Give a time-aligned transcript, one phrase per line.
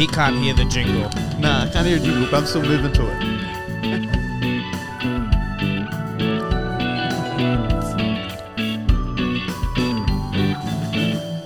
[0.00, 1.10] he can't hear the jingle.
[1.38, 3.40] Nah, I can't hear a jingle, but I'm still moving to it.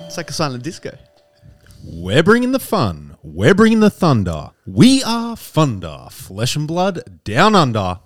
[0.07, 0.97] It's like a silent disco.
[1.83, 3.17] We're bringing the fun.
[3.25, 4.53] We're bringing the thunder.
[4.65, 6.13] We are Funder.
[6.13, 7.99] Flesh and blood down under.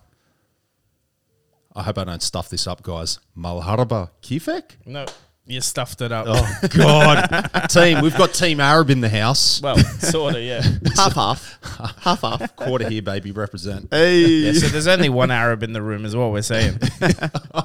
[1.76, 3.18] I hope I don't stuff this up, guys.
[3.36, 4.76] Malharaba Kifek?
[4.86, 5.04] No,
[5.48, 6.26] you stuffed it up.
[6.28, 7.26] Oh, God.
[7.70, 9.60] team, we've got Team Arab in the house.
[9.62, 10.60] Well, sort of, yeah.
[10.96, 11.58] Half half.
[12.02, 12.54] half half.
[12.56, 13.32] Quarter here, baby.
[13.32, 13.88] Represent.
[13.90, 14.20] Hey.
[14.26, 14.52] yeah.
[14.52, 16.78] So there's only one Arab in the room, is what we're saying.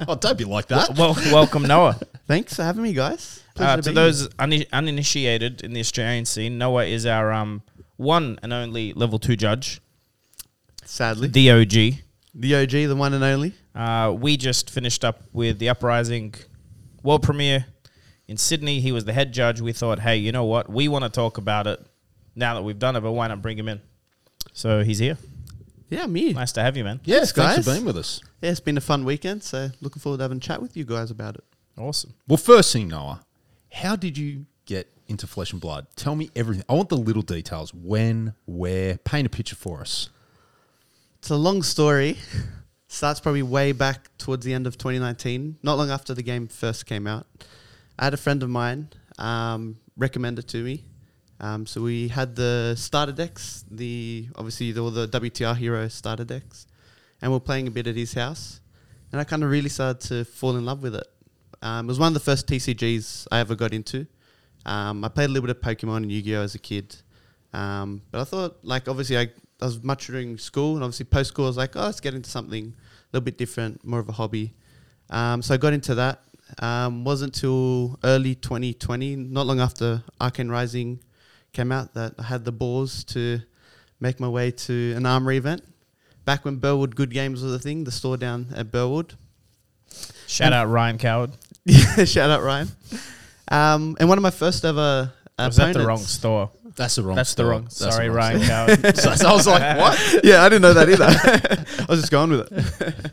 [0.08, 0.96] Oh, don't be like that.
[0.96, 1.98] well, welcome Noah.
[2.26, 3.42] Thanks for having me, guys.
[3.54, 7.62] Pleasure Uh, to to those uni- uninitiated in the Australian scene, Noah is our um
[7.96, 9.80] one and only level two judge.
[10.84, 11.28] Sadly.
[11.28, 12.00] the OG.
[12.34, 13.52] The OG, the one and only.
[13.74, 16.34] Uh, we just finished up with the Uprising
[17.02, 17.66] world premiere
[18.28, 18.80] in Sydney.
[18.80, 19.60] He was the head judge.
[19.60, 20.70] We thought, hey, you know what?
[20.70, 21.84] We want to talk about it
[22.34, 23.80] now that we've done it, but why not bring him in?
[24.52, 25.18] So he's here.
[25.90, 26.32] Yeah, me.
[26.32, 27.00] Nice to have you, man.
[27.04, 27.64] Yes, thanks guys.
[27.64, 28.20] for being with us.
[28.40, 30.84] Yeah, it's been a fun weekend, so looking forward to having a chat with you
[30.84, 31.44] guys about it.
[31.76, 32.14] Awesome.
[32.26, 33.24] Well, first thing, Noah,
[33.72, 35.86] how did you get into Flesh and Blood?
[35.96, 36.64] Tell me everything.
[36.68, 37.72] I want the little details.
[37.74, 38.98] When, where?
[38.98, 40.08] Paint a picture for us.
[41.18, 42.18] It's a long story.
[42.88, 46.86] Starts probably way back towards the end of 2019, not long after the game first
[46.86, 47.26] came out.
[47.98, 50.84] I had a friend of mine um, recommend it to me.
[51.40, 56.66] Um, so we had the starter decks, the obviously all the WTR Hero starter decks,
[57.20, 58.60] and we are playing a bit at his house.
[59.12, 61.06] And I kind of really started to fall in love with it.
[61.62, 64.06] Um, it was one of the first TCGs I ever got into.
[64.66, 66.96] Um, I played a little bit of Pokemon and Yu-Gi-Oh as a kid,
[67.52, 69.28] um, but I thought like obviously I,
[69.60, 72.14] I was much during school and obviously post school I was like oh let's get
[72.14, 74.54] into something a little bit different, more of a hobby.
[75.10, 76.23] Um, so I got into that.
[76.58, 81.00] Um, wasn't till early 2020, not long after Arcane Rising
[81.52, 83.40] came out, that I had the balls to
[84.00, 85.62] make my way to an armory event.
[86.24, 89.14] Back when Burwood Good Games was a thing, the store down at Burwood.
[90.26, 91.32] Shout out Ryan Coward.
[92.04, 92.68] Shout out Ryan.
[93.48, 96.50] Um, and one of my first ever Was that the wrong store?
[96.76, 97.16] That's the wrong.
[97.16, 97.50] That's the store.
[97.50, 97.62] wrong.
[97.64, 98.76] That's the Sorry, wrong Ryan store.
[98.76, 98.96] Coward.
[99.18, 100.20] so, I was like, what?
[100.24, 101.04] yeah, I didn't know that either.
[101.04, 103.12] I was just going with it.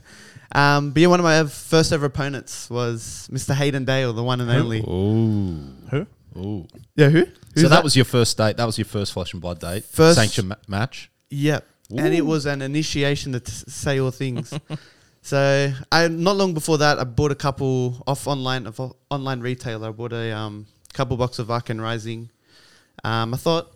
[0.54, 3.54] Um, but yeah, one of my first ever opponents was Mr.
[3.54, 4.80] Hayden Dale, the one and only.
[4.82, 5.74] Ooh.
[5.90, 6.08] Who?
[6.38, 6.68] Ooh.
[6.96, 7.26] Yeah, who?
[7.26, 8.58] So Who's that, was your first date.
[8.58, 9.86] That was your first flesh and blood date.
[9.86, 11.10] First- sanction ma- match.
[11.30, 11.68] Yep.
[11.98, 14.54] And it was an initiation to t- say all things.
[15.22, 19.42] so I not long before that, I bought a couple off online of o- online
[19.42, 19.90] retailer.
[19.90, 22.30] I bought a um, couple box of Arcane Rising.
[23.04, 23.74] Um, I thought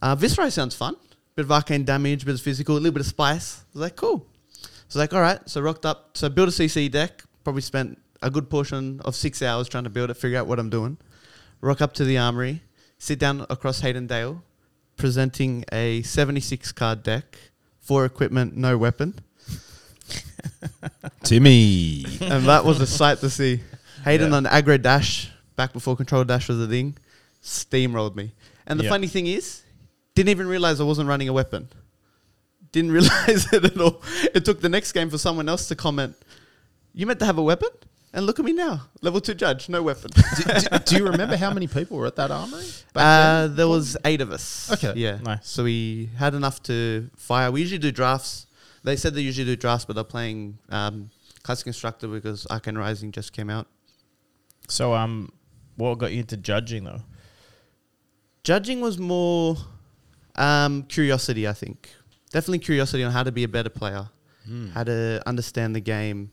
[0.00, 0.94] uh, Viserai sounds fun.
[1.34, 3.62] Bit of arcane damage, bit of physical, a little bit of spice.
[3.62, 4.24] I was like, cool.
[4.88, 5.40] So like, all right.
[5.48, 6.16] So rocked up.
[6.16, 7.22] So built a CC deck.
[7.42, 10.58] Probably spent a good portion of six hours trying to build it, figure out what
[10.58, 10.96] I'm doing.
[11.60, 12.62] Rock up to the armory,
[12.98, 14.42] sit down across Hayden Dale,
[14.96, 17.36] presenting a 76 card deck,
[17.80, 19.14] four equipment, no weapon.
[21.22, 22.04] Timmy.
[22.20, 23.60] and that was a sight to see.
[24.04, 24.36] Hayden Yeah.
[24.38, 26.96] on aggro dash, back before control dash was a thing,
[27.42, 28.32] steamrolled me.
[28.66, 28.90] And the Yeah.
[28.90, 29.62] funny thing is,
[30.14, 31.68] didn't even realize I wasn't running a weapon.
[32.74, 34.02] Didn't realize it at all.
[34.34, 36.16] It took the next game for someone else to comment,
[36.92, 37.68] You meant to have a weapon?
[38.12, 40.10] And look at me now, level two judge, no weapon.
[40.36, 42.64] do, do- do you remember how many people were at that armory?
[42.92, 43.56] back Uh, then?
[43.56, 44.72] there was eight of us.
[44.72, 44.92] Okay.
[44.96, 45.18] Yeah.
[45.22, 45.48] Nice.
[45.48, 47.52] So we had enough to fire.
[47.52, 48.46] We usually do drafts.
[48.82, 51.10] They said they usually do drafts, but they're playing um,
[51.44, 53.66] Classic Constructed because Arcane Rising just came out.
[54.68, 55.30] So, um,
[55.76, 57.02] what got you into judging though?
[58.42, 59.56] Judging was more
[60.36, 61.90] um, curiosity, I think.
[62.34, 64.08] Definitely curiosity on how to be a better player,
[64.44, 64.70] Hmm.
[64.70, 66.30] how to understand the game.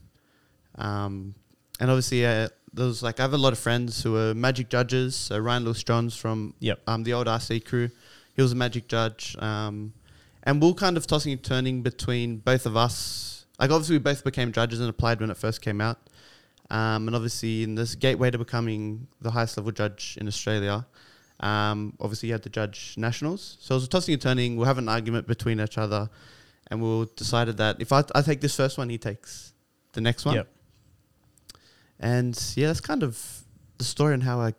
[0.80, 1.36] Um,
[1.80, 4.68] and obviously, uh, there was like, I have a lot of friends who are magic
[4.70, 5.16] judges.
[5.16, 6.82] So Ryan Lewis Johns from Yep.
[6.88, 7.92] um, the old RC crew,
[8.36, 9.36] he was a magic judge.
[9.38, 9.94] Um,
[10.42, 13.46] and we are kind of tossing and turning between both of us.
[13.60, 16.00] Like, obviously, we both became judges and applied when it first came out.
[16.72, 20.88] Um, and obviously, in this gateway to becoming the highest level judge in Australia,
[21.42, 23.58] um, obviously, you had to judge nationals.
[23.60, 24.56] So it was tossing and turning.
[24.58, 26.10] We'll have an argument between each other,
[26.70, 29.54] and we'll decided that if I, I take this first one, he takes
[29.94, 30.36] the next one.
[30.36, 30.48] Yep.
[32.00, 33.44] And yeah, that's kind of
[33.78, 34.54] the story and how I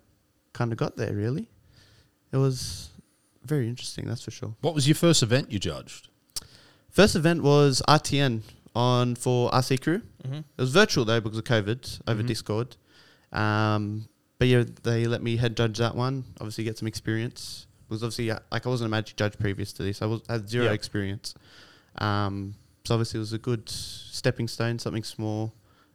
[0.53, 1.13] kind of got there.
[1.15, 1.49] Really,
[2.33, 2.91] it was
[3.45, 4.07] very interesting.
[4.07, 4.55] That's for sure.
[4.61, 6.09] What was your first event you judged?
[6.91, 8.43] First event was RTN
[8.75, 10.03] on for RC Crew.
[10.25, 10.35] Mm-hmm.
[10.37, 12.27] It was virtual though because of COVID over Mhm.
[12.27, 12.77] Discord.
[13.33, 14.09] Um,
[14.43, 16.25] but yeah, they let me head judge that one.
[16.41, 19.85] Obviously, get some experience because obviously, uh, like I wasn't a magic judge previous to
[19.85, 20.03] this.
[20.03, 20.73] I was had zero Yeah.
[20.73, 21.33] experience.
[21.99, 22.55] Um,
[22.85, 25.55] so obviously, it was a good stepping stone, something small,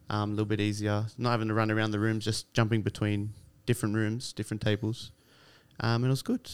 [0.10, 1.08] um, a little bit easier.
[1.18, 3.34] Not having to run around the rooms, just jumping between
[3.66, 5.12] different rooms, different tables.
[5.82, 6.50] Um, and it was good.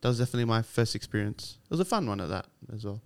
[0.00, 1.58] that was definitely my first experience.
[1.64, 3.00] It was a fun one at that as well.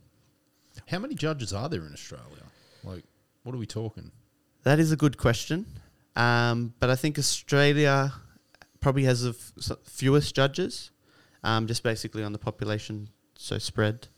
[0.88, 2.44] How many judges are there in Australia?
[2.84, 3.04] Like,
[3.42, 4.10] what are we talking?
[4.64, 5.66] That is a good question.
[6.16, 8.12] Um, but I think Australia
[8.80, 10.90] probably has the f- fewest judges,
[11.44, 14.08] um, just basically on the population, so spread.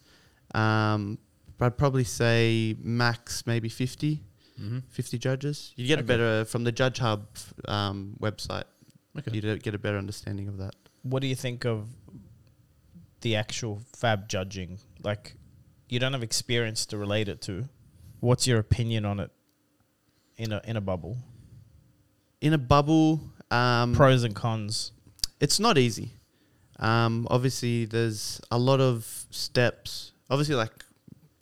[0.55, 1.19] Um,
[1.59, 4.23] but I'd probably say max maybe 50,
[4.61, 4.79] Mm-hmm.
[4.91, 5.73] 50 judges.
[5.77, 7.27] You get a better, from the Judge Hub
[7.67, 8.65] um, website,
[9.19, 9.31] Okay.
[9.33, 10.75] you get a better understanding of that.
[11.03, 11.89] What do you think of
[13.23, 14.79] the actual fab judging?
[15.03, 15.35] Like,
[15.89, 17.69] you don't have experience to relate it to.
[18.21, 19.31] What's your opinion on it
[20.37, 21.17] in a in a bubble?
[22.41, 23.21] In a bubble,
[23.53, 24.93] um, Pros and cons.
[25.41, 26.13] it's not easy.
[26.79, 30.13] Um, obviously, there's a lot of steps.
[30.31, 30.73] Obviously, like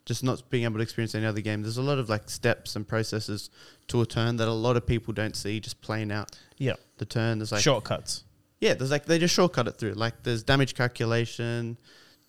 [0.05, 1.61] just not being able to experience any other game.
[1.61, 3.49] There's a lot of like steps and processes
[3.87, 5.59] to a turn that a lot of people don't see.
[5.59, 7.39] Just playing out Yeah, the turn.
[7.39, 8.23] There's like shortcuts.
[8.59, 9.93] yeah, there's like they just shortcut it through.
[9.93, 11.77] Like there's damage calculation.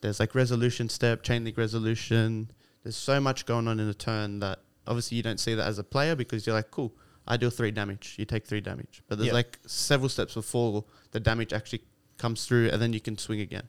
[0.01, 2.51] There's like resolution step, chain link resolution.
[2.83, 5.79] There's so much going on in a turn that obviously you don't see that as
[5.79, 6.93] a player because you're like, cool,
[7.27, 8.17] I deal three damage.
[8.19, 9.03] You take three damage.
[9.09, 9.35] But there's Yeah.
[9.35, 11.83] like several steps before the damage actually
[12.19, 13.69] comes through and then you can swing again.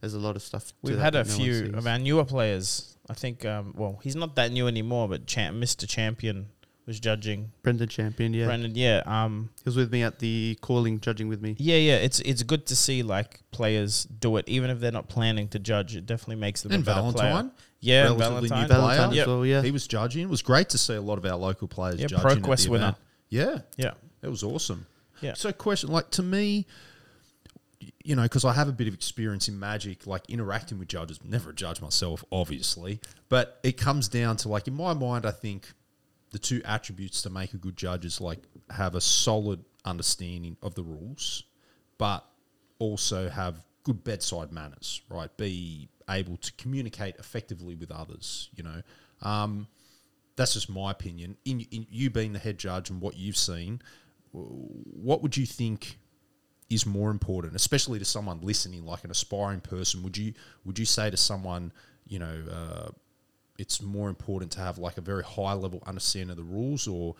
[0.00, 0.68] There's a lot of stuff.
[0.68, 2.96] to We've had a no few of our newer players.
[3.08, 5.88] I think, um, well, he's not that new anymore, but Mr.
[5.88, 6.48] Champion
[6.86, 7.52] was judging.
[7.62, 8.46] Brendan Champion, yeah.
[8.46, 11.54] Brendan, yeah, um, He was with me at the calling, judging with me.
[11.58, 11.96] yeah, yeah.
[11.96, 15.58] It's it's good to see like players do it, even if they're not planning to
[15.58, 15.94] judge.
[15.96, 17.50] It definitely makes them And a better Valentine, player.
[17.80, 18.68] Yeah, and relatively new Valentine.
[18.68, 18.96] player.
[18.96, 19.22] Valentine Yep.
[19.22, 19.62] as well, yeah.
[19.62, 20.22] he was judging.
[20.24, 22.30] It was great to see a lot of our local players Yeah, judging.
[22.30, 22.84] at ProQuest the winner.
[22.84, 22.96] event.
[23.28, 23.92] Yeah, Yeah,
[24.22, 24.86] it was awesome.
[25.20, 25.34] Yeah.
[25.34, 26.66] So, question like to me,
[28.04, 31.20] you know, because I have a bit of experience in Magic, like interacting with judges.
[31.24, 35.30] Never a judge myself, obviously, but it comes down to like in my mind, I
[35.30, 35.72] think
[36.30, 38.40] the two attributes to make a good judge is like
[38.70, 41.44] have a solid understanding of the rules,
[41.98, 42.24] but
[42.78, 45.34] also have good bedside manners, right?
[45.36, 48.82] Be able to communicate effectively with others, you know.
[49.22, 49.68] Um,
[50.36, 51.36] that's just my opinion.
[51.44, 53.82] In, in you being the head judge and what you've seen,
[54.32, 55.98] what would you think
[56.70, 60.02] is more important, especially to someone listening, like an aspiring person?
[60.02, 60.32] Would you
[60.64, 61.72] would you say to someone,
[62.06, 62.90] you know, uh,
[63.60, 67.14] it's more important to have like a very high level understanding of the rules, or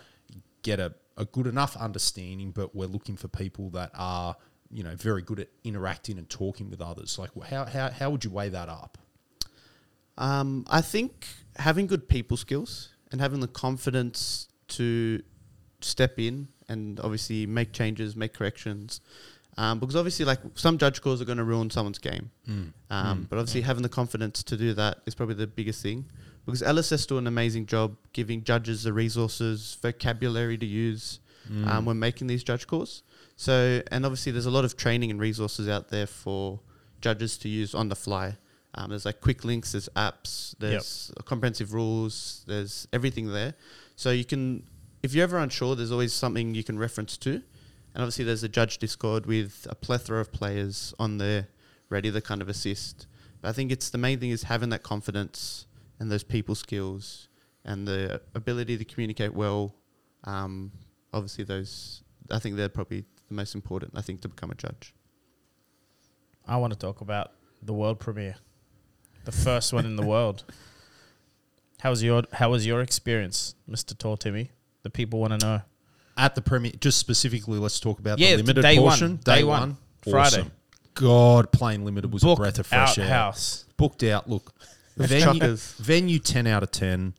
[0.63, 4.35] get a, a good enough understanding, but we're looking for people that are
[4.71, 7.19] you know very good at interacting and talking with others.
[7.19, 8.97] Like how how how would you weigh that up?
[10.17, 11.27] Um, I think
[11.57, 15.23] having good people skills and having the confidence to
[15.81, 19.01] step in and obviously make changes, make corrections.
[19.57, 22.31] Um, because obviously, like some judge calls are going to ruin someone's game.
[22.89, 26.07] Um, but obviously, having the confidence to do that is probably the biggest thing.
[26.51, 31.21] Because LSS do an amazing job giving judges the resources, vocabulary to use
[31.69, 33.03] um, when making these judge calls.
[33.37, 36.61] So, and obviously, there's a lot of training and resources out there for
[37.01, 38.37] judges to use on the fly.
[38.75, 43.55] Um, there's like quick links, there's apps, there's comprehensive rules, there's everything there.
[43.97, 44.63] So you can,
[45.03, 47.31] if you're ever unsure, there's always something you can reference to.
[47.33, 51.49] And obviously, there's a judge Discord with a plethora of players on there
[51.89, 53.07] ready to kind of assist.
[53.41, 55.67] But I think it's the main thing is having that confidence
[56.01, 57.29] and those people skills
[57.65, 59.75] and the ability to communicate well.
[60.25, 60.73] Um,
[61.13, 63.93] obviously, those I think they're probably the most important.
[63.95, 64.95] I think to become a judge.
[66.47, 68.37] I want to talk about the world premiere,
[69.25, 70.45] the first one in the world.
[71.81, 74.51] How was your How was your experience, Mister Tall Timmy?
[74.83, 75.61] The people want to know.
[76.17, 78.89] at the premiere, just specifically let's talk about Yeah, the limited day one.
[78.89, 79.77] portion Day one.
[80.03, 80.19] Friday.
[80.41, 80.53] Awesome.
[80.95, 83.65] god playing limited was a breath of fresh out air house.
[83.77, 84.67] booked out look Those
[85.09, 87.15] venue, venue 10 out of 10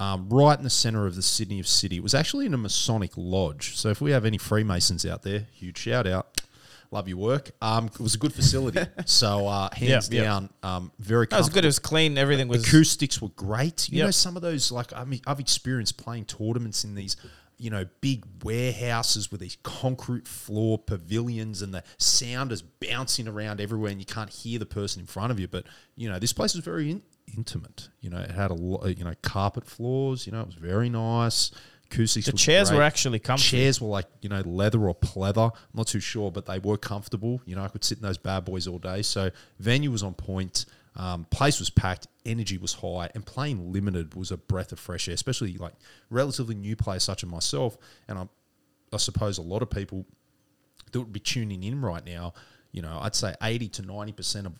[0.00, 1.96] um, right in the center of the Sydney of City.
[1.96, 3.76] It was actually in a Masonic lodge.
[3.76, 6.40] So if we have any Freemasons out there, huge shout out.
[6.90, 7.50] Love your work.
[7.60, 8.80] Um, it was a good facility.
[9.04, 10.22] so uh, hands yeah.
[10.22, 11.64] down, um, very That was good.
[11.64, 12.16] It was clean.
[12.16, 12.66] Everything was.
[12.66, 13.90] Acoustics were great.
[13.90, 14.06] You Yep.
[14.06, 17.18] know, some of those like I mean, I've experienced playing tournaments in these,
[17.58, 23.60] you know, big warehouses with these concrete floor pavilions, and the sound is bouncing around
[23.60, 25.46] everywhere, and you can't hear the person in front of you.
[25.46, 27.02] But you know, this place was very in-
[27.36, 27.88] intimate.
[28.00, 30.26] You know, it had a lot, you know, carpet floors.
[30.26, 31.50] You know, it was very nice.
[31.90, 32.26] Acoustics.
[32.26, 32.78] the chairs great.
[32.78, 33.42] were actually comfy.
[33.42, 35.50] Chairs were like, you know, leather or pleather.
[35.52, 37.40] I'm not too sure, but they were comfortable.
[37.46, 39.02] You know, I could sit in those bad boys all day.
[39.02, 40.66] So venue was on point.
[40.96, 42.06] Um, place was packed.
[42.26, 43.08] Energy was high.
[43.14, 45.74] And playing limited was a breath of fresh air, especially like
[46.10, 47.78] relatively new players such as myself.
[48.06, 48.28] And I,
[48.92, 50.04] I suppose a lot of people
[50.92, 52.34] that would be tuning in right now,
[52.72, 54.52] you know, I'd say 80 to 90% of,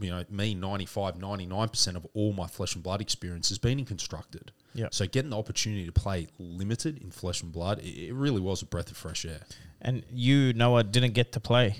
[0.00, 3.84] you know, me, 95, 99% of all my flesh and blood experience has been in
[3.84, 4.52] constructed.
[4.74, 4.86] Yeah.
[4.90, 8.62] So getting the opportunity to play limited in flesh and blood, it, it really was
[8.62, 9.40] a breath of fresh air.
[9.82, 11.76] and you, Noah, didn't get to play.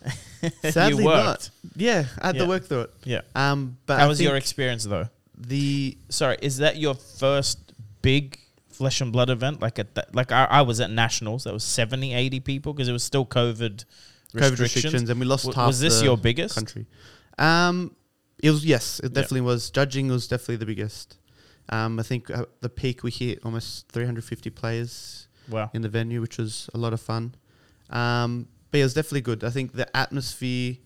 [0.70, 1.50] Sadly, you not.
[1.76, 2.42] Yeah, I had Yeah.
[2.42, 2.94] to work through it.
[3.04, 3.20] Yeah.
[3.34, 5.06] Um, but How I was your experience though?
[5.36, 7.58] the Sorry, is that your first
[8.02, 8.38] big
[8.70, 9.60] flesh and blood event?
[9.60, 11.44] Like at that, like I, I was at nationals.
[11.44, 13.84] That was 70, 80 people because it was still COVID
[14.32, 14.58] restrictions.
[14.58, 15.66] COVID restrictions, and we lost W- half.
[15.68, 16.54] was this the your biggest?
[16.54, 16.86] country?
[17.38, 17.94] Um,
[18.42, 19.70] it was yes, it definitely was.
[19.70, 21.18] Judging was definitely the biggest.
[21.70, 25.70] Um, I think uh, the peak we hit almost 350 players Wow.
[25.74, 27.34] in the venue, which was a lot of fun.
[27.90, 29.44] Um, but it was definitely good.
[29.44, 30.76] I think the atmosphere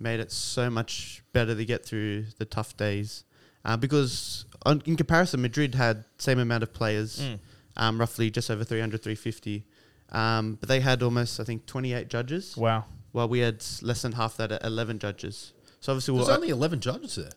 [0.00, 3.24] made it so much better to get through the tough days.
[3.64, 7.38] Uh, because on, in comparison, Madrid had same amount of players, Mm.
[7.76, 9.64] um, roughly just over 300, 350.
[10.10, 12.84] Um, but they had almost, I think, 28 judges, Wow.
[13.12, 15.52] while we had less than half that at 11 judges.
[15.82, 17.28] So obviously, There's we'll, uh, only 11 judges there.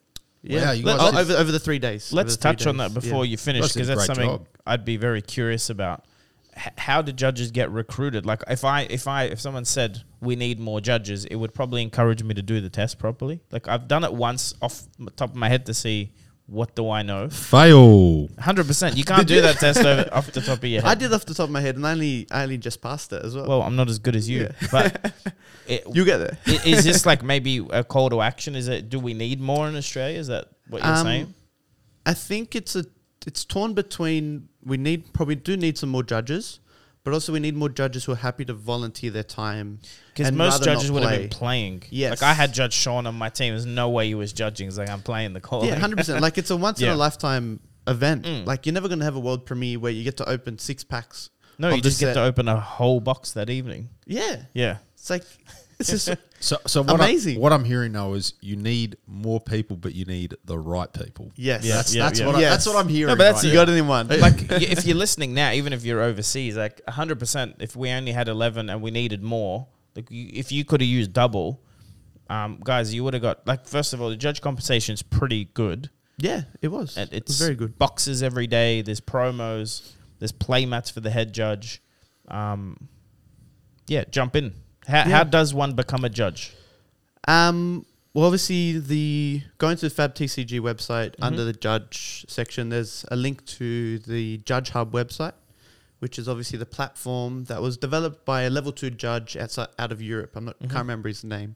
[0.43, 2.13] yeah, Wow, you Let- guys oh, did- over, over the three days.
[2.13, 3.31] Let's the three touch on days, that before yeah.
[3.31, 4.47] you finish Guys did because a that's great something job.
[4.67, 6.05] I'd be very curious about.
[6.55, 8.25] H- how do judges get recruited?
[8.25, 11.81] Like if I if I if someone said we need more judges, it would probably
[11.81, 13.41] encourage me to do the test properly.
[13.51, 16.13] Like I've done it once off the top of my head to see
[16.47, 17.29] what do I know.
[17.29, 18.27] Fail.
[18.39, 18.95] Hundred percent.
[18.97, 20.89] You can't do that test over, off the top of your head.
[20.89, 23.11] I did off the top of my head, and I only, I only just passed
[23.13, 23.47] it as well.
[23.47, 25.13] Well, I'm not as good as you, but
[25.67, 26.37] it, you get there.
[26.47, 28.55] i- this like maybe a call to action?
[28.55, 30.19] Is it do we need more in Australia?
[30.19, 31.33] Is that what you're Um, saying?
[32.05, 32.85] I think it's a
[33.25, 36.59] it's torn between we need probably do need some more judges,
[37.05, 39.79] but also we need more judges who are happy to volunteer their time.
[40.09, 41.83] Because and most rather not judges would have been playing.
[41.89, 42.09] Yes.
[42.21, 43.53] Like I had Judge Sean on my team.
[43.53, 44.67] There's no way he was judging.
[44.67, 45.63] It's like I'm playing the call.
[45.65, 46.21] Yeah, hundred percent.
[46.21, 46.95] Like it's a once in Yeah.
[46.95, 48.25] a lifetime event.
[48.25, 48.45] Mm.
[48.45, 51.29] Like you're never gonna have a world premiere where you get to open six packs.
[51.59, 52.13] no, of you the just get set.
[52.15, 53.89] to open a whole box that evening.
[54.05, 54.77] Yeah, Yeah.
[54.95, 55.23] it's like
[55.79, 57.37] it's just So, so what Amazing.
[57.37, 60.91] I, what I'm hearing now is you need more people, but you need the right
[60.91, 61.31] people.
[61.35, 62.25] yes, Yeah, That's yeah, that's yeah.
[62.27, 62.51] what I, Yes.
[62.53, 63.07] that's what I'm hearing.
[63.07, 64.07] No, but that's right you got it in one.
[64.07, 67.19] like if you're listening now, even if you're overseas, like 100.
[67.19, 70.81] percent If we only had 11 and we needed more, like you, if you could
[70.81, 71.61] have used double,
[72.29, 75.45] um, guys, you would have got like first of all, the judge compensation is pretty
[75.53, 75.89] good.
[76.17, 76.95] yeah, it was.
[76.97, 77.77] And it it's was very good.
[77.77, 78.81] Boxes every day.
[78.81, 79.91] There's promos.
[80.19, 81.81] There's play mats for the head judge.
[82.27, 82.87] Um,
[83.87, 84.53] yeah, jump in.
[84.87, 85.03] How, Yeah.
[85.09, 86.51] how does one become a judge?
[87.27, 91.23] Um, well, obviously, the going to the Fab TCG website Mm-hmm.
[91.23, 95.33] under the judge section, there's a link to the Judge Hub website,
[95.99, 99.91] which is obviously the platform that was developed by a level two judge outside, out
[99.91, 100.35] of Europe.
[100.35, 100.69] I'm not Mhm.
[100.69, 101.55] can't remember his name,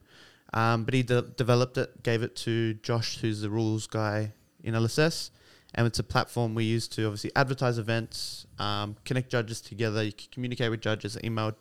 [0.53, 4.33] um, but he de- developed it, gave it to Josh, who's the rules guy
[4.63, 5.29] in LSS,
[5.75, 10.03] and it's a platform we use to obviously advertise events, um, connect judges together.
[10.03, 11.53] You can communicate with judges, email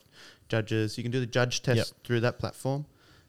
[0.49, 0.97] judges.
[0.97, 2.05] You can do the judge test Yep.
[2.05, 2.87] through that platform.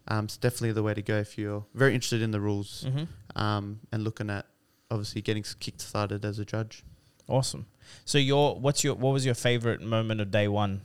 [0.07, 3.39] Um, it's definitely the way to go if you're very interested in the rules Mm-hmm.
[3.41, 4.45] um, and looking at
[4.89, 6.83] obviously getting kicked started as a judge.
[7.27, 7.67] Awesome.
[8.05, 10.81] So your what's your what was your favorite moment of day one?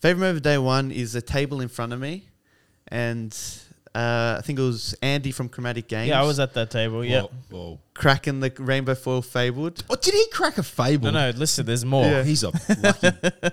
[0.00, 2.28] Favorite moment of day one is a table in front of me,
[2.88, 3.36] and
[3.94, 6.08] uh, I think it was Andy from Chromatic Games.
[6.08, 7.04] Yeah, I was at that table.
[7.04, 7.22] Yeah.
[7.22, 7.78] Whoa, whoa.
[7.94, 9.82] cracking the rainbow foil fabled.
[9.90, 11.10] Oh, did he crack a fable?
[11.10, 11.36] No, no.
[11.38, 12.04] Listen, there's more.
[12.04, 12.22] Yeah.
[12.22, 12.50] He's a
[12.82, 13.10] lucky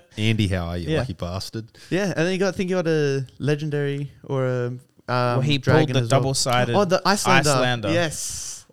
[0.17, 0.47] Andy.
[0.47, 0.99] How are you, Yeah.
[0.99, 1.67] lucky bastard?
[1.89, 5.41] Yeah, and then you got I think you got a legendary or a um, well,
[5.41, 6.19] he pulled dragon the as well.
[6.19, 7.43] double sided, Oh, the Iyslander.
[7.45, 7.93] Iyslander.
[7.93, 8.65] Yes.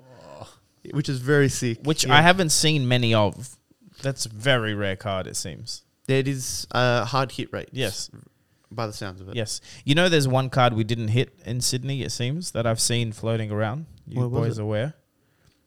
[0.91, 1.79] Which is very sick.
[1.85, 2.15] which Yeah.
[2.19, 3.57] I haven't seen many of.
[4.03, 5.83] That's a very rare card, it seems.
[6.09, 7.71] It is a hard hit rate.
[7.73, 8.11] Yes,
[8.71, 9.37] By the sounds of it.
[9.37, 9.61] yes.
[9.85, 12.03] You know, there's one card we didn't hit in Sydney.
[12.03, 13.87] It seems that I've seen floating around.
[14.07, 14.95] You What boys aware?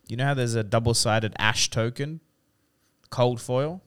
[0.07, 2.19] You know how there's a double-sided ash token,
[3.09, 3.81] cold foil,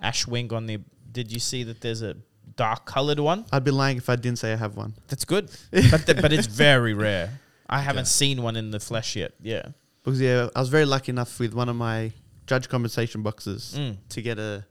[0.00, 0.78] ash wing on the.
[1.10, 2.16] Did you see that there's a
[2.56, 3.44] dark colored one?
[3.52, 4.94] I'd be lying if I didn't say I have one.
[5.08, 7.38] That's good, but the, but it's very rare.
[7.68, 9.32] I haven't seen one in the flesh yet.
[9.42, 9.68] Yeah.
[10.02, 12.12] Because yeah, I was very lucky enough with one of my
[12.46, 13.96] judge compensation boxes Mm.
[14.10, 14.64] to get a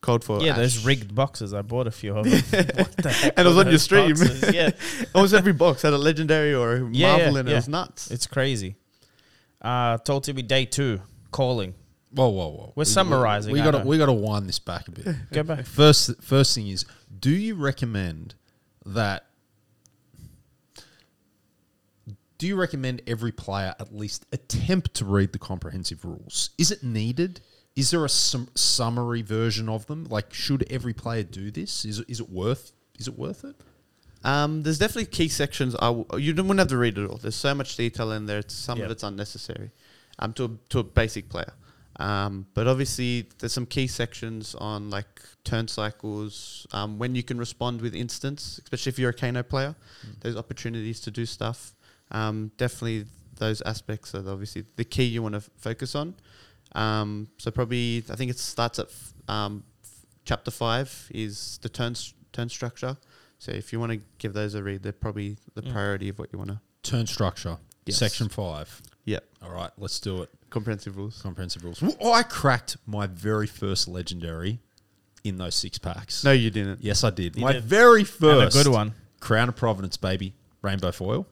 [0.00, 0.56] code for yeah, Ash.
[0.58, 1.54] those rigged boxes.
[1.54, 2.32] I bought a few of them.
[2.76, 4.10] what the heck And it was on your stream.
[4.10, 4.52] boxes?
[4.54, 4.70] Yeah,
[5.14, 7.50] Almost every box had a legendary or a Yeah, marvel yeah, in it.
[7.50, 7.52] yeah.
[7.52, 8.10] It was nuts.
[8.10, 8.76] it's crazy.
[9.60, 11.00] Uh, told to be day two.
[11.30, 11.74] Calling.
[12.10, 12.72] Whoa, whoa, whoa.
[12.76, 15.06] We're summarising, We, got to we got to wind this back a bit.
[15.32, 15.64] Go back.
[15.66, 16.84] First, first thing is,
[17.20, 18.34] do you recommend
[18.84, 19.24] that?
[22.38, 26.50] Do you recommend every player at least attempt to read the comprehensive rules?
[26.58, 27.40] Is it needed?
[27.74, 30.04] Is there a sum- summary version of them?
[30.10, 31.84] Like, should every player do this?
[31.84, 32.72] Is it, is it worth?
[32.98, 33.56] Is it worth it?
[34.24, 35.74] Um, there's definitely key sections.
[35.76, 37.16] I w- you don't- wouldn't have to read it all.
[37.16, 38.38] There's so much detail in there.
[38.40, 38.84] It's, some Yeah.
[38.86, 39.70] of it's unnecessary
[40.18, 41.52] um, to, a, to a basic player.
[41.98, 47.38] Um, but obviously, there's some key sections on like turn cycles, um, when you can
[47.38, 49.74] respond with instants, especially if you're a Kano player.
[50.20, 51.74] There's opportunities to do stuff.
[52.10, 53.06] Um, definitely,
[53.38, 56.14] those aspects are obviously the key you want to f- focus on.
[56.74, 59.90] Um, so probably, I think it starts at f- um, f-
[60.24, 62.96] chapter five is the turn s- turn structure.
[63.38, 65.72] So if you want to give those a read, they're probably the Mm.
[65.72, 66.60] priority of what you want to.
[66.82, 67.58] Turn structure.
[67.86, 67.98] Yes.
[67.98, 68.80] Section five.
[69.04, 69.24] Yep.
[69.42, 70.30] All right, let's do it.
[70.50, 71.20] Comprehensive rules.
[71.20, 71.82] Comprehensive rules.
[71.82, 74.60] Well, I cracked my very first legendary
[75.24, 76.22] in those six packs.
[76.24, 76.82] No, you didn't.
[76.82, 77.36] Yes, I did.
[77.36, 77.64] You my did.
[77.64, 78.94] very And a first good one.
[79.20, 80.34] Crown of Providence, baby.
[80.62, 81.26] Rainbow foil.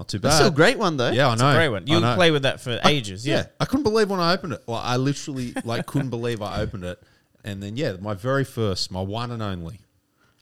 [0.00, 0.30] Not too bad.
[0.30, 1.10] That's still a great one though.
[1.10, 1.50] Yeah, I It's know.
[1.50, 1.82] a great one.
[1.86, 2.14] I You know.
[2.14, 3.26] play with that for I- ages.
[3.26, 3.36] yeah.
[3.36, 3.46] Yeah.
[3.60, 4.62] I couldn't believe when I opened it.
[4.66, 7.02] Well, I literally like couldn't believe I opened it,
[7.44, 9.80] and then yeah, my very first, my one and only.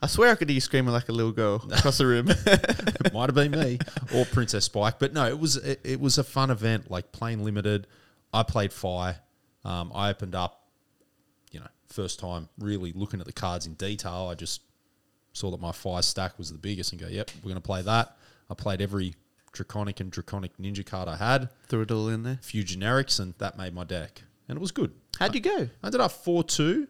[0.01, 2.27] I swear I could hear you screaming like a little girl across the room.
[2.31, 3.81] it might have been me
[4.15, 7.43] or Princess Spike, but no, it was it, it was a fun event, like playing
[7.45, 7.89] limited.
[8.33, 9.19] I played Fire.
[9.65, 10.69] Um, I opened up,
[11.51, 14.29] you know, first time really looking at the cards in detail.
[14.31, 14.61] I just
[15.33, 17.83] saw that my Fire stack was the biggest, and go, "Yep, we're going to play
[17.83, 18.17] that."
[18.49, 19.15] I played every
[19.53, 22.39] draconic and draconic ninja card I had, Threw it all in there.
[22.41, 24.93] a few generics, and that made my deck, and it was good.
[25.19, 25.69] How'd you go?
[25.83, 26.89] I ended up 4 2.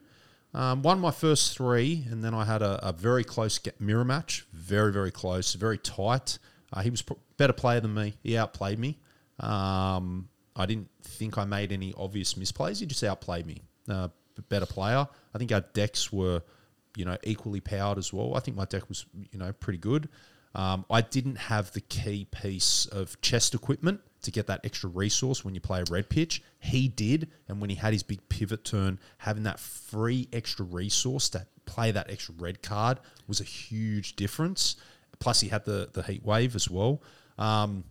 [0.54, 4.46] Um, won my first three, and then I had a, a very close mirror match.
[4.52, 6.38] Very, very close, very tight.
[6.72, 8.14] Uh, he was a better player than me.
[8.22, 8.98] He outplayed me.
[9.40, 12.80] Um, I didn't think I made any obvious misplays.
[12.80, 13.62] He just outplayed me.
[13.88, 14.08] Uh,
[14.48, 15.06] better player.
[15.34, 16.42] I think our decks were,
[16.96, 18.34] you know, equally powered as well.
[18.34, 20.08] I think my deck was, you know, pretty good.
[20.54, 25.44] Um, I didn't have the key piece of chest equipment to get that extra resource
[25.44, 26.42] when you play a red pitch.
[26.58, 31.28] He did, and when he had his big pivot turn, having that free extra resource
[31.30, 34.76] to play that extra red card was a huge difference.
[35.18, 37.02] Plus, he had the the heat wave as well.
[37.38, 37.84] Um,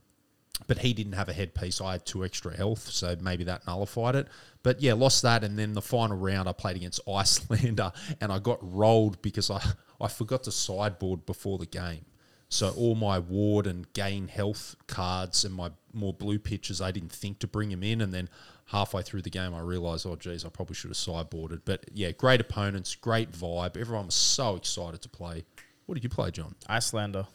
[0.65, 1.79] but he didn't have a headpiece.
[1.79, 4.27] I had two extra health, so maybe that nullified it.
[4.63, 8.39] But yeah, lost that, and then the final round I played against Iyslander, and I
[8.39, 9.61] got rolled because I
[10.01, 12.05] I forgot to sideboard before the game.
[12.49, 17.11] So all my ward and gain health cards and my more blue pitches, I didn't
[17.11, 18.29] think to bring him in, and then
[18.67, 21.61] halfway through the game, I realised, oh geez, I probably should have sideboarded.
[21.65, 23.75] But yeah, great opponents, great vibe.
[23.75, 25.43] Everyone was so excited to play.
[25.85, 26.55] What did you play, John?
[26.69, 27.27] Iyslander.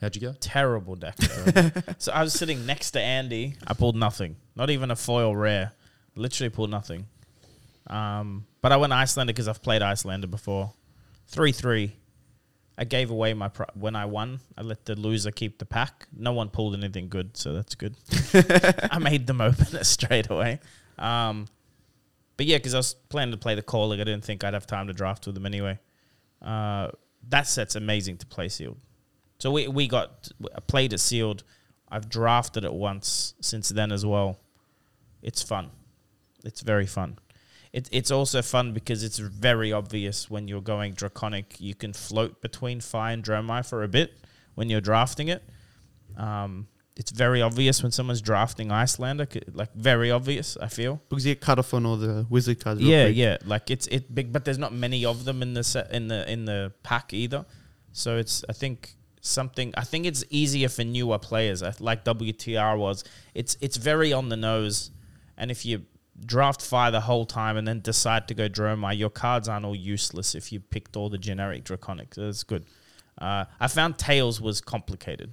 [0.00, 0.34] How'd you go?
[0.40, 1.16] Terrible deck.
[1.98, 3.56] so I was sitting next to Andy.
[3.66, 4.36] I pulled nothing.
[4.56, 5.72] Not even a foil rare.
[6.16, 7.06] Literally pulled nothing.
[7.86, 10.72] Um, but I went Iyslander because I've played Iyslander before.
[11.28, 11.92] 3 3.
[12.76, 13.48] I gave away my.
[13.48, 16.08] Pro- when I won, I let the loser keep the pack.
[16.16, 17.96] No one pulled anything good, so that's good.
[18.90, 20.60] I made them open it straight away.
[20.98, 21.46] Um,
[22.36, 24.00] but yeah, because I was planning to play the calling.
[24.00, 25.78] I didn't think I'd have time to draft with them anyway.
[26.42, 26.88] Uh,
[27.28, 28.78] that set's amazing to play sealed.
[29.38, 31.44] So we we got I played it sealed.
[31.88, 34.40] I've drafted it once since then as well.
[35.22, 35.70] It's fun.
[36.44, 37.18] It's very fun.
[37.74, 41.56] It, it's also fun because it's very obvious when you're going draconic.
[41.58, 44.12] You can float between Fai and Dromai for a bit
[44.54, 45.42] when you're drafting it.
[46.16, 50.56] Um, it's very obvious when someone's drafting Iyslander, like very obvious.
[50.60, 51.02] I feel.
[51.08, 52.80] Because you get cut off on all the wizard cards.
[52.80, 53.16] Yeah, quick.
[53.16, 53.38] yeah.
[53.44, 56.30] Like it's it big, but there's not many of them in the set in the
[56.30, 57.44] in the pack either.
[57.90, 59.74] So it's I think something.
[59.76, 63.02] I think it's easier for newer players, like WTR was.
[63.34, 64.92] It's it's very on the nose,
[65.36, 65.86] and if you
[66.24, 69.74] draft fire the whole time and then decide to go Dromai, your cards aren't all
[69.74, 72.14] useless if you picked all the generic draconic.
[72.14, 72.66] That's good.
[73.18, 75.32] Uh, I found Tales was complicated,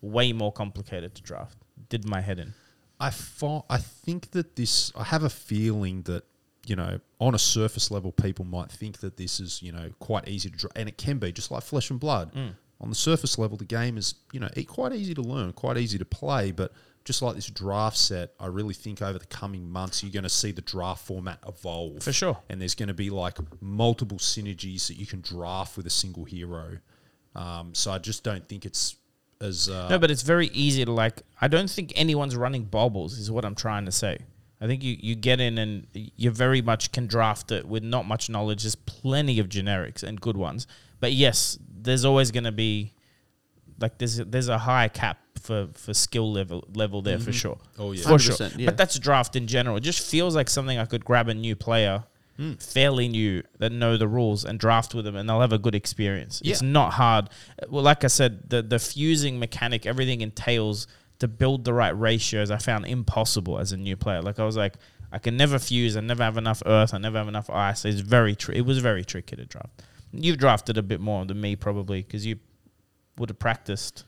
[0.00, 1.56] way more complicated to draft.
[1.88, 2.54] Did my head in.
[3.00, 4.92] I thought, I think that this.
[4.94, 6.24] I have a feeling that
[6.66, 10.28] you know, on a surface level, people might think that this is you know quite
[10.28, 12.30] easy to draw, and it can be just like flesh and blood.
[12.80, 15.98] On the surface level, the game is you know quite easy to learn, quite easy
[15.98, 16.72] to play, but
[17.04, 20.28] just like this draft set, I really think over the coming months you're going to
[20.28, 22.38] see the draft format evolve For sure.
[22.48, 26.24] and there's going to be like multiple synergies that you can draft with a single
[26.24, 26.78] hero.
[27.34, 28.96] Um, so I just don't think it's
[29.40, 31.22] as uh, No, but it's very easy to like.
[31.40, 33.18] I don't think anyone's running bobbles.
[33.18, 34.18] Is what I'm trying to say.
[34.60, 38.06] I think you, you get in and you very much can draft it with not
[38.06, 38.62] much knowledge.
[38.62, 40.68] There's plenty of generics and good ones,
[41.00, 42.94] but yes, there's always going to be
[43.80, 47.32] like there's a, there's a high cap for, for skill level level there for mm-hmm.
[47.32, 47.58] sure.
[47.78, 48.02] Oh, yeah.
[48.02, 48.48] for sure.
[48.56, 48.66] yeah.
[48.66, 49.76] But that's draft in general.
[49.76, 52.04] It just feels like something I could grab a new player,
[52.36, 52.54] hmm.
[52.54, 55.74] fairly new that know the rules and draft with them, and they'll have a good
[55.74, 56.40] experience.
[56.44, 57.28] It's not hard.
[57.68, 60.86] Well, like I said, the the fusing mechanic, everything entails
[61.18, 62.50] to build the right ratios.
[62.50, 64.22] I found impossible as a new player.
[64.22, 64.74] Like I was like,
[65.12, 65.96] I can never fuse.
[65.96, 66.94] I never have enough earth.
[66.94, 67.84] I never have enough ice.
[67.84, 68.34] It's very.
[68.34, 69.82] Tr- it was very tricky to draft.
[70.12, 72.36] You've drafted a bit more than me probably because you
[73.18, 74.04] would have practiced.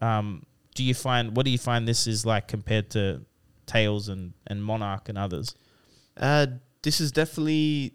[0.00, 3.22] Um, do you find what do you find this is like compared to
[3.66, 5.54] Tales and, and Monarch and others?
[6.16, 6.46] Uh,
[6.82, 7.94] this is definitely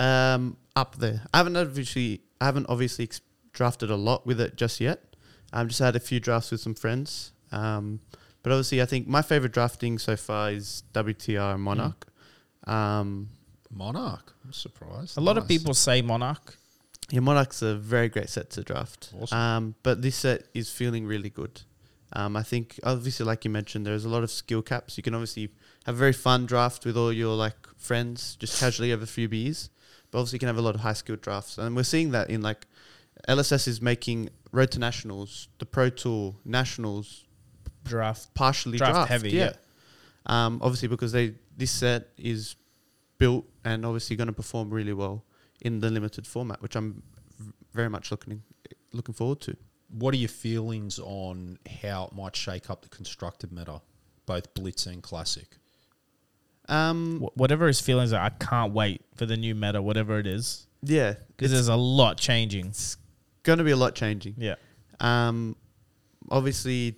[0.00, 1.22] um, up there.
[1.32, 3.20] I haven't obviously, I haven't obviously ex-
[3.52, 5.16] drafted a lot with it just yet.
[5.52, 7.32] I've just had a few drafts with some friends.
[7.52, 8.00] Um,
[8.42, 12.06] but obviously, I think my favorite drafting so far is WTR and Monarch.
[12.66, 13.30] Um,
[13.70, 14.34] Monarch.
[14.44, 15.16] I'm surprised.
[15.16, 16.56] A lot of people say Monarch.
[17.10, 19.12] Yeah, Monarch's a very great set to draft.
[19.20, 19.38] Awesome.
[19.38, 21.62] Um, but this set is feeling really good.
[22.12, 24.96] Um, I think obviously, like you mentioned, there's a lot of skill caps.
[24.96, 25.50] You can obviously
[25.84, 29.28] have a very fun draft with all your like friends, just casually over a few
[29.28, 29.68] beers.
[30.10, 32.30] But obviously, you can have a lot of high skill drafts, and we're seeing that
[32.30, 32.66] in like
[33.28, 37.24] LSS is making road to nationals, the Pro Tour, nationals,
[37.84, 38.32] Draft.
[38.34, 39.44] partially Draft draft, heavy, Yeah.
[39.44, 40.46] yeah.
[40.46, 42.54] Um, obviously, because they this set is
[43.18, 45.24] built and obviously going to perform really well
[45.64, 47.02] in the limited format, which I'm
[47.72, 48.42] very much looking
[48.92, 49.56] looking forward to.
[49.90, 53.80] What are your feelings on how it might shake up the constructed meta,
[54.26, 55.48] both Blitz and Classic?
[56.68, 60.26] Um, Wh- Whatever his feelings are, I can't wait for the new meta, whatever it
[60.26, 62.66] is, yeah, because there's a lot changing.
[62.66, 62.96] It's
[63.42, 64.34] going to be a lot changing.
[64.38, 64.54] Yeah.
[65.00, 65.56] Um,
[66.30, 66.96] obviously,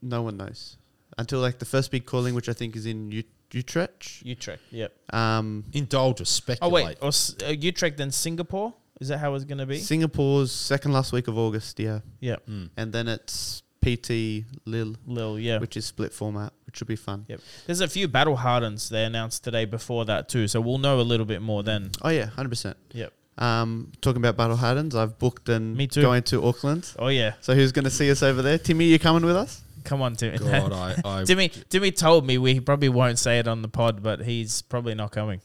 [0.00, 0.76] no one knows
[1.18, 4.22] until like the first big calling, which I think is in Ut- Utrecht.
[4.24, 4.62] Utrecht.
[4.70, 5.14] Yep.
[5.14, 8.74] Um, Indulge or Oh wait, or S- uh, Utrecht then Singapore?
[9.00, 9.78] Is that how it's going to be?
[9.78, 12.36] Singapore's second last week of August, yeah, yeah.
[12.48, 12.70] Mm.
[12.76, 15.58] and then it's PT Lille, Lil, yeah.
[15.58, 17.24] which is split format, which will be fun.
[17.28, 17.40] Yep.
[17.66, 21.02] There's a few battle hardens they announced today before that too, so we'll know a
[21.02, 21.90] little bit more then.
[22.00, 22.76] Oh yeah, hundred percent.
[22.92, 23.12] Yep.
[23.38, 26.02] Um, talking about Battle Hardens, I've booked and Me too.
[26.02, 26.92] going to Auckland.
[26.98, 27.32] Oh yeah.
[27.40, 28.58] So who's going to see us over there?
[28.58, 29.62] Timmy, you coming with us?
[29.84, 30.38] Come on, Timmy.
[30.38, 34.02] God, I, I Timmy, Timmy told me we probably won't say it on the pod,
[34.02, 35.40] but he's probably not coming.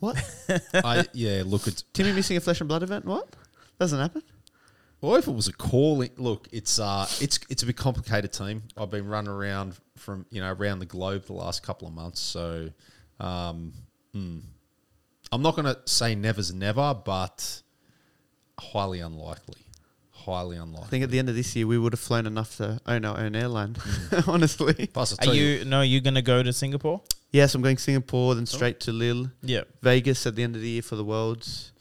[0.00, 0.16] What?
[0.74, 3.04] I yeah, look, it's Timmy missing a flesh and blood event?
[3.04, 3.28] What?
[3.78, 4.22] Doesn't happen.
[5.00, 8.62] well, if it was a call, look, it's uh, it's it's a bit complicated team.
[8.76, 12.20] I've been running around from you know around the globe the last couple of months,
[12.20, 12.70] so
[13.20, 13.72] um,
[14.12, 14.38] hmm.
[15.32, 17.62] I'm not going to say never's never, but
[18.58, 19.58] highly unlikely.
[20.26, 20.86] Highly unlikely.
[20.86, 23.04] I think at the end of this year we would have flown enough to own
[23.04, 23.74] our own airline.
[23.74, 24.28] Mm.
[24.34, 24.86] Honestly.
[24.92, 25.80] Plus, I'll Are tell you no?
[25.82, 27.00] You gonna go to Singapore?
[27.32, 28.44] Yes, I'm going Singapore, then oh.
[28.46, 29.62] straight to Lille, Yeah.
[29.82, 31.72] Vegas at the end of the year for the Worlds.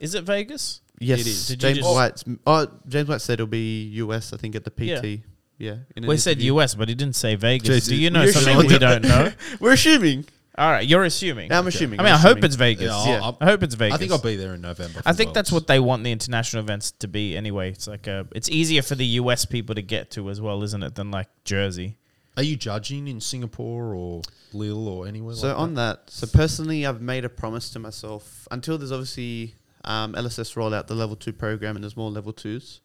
[0.00, 0.80] Is it Vegas?
[0.98, 1.46] Yes, It is.
[1.48, 2.24] Did you James just- White's.
[2.46, 4.32] Oh, James White said it'll be US.
[4.32, 4.78] I think at the PT.
[4.78, 5.16] Yeah.
[5.58, 5.76] Yeah.
[5.94, 6.58] in an We said interview.
[6.58, 7.68] US, but he didn't say Vegas.
[7.86, 8.68] Jeez, Do you know you're something sure?
[8.68, 9.32] we don't know?
[9.60, 10.24] We're assuming.
[10.58, 11.52] All right, you're assuming.
[11.52, 12.00] I'm assuming.
[12.00, 12.44] I mean, I'm I hope assuming.
[12.44, 12.86] it's Vegas.
[12.86, 13.94] Yeah, I'll- Yeah, I'll- I hope it's Vegas.
[13.94, 15.00] I think I'll be there in November.
[15.04, 15.64] I for think that's Worlds.
[15.64, 17.70] what they want the international events to be anyway.
[17.72, 20.82] It's like a, it's easier for the US people to get to as well, isn't
[20.82, 21.98] it, than like Jersey?
[22.38, 25.34] Are you judging in Singapore or Lille or anywhere?
[25.34, 29.54] So like on that, so personally, I've made a promise to myself until there's obviously
[29.84, 32.80] um, LSS roll out the level two program and there's more level twos.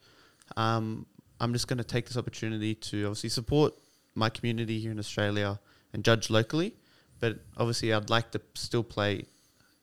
[0.58, 1.06] Um,
[1.40, 3.74] I'm just going to take this opportunity to obviously support
[4.16, 5.60] my community here in Australia
[5.94, 6.74] and judge locally,
[7.22, 9.24] but obviously I'd like to still play,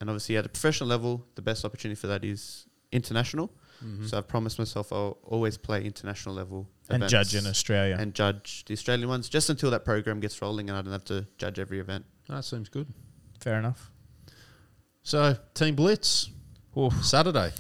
[0.01, 3.51] and obviously at a professional level, the best opportunity for that is international.
[3.83, 4.11] Mhm.
[4.11, 7.96] So I've promised myself I'll always play international level And judge in Australia.
[7.98, 11.05] and judge the Australian ones just until that program gets rolling and I don't have
[11.07, 12.05] to judge every event.
[12.29, 12.92] that seems good.
[13.40, 13.90] Fair enough.
[15.03, 16.29] So Team Blitz
[16.77, 16.92] Oof.
[17.05, 17.53] Saturday,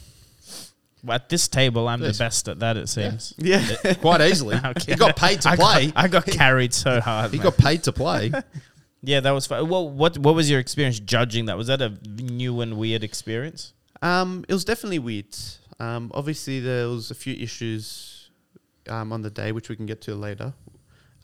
[1.04, 2.18] Well, at this table, I'm Yes.
[2.18, 2.76] the best at that.
[2.76, 3.32] It seems.
[3.38, 3.94] Yeah.
[4.00, 4.56] quite easily.
[4.64, 4.92] Okay.
[4.92, 5.86] He got paid to I play.
[5.92, 7.30] Got, I got carried so hard.
[7.30, 7.44] he man.
[7.44, 8.32] got paid to play.
[9.02, 9.68] yeah, that was fun.
[9.68, 11.56] Well, what what was your experience judging that?
[11.56, 13.72] Was that a new and weird experience?
[14.02, 15.36] Um, it was definitely weird.
[15.80, 18.30] Um, obviously there was a few issues
[18.88, 20.54] um, on the day which we can get to later.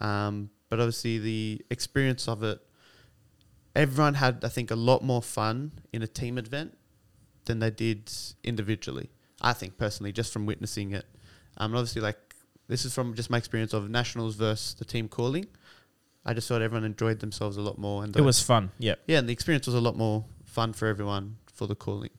[0.00, 2.60] Um, but obviously the experience of it,
[3.74, 6.76] everyone had I think a lot more fun in a team event
[7.46, 8.10] than they did
[8.42, 9.10] individually.
[9.40, 11.06] I think personally, just from witnessing it.
[11.56, 12.18] Um, obviously like
[12.68, 15.46] this is from just my experience of nationals versus the team calling.
[16.26, 18.70] I just thought everyone enjoyed themselves a lot more, and It was fun.
[18.78, 18.94] Yeah.
[19.06, 22.10] yeah, and the experience was a lot more fun for everyone for the calling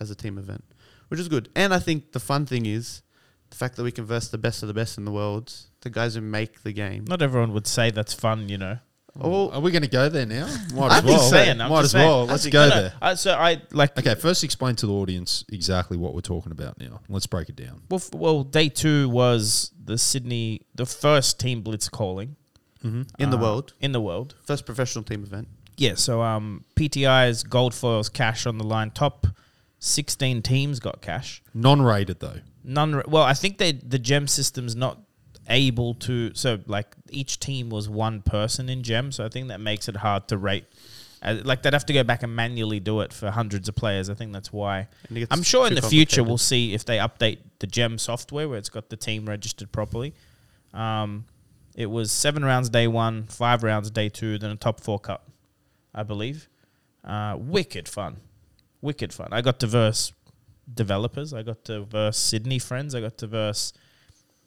[0.00, 0.64] as a team event,
[1.08, 1.48] which is good.
[1.54, 3.02] And I think the fun thing is
[3.50, 5.90] the fact that we can verse the best of the best in the world, the
[5.90, 7.04] guys who make the game.
[7.06, 8.78] Not everyone would say that's fun, you know.
[9.20, 10.46] Oh, Are we going to go there now?
[10.74, 11.18] Might as well.
[11.18, 12.24] saying, I'm Might just as well.
[12.24, 12.92] Let's go think- no, no, there.
[13.02, 13.98] I- so I like.
[13.98, 17.02] Okay, first explain to the audience exactly what we're talking about now.
[17.10, 17.82] Let's break it down.
[17.90, 22.36] Well, f- well, day two was the Sydney, the first team blitz calling
[22.82, 23.02] Mm-hmm.
[23.18, 24.34] in the uh, world, In the world.
[24.44, 25.48] first professional team event.
[25.76, 25.94] Yeah.
[25.94, 28.90] So um, PTI's gold foils cash on the line.
[28.90, 29.26] Top
[29.78, 31.42] sixteen teams got cash.
[31.54, 32.40] Non-rated though.
[32.64, 33.02] None.
[33.08, 34.98] Well, I think they the gem system's not
[35.48, 36.32] able to.
[36.34, 39.12] So like each team was one person in gem.
[39.12, 40.64] So I think that makes it hard to rate.
[41.22, 44.10] Uh, like they'd have to go back and manually do it for hundreds of players.
[44.10, 44.88] I think that's why.
[45.08, 47.96] And it gets I'm sure in the future we'll see if they update the gem
[47.98, 50.14] software where it's got the team registered properly.
[50.74, 51.24] Um,
[51.74, 55.22] it was seven rounds day one, five rounds day two, then a top four cut,
[55.94, 56.48] I believe.
[57.04, 58.18] Uh, wicked fun,
[58.80, 59.28] wicked fun.
[59.32, 60.12] I got to verse
[60.72, 61.32] developers.
[61.32, 62.94] I got to verse Sydney friends.
[62.94, 63.72] I got to verse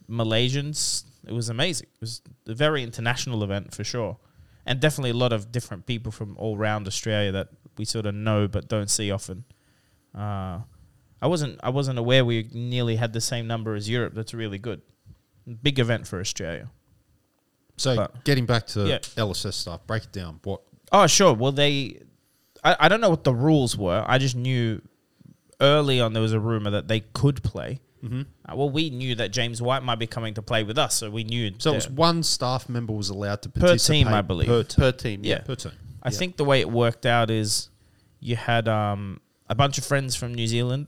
[0.10, 1.06] Malaysians.
[1.28, 1.88] It was amazing.
[1.96, 4.18] It was a very international event for sure,
[4.66, 8.16] and definitely a lot of different people from all around Australia that we sort of
[8.16, 9.44] know but don't see often.
[10.14, 10.60] Uh,
[11.22, 14.14] I wasn't I wasn't aware we nearly had the same number as Europe.
[14.14, 14.82] That's really good.
[15.62, 16.70] Big event for Australia.
[17.78, 19.00] So But- getting back to Yeah.
[19.18, 20.40] LSS stuff, break it down.
[20.44, 20.62] What
[20.92, 21.34] Oh, sure.
[21.34, 22.02] Well, they,
[22.64, 24.06] I, I don't know what the rules were.
[24.08, 24.82] I just knew
[25.60, 27.82] early on there was a rumor that they could play.
[28.04, 28.22] Mm-hmm.
[28.48, 31.10] Uh, well, we knew that James White might be coming to play with us, so
[31.10, 31.52] we knew.
[31.58, 34.48] So it that- was one staff member was allowed to Per participate team, I believe.
[34.48, 34.76] Per, team.
[34.78, 35.24] per team.
[35.26, 35.36] Yeah.
[35.36, 35.42] Yeah.
[35.42, 35.72] per team.
[36.04, 36.18] I Yeah.
[36.18, 37.70] think the way it worked out is
[38.20, 40.86] you had um, a bunch of friends from New Zealand,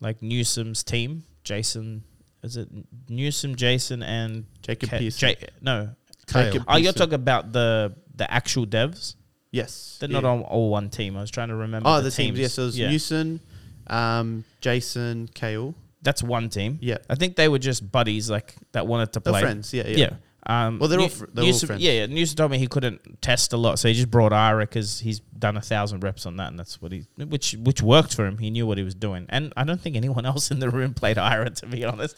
[0.00, 2.04] like Newsom's team, Jason.
[2.46, 2.68] Is it
[3.08, 5.28] Newsom, Jason, and Jacob Ca- Pearson.
[5.28, 5.90] Ja- no.
[6.26, 6.98] Jacob Oh, you're Pearson.
[6.98, 9.14] talking about the the actual devs.
[9.50, 9.98] Yes.
[10.00, 10.20] They're yeah.
[10.20, 11.16] not on all one team.
[11.16, 11.88] I was trying to remember.
[11.88, 12.38] Oh, the, the, teams.
[12.38, 12.90] Yes, so it was yeah.
[12.90, 13.40] Newson,
[13.86, 15.74] um, Jason, Kale.
[16.02, 16.78] That's one team.
[16.80, 16.98] Yeah.
[17.10, 19.42] I think they were just buddies like that wanted to They're play.
[19.42, 19.72] friends.
[19.74, 19.96] Yeah, yeah.
[19.96, 20.10] Yeah.
[20.48, 21.82] Um, Well, they're all New- fr- they're all Newsom- friends.
[21.82, 22.06] Yeah, yeah.
[22.06, 25.18] Newsom told me he couldn't test a lot, so he just brought Ira because he's
[25.36, 28.38] done a thousand reps on that, and that's what he, which which worked for him.
[28.38, 30.94] He knew what he was doing, and I don't think anyone else in the room
[30.94, 32.16] played Ira, to be honest.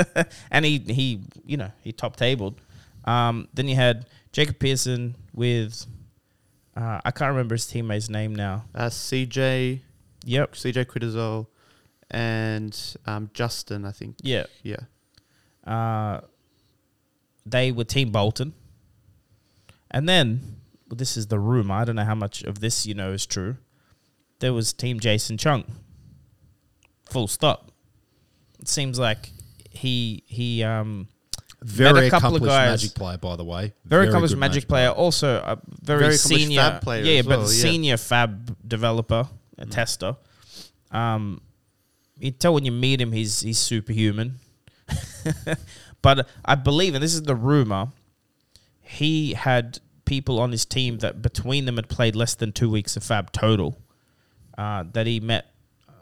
[0.50, 2.58] and he he you know he top tabled.
[3.04, 5.84] Um, then you had Jacob Pearson with
[6.74, 8.64] uh, I can't remember his teammate's name now.
[8.74, 9.80] Uh, CJ,
[10.24, 10.52] Yep.
[10.54, 11.46] CJ Quidazole,
[12.10, 13.84] and um, Justin.
[13.84, 14.16] I think.
[14.22, 14.46] Yeah.
[14.62, 14.76] Yeah.
[15.66, 16.20] Uh,
[17.50, 18.52] they were Team Bolton.
[19.90, 20.56] And then,
[20.88, 21.74] well, this is the rumor.
[21.74, 23.56] I don't know how much of this you know is true.
[24.40, 25.64] There was Team Jason Chung.
[27.10, 27.70] Full stop.
[28.60, 29.30] It seems like
[29.70, 31.08] he he um
[31.62, 33.72] Very a couple of accomplished guys- magic player, by the way.
[33.84, 37.40] very, accomplished good magic, player, also a very, Very senior fab player yeah, but well,
[37.40, 37.46] yeah.
[37.46, 40.16] senior fab developer, a tester.
[40.90, 41.40] Um,
[42.18, 44.38] you tell when you meet him, he's he's superhuman.
[46.02, 47.88] but I believe, and this is the rumor,
[48.80, 52.96] he had people on his team that between them had played less than two weeks
[52.96, 53.78] of fab total.
[54.58, 55.54] Uh, that he met.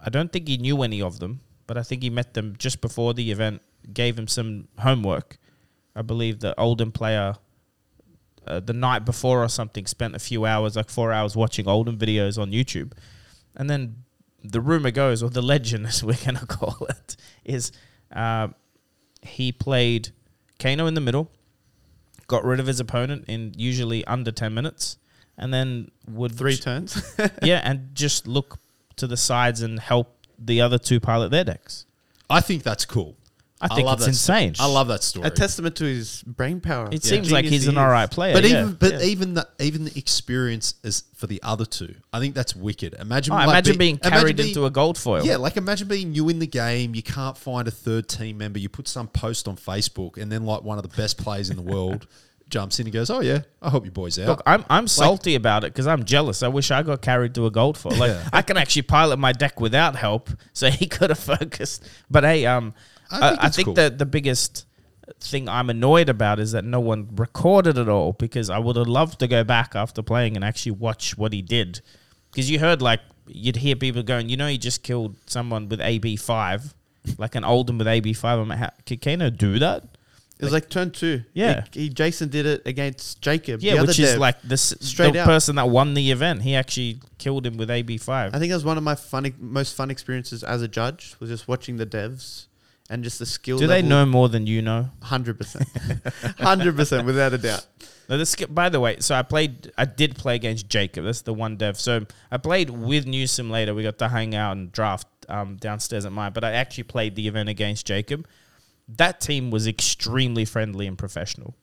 [0.05, 2.81] I don't think he knew any of them, but I think he met them just
[2.81, 3.61] before the event.
[3.93, 5.37] Gave him some homework.
[5.95, 7.35] I believe the Oldhim player
[8.47, 11.99] uh, the night before or something spent a few hours, like four hours, watching Oldhim
[11.99, 12.93] videos on YouTube,
[13.55, 14.05] and then
[14.43, 17.73] the rumor goes, or the legend, as we're gonna call it, is
[18.11, 18.49] uh,
[19.27, 20.11] he played
[20.59, 21.31] Kano in the middle,
[22.27, 24.99] got rid of his opponent in usually under ten minutes,
[25.37, 27.17] and then would Three turns.
[27.43, 28.59] yeah, and just look
[28.97, 31.87] to the sides and help the other two pilot their decks.
[32.29, 33.17] I think that's cool.
[33.61, 34.55] I think love it's that sto- insane.
[34.59, 35.27] I love that story.
[35.27, 36.89] a testament to his brain power.
[36.93, 37.11] It Yeah.
[37.11, 38.35] seems like he's he an all right player.
[38.35, 38.61] but yeah.
[38.63, 39.03] even but Yeah.
[39.03, 41.95] even the even the experience is for the other two.
[42.13, 42.95] I think that's wicked.
[43.01, 45.25] Imagine Oh, like, imagine be- being imagine carried being- into a gold foil.
[45.25, 46.95] Yeah, like imagine being new in the game.
[46.95, 48.59] You can't find a third team member.
[48.59, 51.57] You put some post on Facebook, and then like one of the best players in
[51.57, 52.07] the world
[52.51, 55.35] jumps in and goes, "Oh yeah, I hope you boys out." Look, I'm I'm salty
[55.35, 56.43] about it because I'm jealous.
[56.43, 57.97] I wish I got carried to a gold foil.
[57.97, 58.29] Like Yeah.
[58.35, 61.85] I can actually pilot my deck without help, so he could have focused.
[62.11, 62.75] But hey, um,
[63.11, 63.75] I I think think, I think cool.
[63.75, 64.67] that the biggest
[65.21, 68.89] thing I'm annoyed about is that no one recorded it all because I would have
[68.89, 71.81] loved to go back after playing and actually watch what he did.
[72.31, 75.81] Because you heard like you'd hear people going, you know, he just killed someone with
[75.81, 76.75] AB five,
[77.19, 78.39] like an Oldhim with AB five.
[78.39, 79.85] I'm like, how, can Kano do that?
[80.39, 81.23] It was like turn two.
[81.33, 81.65] Yeah.
[81.73, 83.61] He, he- Jason did it against Jacob.
[83.61, 84.19] the Yeah, which is dev.
[84.19, 85.25] like the, Straight the out.
[85.27, 86.43] person that won the event.
[86.43, 88.35] He actually killed him with AB five.
[88.35, 91.31] I think that was one of my fun, most fun experiences as a judge was
[91.31, 92.49] just watching the devs
[92.89, 93.59] and just the skill.
[93.59, 94.91] Do they know more than you know?
[95.03, 95.69] Hundred percent,
[96.39, 97.67] hundred percent, without a doubt.
[98.09, 101.05] No, this, by the way, so I played, I did play against Jacob.
[101.05, 101.79] That's the one dev.
[101.79, 103.75] So I played with Newsom later.
[103.75, 107.17] We got to hang out and draft um, downstairs at mine, but I actually played
[107.17, 108.29] the event against Jacob.
[108.89, 111.57] That team was extremely friendly and professional.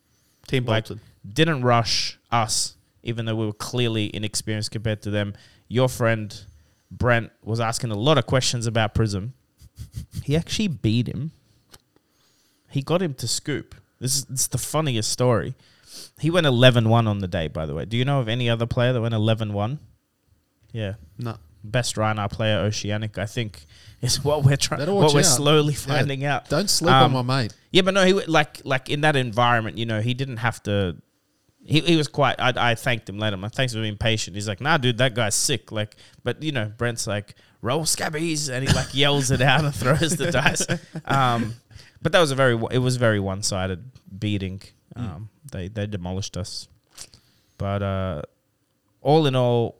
[0.47, 0.87] Team Like,
[1.31, 5.33] didn't rush us, even though we were clearly inexperienced compared to them.
[5.69, 6.37] Your friend
[6.91, 9.33] Brent was asking a lot of questions about Prism.
[10.23, 11.31] He actually beat him.
[12.69, 13.75] He got him to scoop.
[13.99, 15.53] This is it's the funniest story.
[16.19, 17.85] He went 11 1 on the day, by the way.
[17.85, 19.79] Do you know of any other player that went 11 1?
[20.71, 20.93] Yeah.
[21.19, 23.65] no, Best Rhinar player, Oceanic, I think,
[24.01, 24.79] is what we're trying.
[24.93, 25.25] What we're out.
[25.25, 25.79] slowly Yeah.
[25.79, 26.49] finding out.
[26.49, 27.53] Don't sleep Um, on my mate.
[27.71, 30.97] Yeah, but no, he like like in that environment, you know, he didn't have to.
[31.65, 32.35] He, he was quite.
[32.39, 33.37] I, I thanked him later.
[33.37, 34.35] Like, thanks for being patient.
[34.35, 35.71] He's like, nah, dude, that guy's sick.
[35.71, 39.73] Like, but you know, Brent's like, roll scabbies, and he like yells it out and
[39.73, 40.67] throws the dice.
[41.05, 41.55] Um,
[42.01, 42.53] but that was a very.
[42.71, 44.61] It was very one sided beating.
[44.95, 46.67] Um, They they demolished us.
[47.57, 48.21] But uh,
[49.01, 49.79] all in all,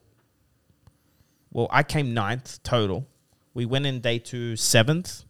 [1.52, 3.08] well, I came ninth total.
[3.54, 5.24] We went in day two seventh.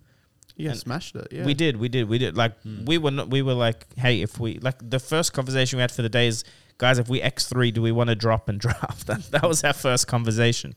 [0.56, 1.28] yeah, smashed it.
[1.32, 2.38] Yeah, We did, we did, we did.
[2.38, 2.54] Like
[2.86, 5.92] we were, not, we were like, hey, if we like the first conversation we had
[5.92, 6.44] for the day is,
[6.78, 9.08] guys, if we X three, do we want to drop and draft?
[9.08, 10.76] That that was our first conversation,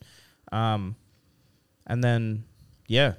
[0.51, 0.97] um,
[1.87, 2.45] and then
[2.89, 3.15] Yeah.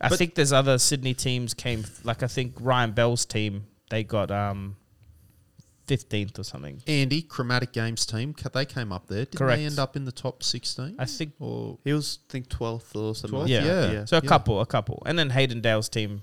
[0.00, 4.02] I But- think there's other Sydney teams came like I think Ryan Bell's team they
[4.04, 4.76] got um
[5.88, 6.80] 15th or something.
[6.86, 9.24] Andy, Chromatic Games team, they came up there.
[9.24, 9.58] Did Correct.
[9.58, 10.94] they end up in the top 16?
[11.00, 13.36] I think or He was, I think, 12th or something.
[13.40, 13.42] 12th?
[13.42, 13.90] like Yeah.
[13.90, 14.04] Yeah.
[14.04, 14.28] so a Yeah.
[14.28, 15.02] couple, a couple.
[15.04, 16.22] And then Hayden Dale's team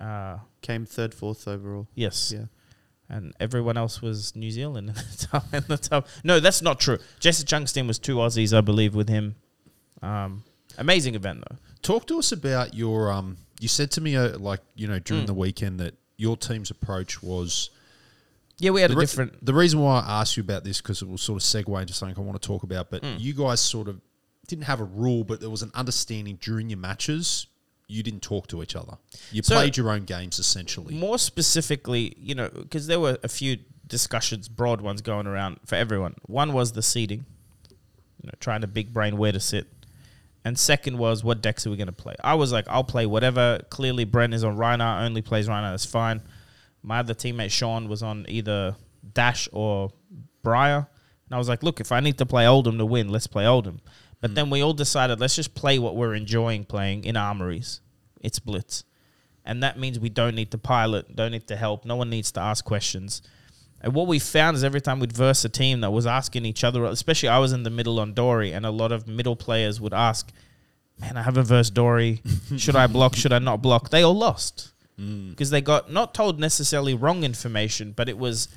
[0.00, 1.88] uh Came third, fourth overall.
[1.94, 2.32] yes.
[2.34, 2.46] Yeah.
[3.08, 5.52] And everyone else was New Zealand in the top.
[5.54, 6.06] In the top.
[6.24, 6.98] No, that's not true.
[7.18, 9.34] Jesse Chung's team was two Aussies, I believe, with him.
[10.00, 10.44] Um,
[10.78, 11.56] amazing event though.
[11.82, 13.10] Talk to us about your.
[13.12, 15.28] Um, you said to me, uh, like you know, during Mm.
[15.28, 17.70] the weekend that your team's approach was
[18.58, 19.44] Yeah, we had the, a re- different.
[19.44, 21.94] the reason why I asked you about this because it will sort of segue into
[21.94, 22.90] something I want to talk about.
[22.90, 23.20] But Mm.
[23.20, 24.00] you guys sort of
[24.46, 27.46] didn't have a rule, but there was an understanding during your matches.
[27.86, 28.98] You didn't talk to each other.
[29.32, 30.94] You So- played your own games essentially.
[30.94, 35.74] More specifically, you know, because there were a few discussions, broad ones going around for
[35.74, 36.14] everyone.
[36.26, 37.24] One was the seating,
[38.22, 39.66] you know, trying to big brain where to sit.
[40.44, 42.14] And second was what decks are we going to play?
[42.24, 43.60] I was like, I'll play whatever.
[43.68, 46.22] Clearly, Brent is on Rhinar, only plays Rhinar, that's fine.
[46.82, 48.74] My other teammate, Sean, was on either
[49.12, 49.90] Dash or
[50.42, 50.76] Briar.
[50.78, 53.44] And I was like, look, if I need to play Oldhim to win, let's play
[53.44, 53.80] Oldhim.
[54.20, 54.34] But hmm.
[54.34, 57.80] then we all decided, let's just play what we're enjoying playing in armories.
[58.20, 58.84] It's Blitz.
[59.44, 62.30] And that means we don't need to pilot, don't need to help, no one needs
[62.32, 63.22] to ask questions.
[63.80, 66.64] And what we found is every time we'd verse a team that was asking each
[66.64, 69.80] other, especially I was in the middle on Dory, and a lot of middle players
[69.80, 70.30] would ask,
[71.00, 72.22] Man, I haven't versed Dory.
[72.56, 73.16] Should I block?
[73.16, 73.90] Should I not block?
[73.90, 75.30] They all lost mm.
[75.30, 78.48] because they got not told necessarily wrong information, but it was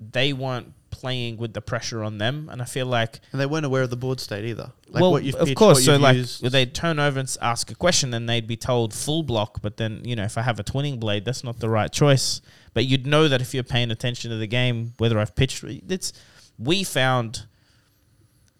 [0.00, 2.48] they weren't playing with the pressure on them.
[2.50, 4.72] And I feel like And they weren't aware of the board state either.
[4.88, 5.84] Like well, what you've of course.
[5.84, 6.50] So like used.
[6.50, 9.60] they'd turn over and ask a question, and they'd be told full block.
[9.60, 12.40] But then you know, if I have a twinning blade, that's not the right choice.
[12.74, 16.12] But you'd know that if you're paying attention to the game, whether I've pitched, it's
[16.58, 17.46] we found.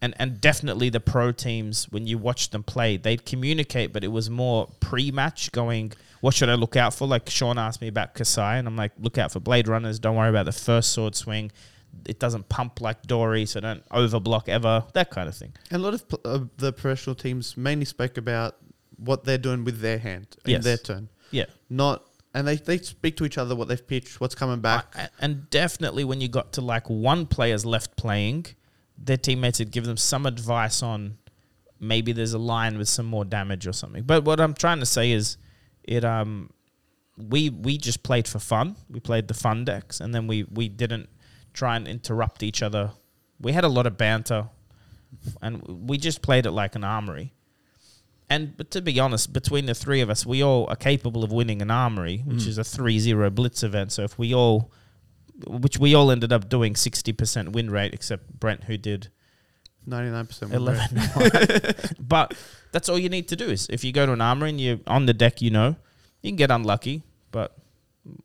[0.03, 4.09] And, and definitely the pro teams when you watch them play they'd communicate but it
[4.09, 8.15] was more pre-match going what should i look out for like sean asked me about
[8.15, 11.15] Kassai and i'm like look out for blade runners don't worry about the first sword
[11.15, 11.51] swing
[12.07, 15.85] it doesn't pump like dory so don't overblock ever that kind of thing And a
[15.91, 18.57] lot of uh, the professional teams mainly spoke about
[18.99, 20.65] what they're doing with their hand in Yes.
[20.65, 21.09] their turn.
[21.31, 24.87] yeah Not, and they, they speak to each other what they've pitched, what's coming back.
[24.97, 28.47] I- and definitely when you got to like one player's left playing,
[28.99, 31.19] their teammates would give them some advice on
[31.81, 34.03] maybe there's a line with some more damage or something.
[34.03, 35.37] But what I'm trying to say is
[35.83, 36.51] it um
[37.17, 38.77] we we just played for fun.
[38.91, 41.09] We played the fun decks and then we we didn't
[41.53, 42.91] try and interrupt each other.
[43.41, 44.49] We had a lot of banter
[45.43, 47.33] and we just played it like an armory.
[48.31, 51.31] And but to be honest, between the three of us, we all are capable of
[51.33, 52.49] winning an armory, which Mm.
[52.49, 53.93] is a 3-0 blitz event.
[53.93, 54.73] So if we all
[55.47, 59.09] which we all ended up doing 60% win rate except Brent who did
[59.87, 62.35] 99% win 11 but
[62.71, 64.79] that's all you need to do is if you go to an armory and you're
[64.87, 65.75] on the deck you know
[66.23, 67.57] you can get unlucky but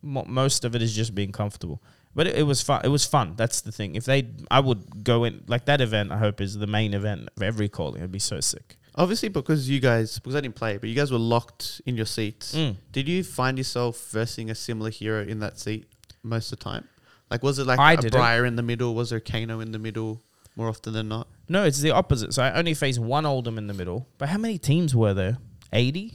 [0.02, 1.82] mo- most of it is just being comfortable.
[2.14, 3.34] But it, it was fun it was fun.
[3.36, 3.96] That's the thing.
[3.96, 7.28] If they i would go in like that event i hope is the main event
[7.36, 7.98] of every calling.
[7.98, 11.10] It'd be so sick Obviously, because you guys, because I didn't play, but you guys
[11.12, 12.54] were locked in your seats.
[12.54, 12.76] Mm.
[12.92, 15.86] Did you find yourself versing a similar hero in that seat
[16.22, 16.88] most of the time?
[17.30, 18.12] Like, was it like I a didn't.
[18.12, 18.94] Briar in the middle?
[18.94, 20.22] Was there Kano in the middle
[20.56, 21.28] more often than not?
[21.48, 24.38] no it's the opposite so i only faced one Oldhim in the middle but how
[24.38, 25.38] many teams were there
[25.72, 26.14] 80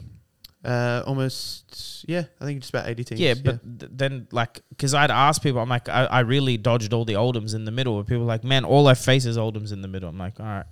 [0.64, 3.22] Uh, almost, yeah, I think just about 80 teams.
[3.22, 6.92] Yeah, but th- then like, because I'd ask people, I'm like, I, I really dodged
[6.92, 7.94] all the Oldhims in the middle.
[7.96, 10.10] Where people were like, man, all I face is Oldhims in the middle.
[10.10, 10.66] I'm like, all right,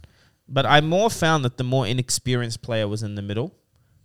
[0.54, 3.56] but I more found that the more inexperienced player was in the middle.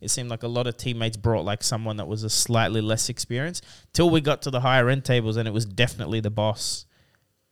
[0.00, 3.08] It seemed like a lot of teammates brought like someone that was a slightly less
[3.08, 3.64] experienced.
[3.92, 6.86] Till we got to the higher end tables, and it was definitely the boss.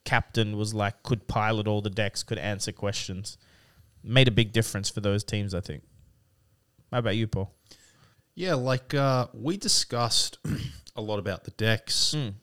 [0.04, 3.36] Captain was like could pilot all the decks, could answer questions.
[4.02, 5.82] Made a big difference for those teams, I think.
[6.92, 7.52] How about you, Paul?
[8.36, 10.38] Yeah, like uh, we discussed
[10.96, 12.34] a lot about the decks, Mm.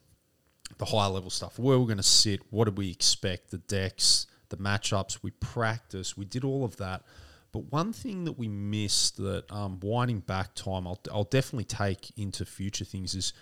[0.77, 4.27] the higher level stuff, where we're going to sit, what did we expect, the decks,
[4.57, 5.19] the matchups.
[5.23, 7.03] We practiced, we did all of that.
[7.51, 12.11] But one thing that we missed that um, winding back time, I'll, I'll definitely take
[12.17, 13.33] into future things is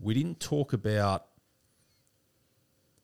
[0.00, 1.26] we didn't talk about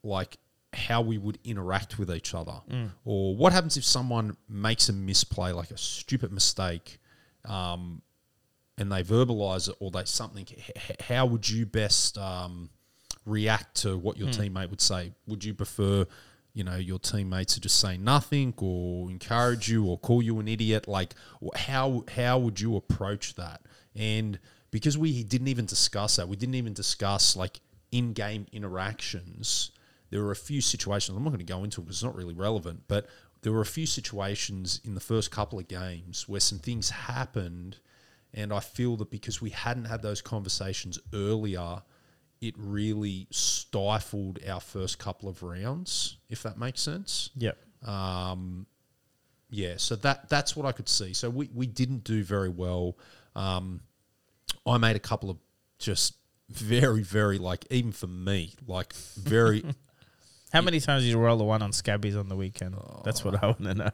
[0.03, 0.37] like
[0.73, 2.59] how we would interact with each other
[3.05, 6.99] or what happens if someone makes a misplay like a stupid mistake
[7.45, 8.01] um,
[8.77, 10.45] and they verbalize it or they something
[10.99, 12.69] how would you best um,
[13.25, 16.05] react to what your teammate would say would you prefer
[16.57, 20.47] you know your teammates to just say nothing or encourage you or call you an
[20.47, 21.13] idiot like
[21.55, 23.61] how how would you approach that?
[23.95, 24.39] And
[24.71, 27.59] because we didn't even discuss that we didn't even discuss like
[27.91, 29.71] in-game interactions
[30.09, 32.15] there were a few situations i'm not going to go into it because it's not
[32.15, 33.07] really relevant but
[33.43, 37.77] there were a few situations in the first couple of games where some things happened
[38.33, 41.81] And I feel that because we hadn't had those conversations earlier,
[42.41, 47.29] it really stifled our first couple of rounds, if that makes sense.
[47.35, 47.57] Yep.
[49.49, 51.13] Yeah, so that that's what I could see.
[51.13, 52.97] So we, we didn't do very well.
[53.35, 53.81] Um,
[54.65, 55.37] I made a couple of
[55.79, 56.15] just
[56.49, 59.63] very, very like even for me, like very
[60.53, 62.75] How many times did you roll the one on Scabbies on the weekend?
[63.03, 63.89] That's what I want to know.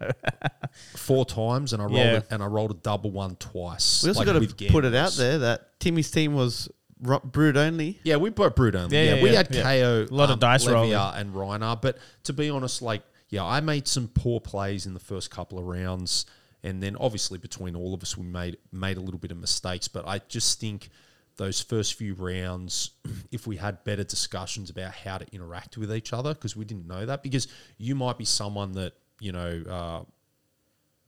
[0.96, 2.18] four times, and I rolled Yeah.
[2.18, 4.04] it, and I rolled a double one twice.
[4.04, 6.70] We also like, got to put it out there that Timmy's team was
[7.02, 8.00] ro- brewed only.
[8.04, 8.96] Yeah, we both brewed only.
[8.98, 9.64] Yeah, Yeah, yeah, we yeah, had yeah.
[9.64, 10.94] Kayo, A lot of dice Levia rolling.
[10.94, 11.82] and Rhinar.
[11.82, 15.58] But to be honest, like, yeah, I made some poor plays in the first couple
[15.58, 16.26] of rounds,
[16.64, 19.88] and then obviously between all of us, we made made a little bit of mistakes.
[19.88, 20.90] But I just think
[21.38, 22.92] those first few rounds,
[23.32, 26.88] if we had better discussions about how to interact with each other, because we didn't
[26.88, 29.64] know that, because you might be someone that you know.
[29.70, 30.04] Uh,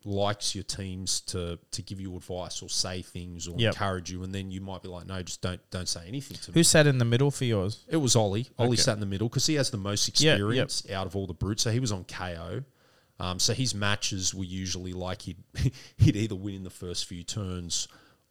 [0.07, 3.73] likes your teams to to give you advice or say things or Yep.
[3.73, 6.51] encourage you, and then you might be like, no, just don't don't say anything to
[6.51, 6.53] me.
[6.53, 7.83] Who sat in the middle for yours?
[7.89, 8.47] It was Ollie.
[8.59, 8.81] Ollie Okay.
[8.81, 10.37] sat in the middle because he has the most Yeah, yep.
[10.37, 11.63] experience out of all the brutes.
[11.63, 12.63] So he was on Kayo.
[13.19, 15.43] Um, so his matches were usually like he'd
[15.97, 17.87] he'd either win in the first few turns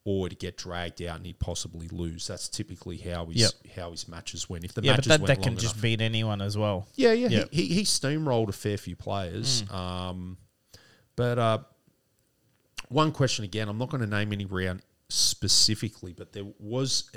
[0.06, 2.26] or to get dragged out and he'd possibly lose.
[2.26, 3.52] That's typically how his Yep.
[3.76, 4.64] how his matches went.
[4.64, 6.86] If the Yeah, but matches that, went that can just beat anyone as well.
[6.94, 7.28] yeah, yeah.
[7.28, 7.48] Yep.
[7.50, 9.62] He, he, he steamrolled a fair few players.
[9.62, 9.74] Mm.
[9.74, 10.36] Um,
[11.16, 11.58] but uh,
[12.88, 17.10] one question again, I'm not going to name any round specifically, but there was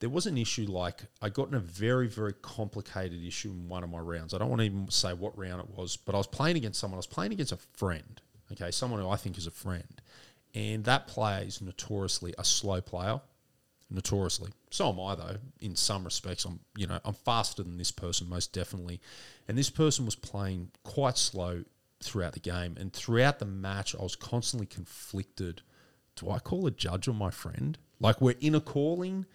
[0.00, 3.84] there was an issue like I got in a very very complicated issue in one
[3.84, 4.34] of my rounds.
[4.34, 6.80] I don't want to even say what round it was, but I was playing against
[6.80, 6.96] someone.
[6.96, 8.20] I was playing against a friend.
[8.52, 10.00] Okay, someone who I think is a friend,
[10.54, 13.20] and that player is notoriously a slow player
[13.90, 14.50] notoriously.
[14.70, 15.36] So am I though.
[15.60, 19.00] In some respects, I'm you know I'm faster than this person most definitely,
[19.46, 21.64] and this person was playing quite slow
[22.00, 25.62] throughout the game, and throughout the match, I was constantly conflicted.
[26.16, 27.78] Do I call a judge on my friend?
[28.00, 29.26] Like we're in a calling,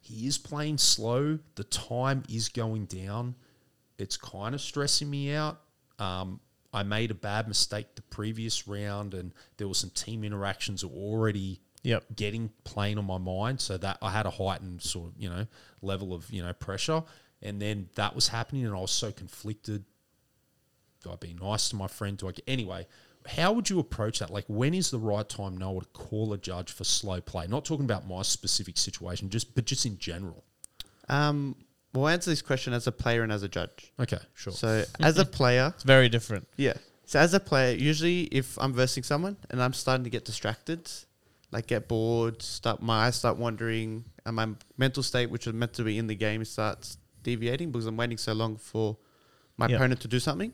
[0.00, 1.38] he is playing slow.
[1.56, 3.34] The time is going down.
[3.98, 5.60] It's kind of stressing me out.
[5.98, 6.40] Um,
[6.72, 11.60] I made a bad mistake the previous round, and there were some team interactions already
[11.84, 12.04] Yep.
[12.16, 15.46] getting playing on my mind so that I had a heightened sort of you know
[15.80, 17.04] level of you know pressure
[17.40, 19.84] and then that was happening and I was so conflicted
[21.08, 22.86] do I be nice to my friend do I get anyway
[23.26, 26.38] how would you approach that like when is the right time Noah to call a
[26.38, 30.44] judge for slow play not talking about my specific situation just but just in general
[31.08, 31.56] Um,
[31.94, 33.92] we'll answer this question as a player and as a judge.
[33.98, 36.46] okay sure So, as a player, It's very different.
[36.56, 36.74] yeah.
[37.06, 40.90] So, as a player, usually if I'm versing someone and I'm starting to get distracted,
[41.50, 45.72] like get bored, start my eyes start wandering, and my mental state, which is meant
[45.74, 48.98] to be in the game, starts deviating because I'm waiting so long for
[49.56, 49.76] my Yeah.
[49.76, 50.52] opponent to do something.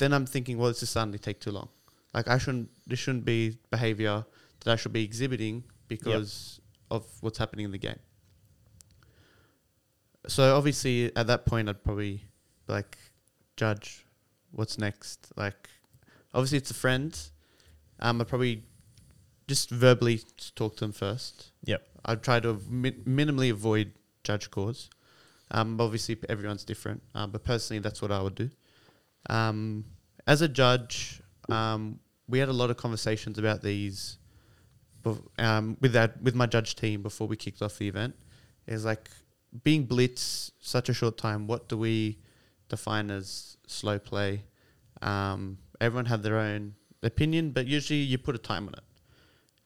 [0.00, 1.68] Then I'm thinking, well, this is suddenly take too long.
[2.14, 2.70] Like I shouldn't.
[2.86, 4.24] This shouldn't be behavior
[4.64, 6.58] that I should be exhibiting because
[6.90, 7.98] of what's happening in the game.
[10.26, 12.24] So obviously, at that point, I'd probably
[12.66, 12.96] like,
[13.56, 14.06] judge,
[14.52, 15.32] what's next?
[15.36, 15.68] Like,
[16.32, 17.18] obviously, it's a friend.
[18.00, 18.64] Um, I'd probably
[19.48, 20.22] just verbally
[20.54, 21.52] talk to them first.
[21.64, 21.86] Yep.
[22.06, 23.92] I'd try to mi- minimally avoid
[24.24, 24.88] judge calls.
[25.50, 28.50] Um, obviously, everyone's different, um, but personally, that's what I would do.
[29.28, 29.84] Um,
[30.26, 34.18] as a judge, um, we had a lot of conversations about these
[35.38, 38.14] um, with that with my judge team before we kicked off the event.
[38.66, 39.10] Is like
[39.64, 41.46] being blitz such a short time.
[41.46, 42.18] What do we
[42.68, 44.44] define as slow play?
[45.02, 48.84] Um, everyone had their own opinion, but usually you put a time on it.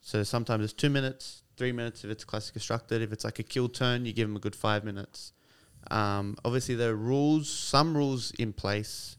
[0.01, 3.03] So sometimes it's two minutes, three minutes if it's classic constructed.
[3.03, 5.33] If it's like a kill turn, you give them a good five minutes.
[5.91, 9.17] Um, obviously, there are rules, some rules in place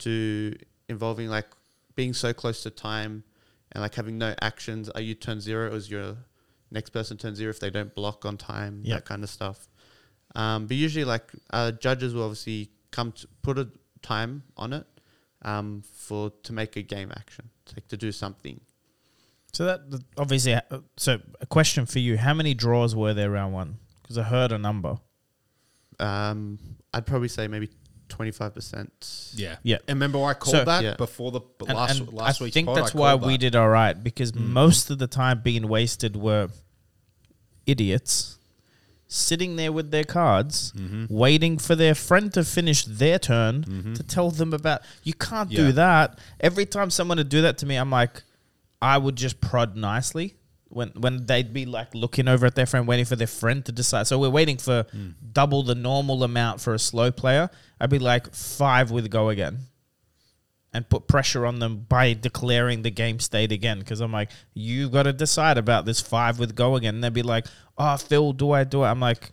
[0.00, 0.56] to
[0.88, 1.46] involving like
[1.94, 3.24] being so close to time
[3.72, 4.88] and like having no actions.
[4.90, 6.16] Are you turn zero or is your
[6.70, 8.82] next person turn zero if they don't block on time?
[8.84, 8.96] Yep.
[8.98, 9.68] That kind of stuff.
[10.34, 13.68] Um, but usually, like uh, judges will obviously come to put a
[14.02, 14.86] time on it
[15.42, 18.60] um, for to make a game action, like to do something.
[19.52, 19.80] So that
[20.16, 20.54] obviously.
[20.54, 20.60] uh,
[20.96, 23.78] So a question for you: How many draws were there round one?
[24.02, 24.98] Because I heard a number.
[25.98, 26.58] Um,
[26.94, 27.68] I'd probably say maybe
[28.10, 29.30] twenty five percent.
[29.34, 29.76] yeah Yeah.
[29.88, 30.94] and remember I called So- that Yeah.
[30.96, 33.26] before the but And, last and last I week's think pod, I that's why called
[33.26, 33.38] we that.
[33.38, 34.48] did all right because Mm.
[34.48, 36.48] most of the time being wasted were
[37.66, 38.36] idiots
[39.12, 41.06] sitting there with their cards, Mm-hmm.
[41.08, 43.94] waiting for their friend to finish their turn Mhm.
[43.96, 44.82] to tell them about.
[45.02, 45.56] You can't Yeah.
[45.66, 46.18] do that.
[46.38, 48.22] Every time someone would do that to me, I'm like,
[48.80, 50.36] I would just prod nicely.
[50.70, 53.72] When, when they'd be like looking over at their friend, waiting for their friend to
[53.72, 54.06] decide.
[54.06, 55.14] So we're waiting for Mm.
[55.32, 57.50] double the normal amount for a slow player.
[57.80, 59.58] I'd be like five with go again.
[60.72, 63.80] and put pressure on them by declaring the game state again.
[63.80, 66.94] Because I'm like, you've got to decide about this five with go again.
[66.94, 67.46] And they'd be like,
[67.76, 68.86] oh, Phil, do I do it?
[68.86, 69.32] I'm like,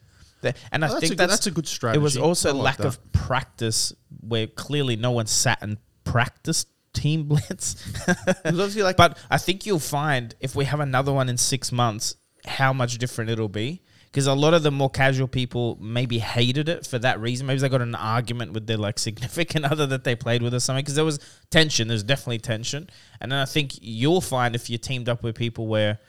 [0.72, 2.00] and I Oh, that's think a good- that's, that's a good strategy.
[2.00, 2.88] It was also like lack that.
[2.88, 7.76] of practice where clearly no one sat and practiced team blitz.
[8.08, 11.38] It was obviously like But I think you'll find if we have another one in
[11.38, 13.82] six months, how much different it'll be.
[14.06, 17.46] Because a lot of the more casual people maybe hated it for that reason.
[17.46, 20.60] Maybe they got an argument with their like significant other that they played with or
[20.60, 20.84] something.
[20.84, 21.20] Because there was
[21.52, 21.88] tension.
[21.88, 22.90] There's definitely tension.
[23.22, 26.00] And then I think you'll find if you teamed up with people where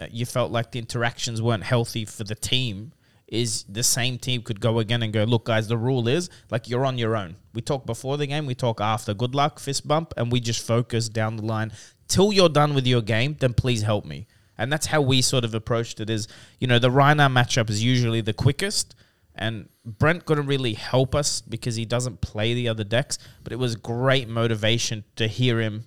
[0.00, 2.92] uh, you felt like the interactions weren't healthy for the team,
[3.28, 6.68] is the same team could go again and go, look, guys, the rule is like
[6.68, 7.36] you're on your own.
[7.54, 9.14] We talk before the game, we talk after.
[9.14, 11.72] Good luck, fist bump, and we just focus down the line
[12.08, 13.36] till you're done with your game.
[13.38, 14.26] Then please help me.
[14.58, 16.08] And that's how we sort of approached it.
[16.08, 16.28] Is
[16.60, 18.94] you know the Rhinar matchup is usually the quickest,
[19.34, 23.18] and Brent couldn't really help us because he doesn't play the other decks.
[23.44, 25.84] But it was great motivation to hear him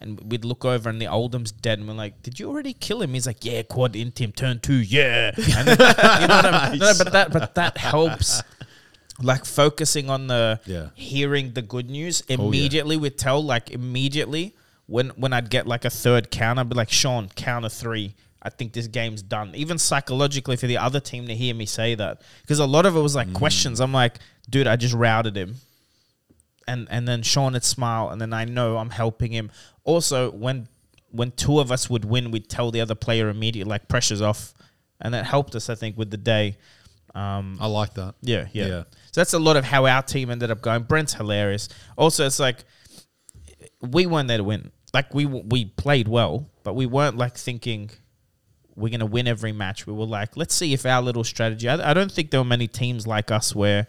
[0.00, 3.02] and we'd look over and the Oldhim's dead, and we're like, "Did you already kill
[3.02, 5.78] him?" He's like, "Yeah, quad int him, turn two, yeah." And then,
[6.20, 6.78] you know what I mean?
[6.78, 8.42] No, but that, but that helps.
[9.20, 10.90] Like focusing on the Yeah.
[10.94, 12.38] hearing the good news oh, yeah.
[12.38, 13.42] immediately would tell.
[13.42, 14.54] Like immediately
[14.86, 18.14] when when I'd get like a third counter, I'd be like, "Sean, counter three.
[18.40, 21.96] I think this game's done." Even psychologically for the other team to hear me say
[21.96, 23.34] that, because a lot of it was like mm.
[23.34, 23.80] questions.
[23.80, 25.56] I'm like, "Dude, I just routed him."
[26.68, 29.50] And and then Sean would smile, and then I know I'm helping him.
[29.84, 30.68] Also, when
[31.10, 34.54] when two of us would win, we'd tell the other player immediately, like pressure's off,
[35.00, 36.58] and that helped us, I think, with the day.
[37.14, 38.14] Um, I like that.
[38.20, 38.82] yeah, yeah, Yeah.
[39.10, 40.82] So that's a lot of how our team ended up going.
[40.82, 41.68] Brent's hilarious.
[41.96, 42.64] Also, it's like
[43.80, 44.70] we weren't there to win.
[44.92, 47.90] Like we we played well, but we weren't like thinking
[48.76, 49.86] we're gonna win every match.
[49.86, 51.68] We were like, let's see if our little strategy.
[51.68, 53.86] I, I don't think there were many teams like us where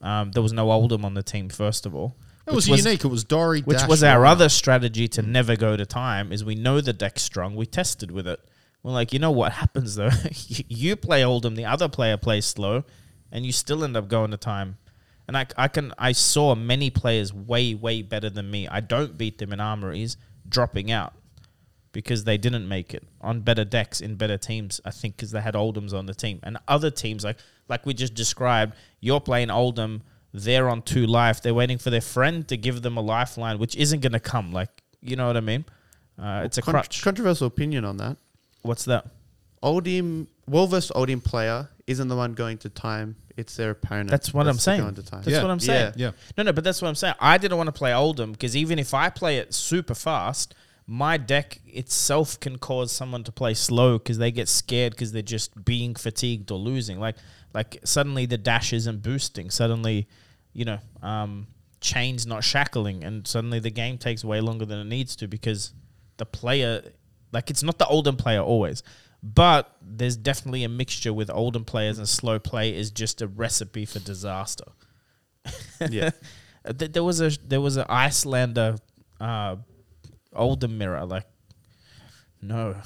[0.00, 1.48] um, there was no Oldhim on the team.
[1.48, 3.04] First of all, It was, which unique.
[3.04, 3.60] It was Dory.
[3.62, 6.92] which Dash, was our other strategy to never go to time is we know the
[6.92, 8.40] deck's strong we tested with it
[8.82, 10.10] we're like you know what happens though
[10.68, 12.84] you play Oldhim the other player plays slow
[13.30, 14.78] and you still end up going to time
[15.28, 19.16] and I, I can i saw many players way way better than me i don't
[19.18, 20.16] beat them in armories
[20.48, 21.12] dropping out
[21.92, 24.80] because they didn't make it on better decks in better teams.
[24.84, 27.38] I think because they had Oldhims on the team and other teams like
[27.68, 28.74] like we just described.
[29.00, 31.42] You're playing Oldhim, they're on two life.
[31.42, 34.52] They're waiting for their friend to give them a lifeline, which isn't going to come.
[34.52, 34.70] Like
[35.00, 35.64] you know what I mean?
[36.18, 37.02] Uh, it's a Con- crutch.
[37.02, 38.16] controversial opinion on that.
[38.62, 39.06] What's that?
[39.62, 43.16] Oldhim, well versed Oldhim player isn't the one going to time.
[43.36, 44.10] It's their opponent.
[44.10, 44.82] That's what I'm saying.
[44.82, 45.22] Going to time.
[45.22, 45.42] That's Yeah.
[45.42, 45.94] what I'm saying.
[45.96, 46.06] Yeah.
[46.08, 46.10] Yeah.
[46.36, 47.14] No, no, but that's what I'm saying.
[47.20, 50.54] I didn't want to play Oldhim because even if I play it super fast,
[50.92, 55.22] my deck itself can cause someone to play slow because they get scared because they're
[55.22, 56.98] just being fatigued or losing.
[56.98, 57.14] Like,
[57.54, 59.50] like suddenly the dash isn't boosting.
[59.50, 60.08] Suddenly,
[60.52, 61.46] you know, um,
[61.80, 65.72] chains not shackling, and suddenly the game takes way longer than it needs to because
[66.16, 66.82] the player,
[67.30, 68.82] like, it's not the Oldhim player always.
[69.22, 73.84] But there's definitely a mixture with Oldhim players and slow play is just a recipe
[73.84, 74.64] for disaster.
[75.88, 76.10] Yeah.
[76.64, 78.78] There was a there was an Iyslander
[79.18, 79.56] uh,
[80.34, 81.04] Oldhim mirror.
[81.04, 81.26] Like,
[82.42, 82.76] no,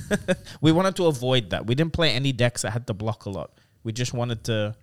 [0.60, 1.66] we wanted to avoid that.
[1.66, 3.50] We didn't play any decks that had to block a lot.
[3.82, 4.74] We just wanted to,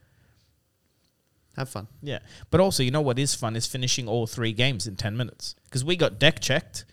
[1.57, 1.87] Have fun.
[2.01, 2.19] yeah.
[2.51, 5.55] But also, you know what is fun is finishing all three games in ten minutes
[5.65, 6.85] because we got deck checked.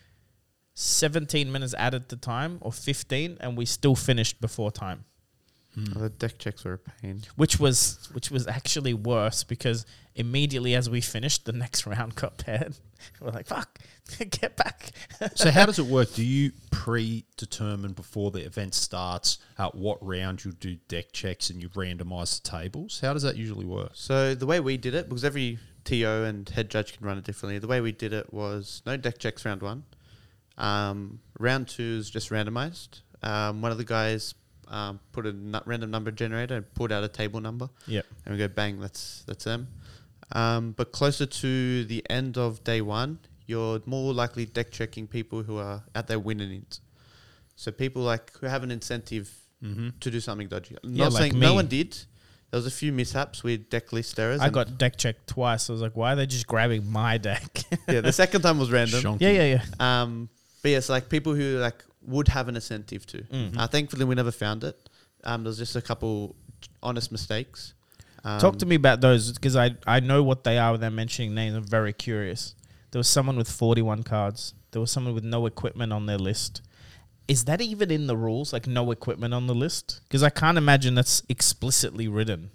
[0.81, 5.05] 17 minutes added to time or 15 and we still finished before time
[5.77, 5.93] mm.
[5.97, 7.23] Oh, the deck checks were a pain.
[7.35, 12.39] which was which was actually worse because immediately as we finished the next round got
[12.39, 12.77] paired
[13.21, 13.81] we're like fuck
[14.31, 14.93] get back
[15.35, 16.13] So how does it work?
[16.15, 21.61] Do you predetermine before the event starts at what round you do deck checks and
[21.61, 23.01] you randomize the tables?
[23.01, 23.91] How does that usually work?
[23.95, 27.25] So the way we did it, because every TO and head judge can run it
[27.25, 27.59] differently.
[27.59, 29.85] The way we did it was no deck checks round one.
[30.57, 33.01] Um, round two is just randomized.
[33.23, 34.35] Um, one of the guys
[34.69, 38.39] um, put a random number generator and pulled out a table number, yeah and we
[38.39, 39.69] go bang, that's that's them.
[40.33, 43.19] Um, but closer to the end of day one,
[43.49, 46.81] you're more likely deck checking people who are at their winning ends.
[47.57, 49.29] So people like who have an incentive
[49.61, 49.89] Mm-hmm.
[49.99, 50.77] to do something dodgy.
[50.85, 51.91] I'm Yeah, not like saying no one did.
[52.53, 54.41] There was a few mishaps with deck list errors.
[54.41, 57.65] i got deck checked twice i was like why are they just grabbing my deck
[57.89, 58.01] yeah.
[58.01, 59.03] The second time was random.
[59.03, 59.23] Shonky.
[59.23, 59.65] yeah yeah yeah
[60.03, 60.29] Um,
[60.63, 63.19] but yes, like people who like would have an incentive to.
[63.23, 63.59] Mhm.
[63.59, 64.77] Uh, thankfully, we never found it.
[65.25, 66.37] Um, there was just a couple
[66.81, 67.75] honest mistakes.
[68.23, 71.35] Um, talk to me about those because I, I know what they are without mentioning
[71.35, 72.55] names i'm very curious
[72.91, 76.63] there was someone with 41 cards there was someone with no equipment on their list
[77.27, 80.59] is that even in the rules like no equipment on the list because i can't
[80.59, 82.51] imagine that's explicitly written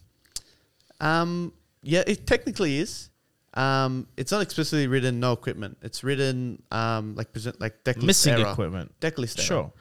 [1.01, 3.09] Um, yeah, it technically is.
[3.55, 5.77] Um, it's not explicitly written no equipment.
[5.81, 8.51] It's written um, like present like deck list Missing error.
[8.51, 8.91] equipment.
[9.01, 9.45] Deck list error.
[9.45, 9.73] Sure.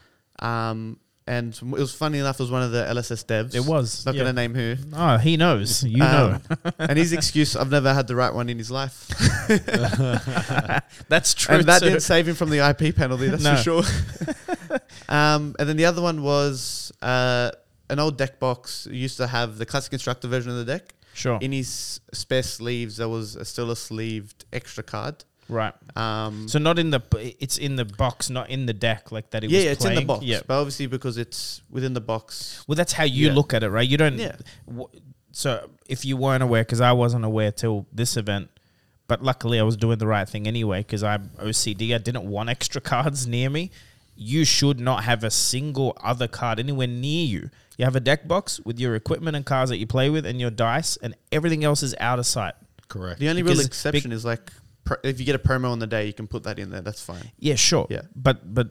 [0.51, 2.41] Um, and it was funny enough.
[2.41, 3.55] It was one of the LSS devs.
[3.55, 4.05] It was.
[4.05, 4.23] Not yeah.
[4.23, 4.77] gonna name who.
[4.93, 5.85] Oh, he knows.
[5.85, 6.41] You know.
[6.51, 9.07] Um, and his excuse, I've never had the right one in his life.
[11.09, 11.57] That's true.
[11.57, 11.91] and that too.
[11.91, 13.57] didn't save him from the IP penalty, that's No.
[13.57, 13.83] for sure.
[15.09, 17.51] um, and then the other one was uh,
[17.89, 18.89] an old deck box.
[18.91, 20.95] Used to have the Classic Constructed version of the deck.
[21.15, 21.39] Sure.
[21.41, 25.25] In his spare sleeves, there was a, still a sleeved extra card.
[25.53, 25.75] Right.
[25.97, 27.01] Um, So not in the.
[27.39, 29.45] It's in the box, not in the deck, like that.
[29.45, 30.25] It yeah, was yeah, it's in the box.
[30.25, 30.41] Yeah.
[30.47, 32.65] But obviously, because it's within the box.
[32.67, 33.35] Well, that's how you Yeah.
[33.35, 33.89] look at it, right?
[33.89, 34.19] You don't.
[34.19, 34.37] Yeah.
[34.67, 34.89] w-
[35.33, 38.51] So if you weren't aware, because I wasn't aware till this event,
[39.09, 41.95] but luckily I was doing the right thing anyway, because I'm OCD.
[41.95, 43.71] I didn't want extra cards near me.
[44.15, 47.51] You should not have a single other card anywhere near you.
[47.79, 50.39] You have a deck box with your equipment and cards that you play with, and
[50.39, 52.53] your dice, and everything else is out of sight.
[52.89, 53.19] Correct.
[53.19, 54.53] The only real Because exception is like pr-
[55.05, 56.81] if you get a promo on the day, you can put that in there.
[56.81, 57.31] That's fine.
[57.39, 57.87] Yeah, sure.
[57.91, 58.03] Yeah.
[58.15, 58.71] But but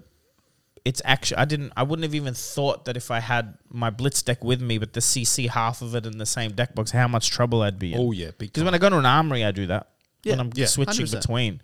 [0.83, 4.21] it's actually I didn't I wouldn't have even thought that if I had my blitz
[4.21, 7.07] deck with me, but the CC half of it in the same deck box, how
[7.07, 7.99] much trouble I'd be in.
[7.99, 9.89] Oh yeah, Because when I go to an armory, I do that.
[10.23, 11.21] Yeah, when I'm yeah, switching 100%.
[11.21, 11.61] between.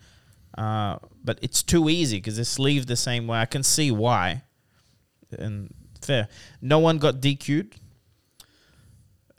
[0.58, 3.38] Uh, but it's too easy because they're sleeved the same way.
[3.40, 4.44] I can see why.
[5.38, 5.72] And
[6.02, 6.28] fair.
[6.62, 7.80] No one got DQ'd.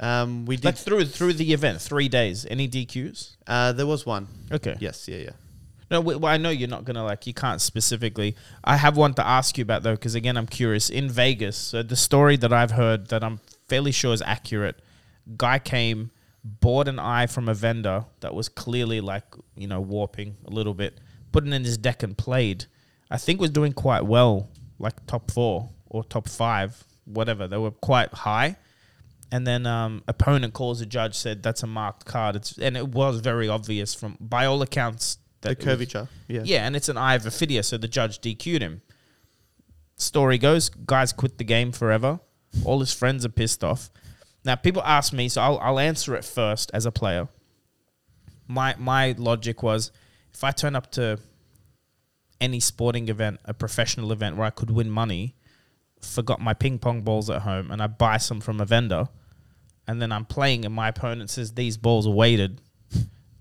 [0.01, 0.64] Um, we did.
[0.64, 2.46] Like through through the event, three days.
[2.49, 3.36] Any DQs?
[3.46, 4.28] uh, there was one.
[4.53, 4.76] Okay.
[4.80, 5.09] Yes.
[5.09, 5.16] Yeah.
[5.16, 5.30] Yeah.
[5.90, 7.26] No, well, I know you're not gonna like.
[7.26, 8.36] You can't specifically.
[8.62, 10.90] I have one to ask you about though, because again, I'm curious.
[10.90, 14.80] In Vegas, so the story that I've heard that I'm fairly sure is accurate.
[15.36, 16.11] Guy came,
[16.44, 19.24] bought an eye from a vendor that was clearly like
[19.57, 21.01] you know warping a little bit,
[21.32, 22.66] put it in his deck and played.
[23.11, 27.49] I think was doing quite well, like top four or top five, whatever.
[27.49, 28.57] They were quite high.
[29.31, 32.35] And then um, opponent calls the judge, said that's a marked card.
[32.37, 36.09] It's and it was very obvious from by all accounts The that was- curvature.
[36.29, 36.43] Yeah.
[36.45, 38.81] yeah, and it's an eye of Ophidia, so the judge DQ'd him.
[39.97, 42.20] Story goes, guys quit the game forever.
[42.64, 43.91] All his friends are pissed off.
[44.45, 47.29] Now, people ask me, so I'll, I'll answer it first as a player.
[48.47, 49.91] My my logic was,
[50.33, 51.18] if I turn up to
[52.41, 55.35] any sporting event, a professional event where I could win money,
[56.03, 59.09] forgot my ping pong balls at home, and I buy some from a vendor,
[59.86, 62.61] and then I'm playing, and my opponent says these balls are weighted,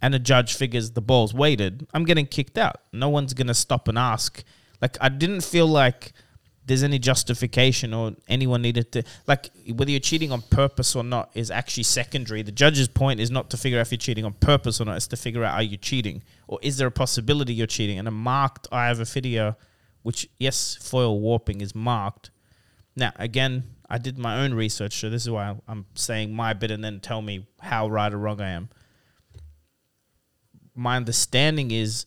[0.01, 2.81] and a judge figures the ball's weighted, I'm getting kicked out.
[2.93, 4.43] No one's gonna stop and ask.
[4.81, 6.13] Like I didn't feel like
[6.67, 11.31] there's any justification or anyone needed to like whether you're cheating on purpose or not
[11.33, 12.43] is actually secondary.
[12.43, 14.97] The judge's point is not to figure out if you're cheating on purpose or not.
[14.97, 17.97] It's to figure out are you cheating or is there a possibility you're cheating?
[17.97, 19.55] And a marked eye of Ophidia,
[20.03, 22.31] which yes, foil warping is marked.
[22.97, 26.71] Now again, I did my own research, so this is why I'm saying my bit
[26.71, 28.69] and then tell me how right or wrong I am
[30.77, 32.05] my understanding is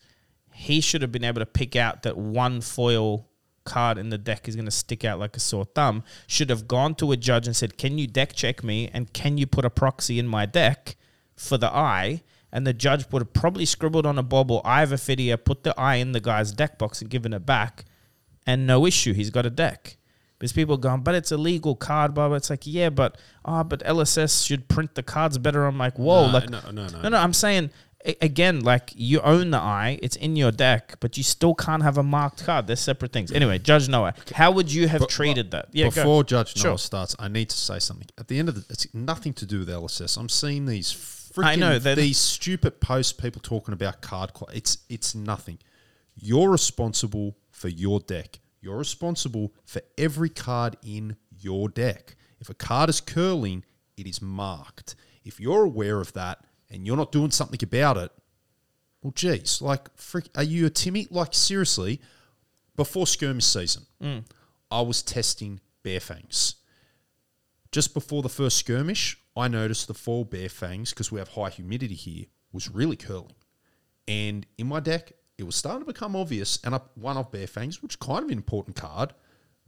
[0.52, 3.26] he should have been able to pick out that one foil
[3.64, 6.02] card in the deck is going to stick out like a sore thumb.
[6.26, 9.36] Should have gone to a judge and said, "Can you deck check me and can
[9.36, 10.96] you put a proxy in my deck
[11.34, 12.22] for the eye?"
[12.52, 15.78] And the judge would have probably scribbled on a bobble, "Eye of Ophidia," put the
[15.78, 17.84] eye in the guy's deck box and given it back,
[18.46, 19.98] and no issue, he's got a deck.
[20.40, 22.36] Because people are going, but it's a legal card, blah, blah.
[22.38, 25.66] It's like, yeah, but ah, but LSS should print the cards better.
[25.66, 27.02] I'm like, whoa, No, like no, no, no.
[27.02, 27.70] no, no, I'm saying
[28.22, 31.98] again, like you own the eye, it's in your deck, but you still can't have
[31.98, 32.66] a marked card.
[32.66, 33.30] They're separate things.
[33.30, 35.68] Anyway, Judge Noah, how would you have But- treated that?
[35.72, 35.90] Yeah, go.
[35.90, 36.70] Before Judge Sure.
[36.70, 38.08] Noah starts, I need to say something.
[38.18, 40.16] At the end of the, it's nothing to do with LSS.
[40.16, 44.30] I'm seeing these freaking I know, these stupid posts, people talking about card.
[44.54, 45.58] It's it's nothing.
[46.16, 48.40] You're responsible for your deck.
[48.60, 52.16] You're responsible for every card in your deck.
[52.40, 53.64] If a card is curling,
[53.96, 54.94] it is marked.
[55.24, 58.12] If you're aware of that and you're not doing something about it,
[59.02, 61.06] well, geez, like, frick, are you a Timmy?
[61.10, 62.00] Like, seriously,
[62.76, 64.24] before skirmish season, mm.
[64.70, 66.56] I was testing Bare Fangs.
[67.72, 71.50] Just before the first skirmish, I noticed the fall Bare Fangs, because we have high
[71.50, 73.36] humidity here, was really curling.
[74.06, 77.46] And in my deck, it was starting to become obvious, and I, one of Bare
[77.46, 79.14] Fangs, which is kind of an important card,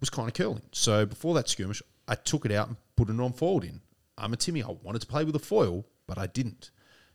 [0.00, 0.62] was kind of curling.
[0.72, 3.80] So before that skirmish, I took it out and put it on fold in.
[4.18, 4.62] I'm a Timmy.
[4.62, 6.70] I wanted to play with a foil, but I didn't.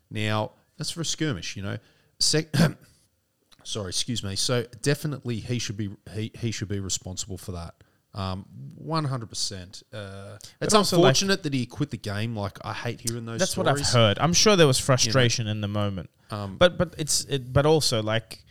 [0.10, 1.78] Now, that's for a skirmish, you know.
[2.20, 2.54] Sec-
[3.64, 4.36] sorry, excuse me.
[4.36, 7.76] So definitely he should be he, he should be responsible for that.
[8.14, 8.46] Um,
[8.76, 9.84] one hundred percent.
[9.94, 12.36] Uh, It's also, like- unfortunate that he quit the game.
[12.36, 13.40] Like I hate hearing those.
[13.40, 14.18] That's what I've heard.
[14.20, 18.02] I'm sure there was frustration in the moment, Um, but but it's it, but also
[18.02, 18.44] like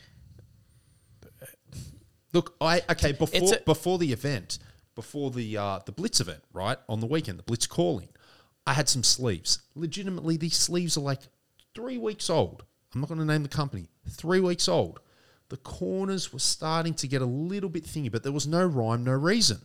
[2.37, 4.59] Look, I okay before a- before the event,
[4.95, 8.09] before the uh, the Blitz event, right on the weekend, the Blitz calling,
[8.67, 9.63] I had some sleeves.
[9.75, 11.21] Legitimately, these sleeves are like
[11.75, 12.65] three weeks old.
[12.95, 15.01] I'm not going to name the company, three weeks old.
[15.49, 19.05] The corners were starting to get a little bit thingy, but there was no rhyme,
[19.05, 19.61] no reason.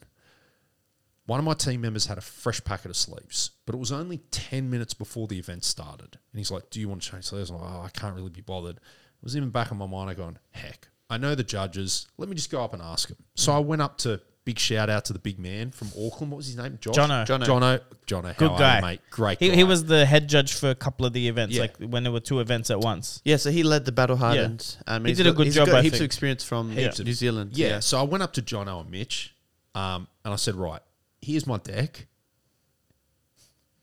[1.25, 4.17] One of my team members had a fresh packet of sleeves, but it was only
[4.31, 6.17] 10 minutes before the event started.
[6.31, 7.49] And he's like, Do you want to change sleeves?
[7.49, 8.77] I'm like, Oh, I can't really be bothered.
[8.77, 12.07] It was in the back of my mind, I going, Heck, I know the judges.
[12.17, 13.17] Let me just go up and ask him.
[13.35, 16.31] So I went up to big shout out to the big man from Auckland.
[16.31, 16.79] What was his name?
[16.81, 16.95] Josh?
[16.95, 17.25] Jono.
[17.27, 17.45] Jono.
[17.45, 17.79] Jono.
[18.07, 18.37] Jono.
[18.37, 19.01] Good how are guy, you, mate.
[19.11, 19.55] Great He, guy.
[19.55, 21.61] he was the head judge for a couple of the events, Yeah.
[21.63, 23.21] like when there were two events at once.
[23.25, 24.77] Yeah, so he led the battle hardened.
[24.87, 26.01] Um, He he's did a got- good he's job, Got I heaps think.
[26.01, 27.57] of experience from Heaps of- New Zealand.
[27.57, 29.35] Yeah, so I went up to Jono and Mitch,
[29.75, 30.81] um, and I said, "Right,
[31.21, 32.07] here's my deck.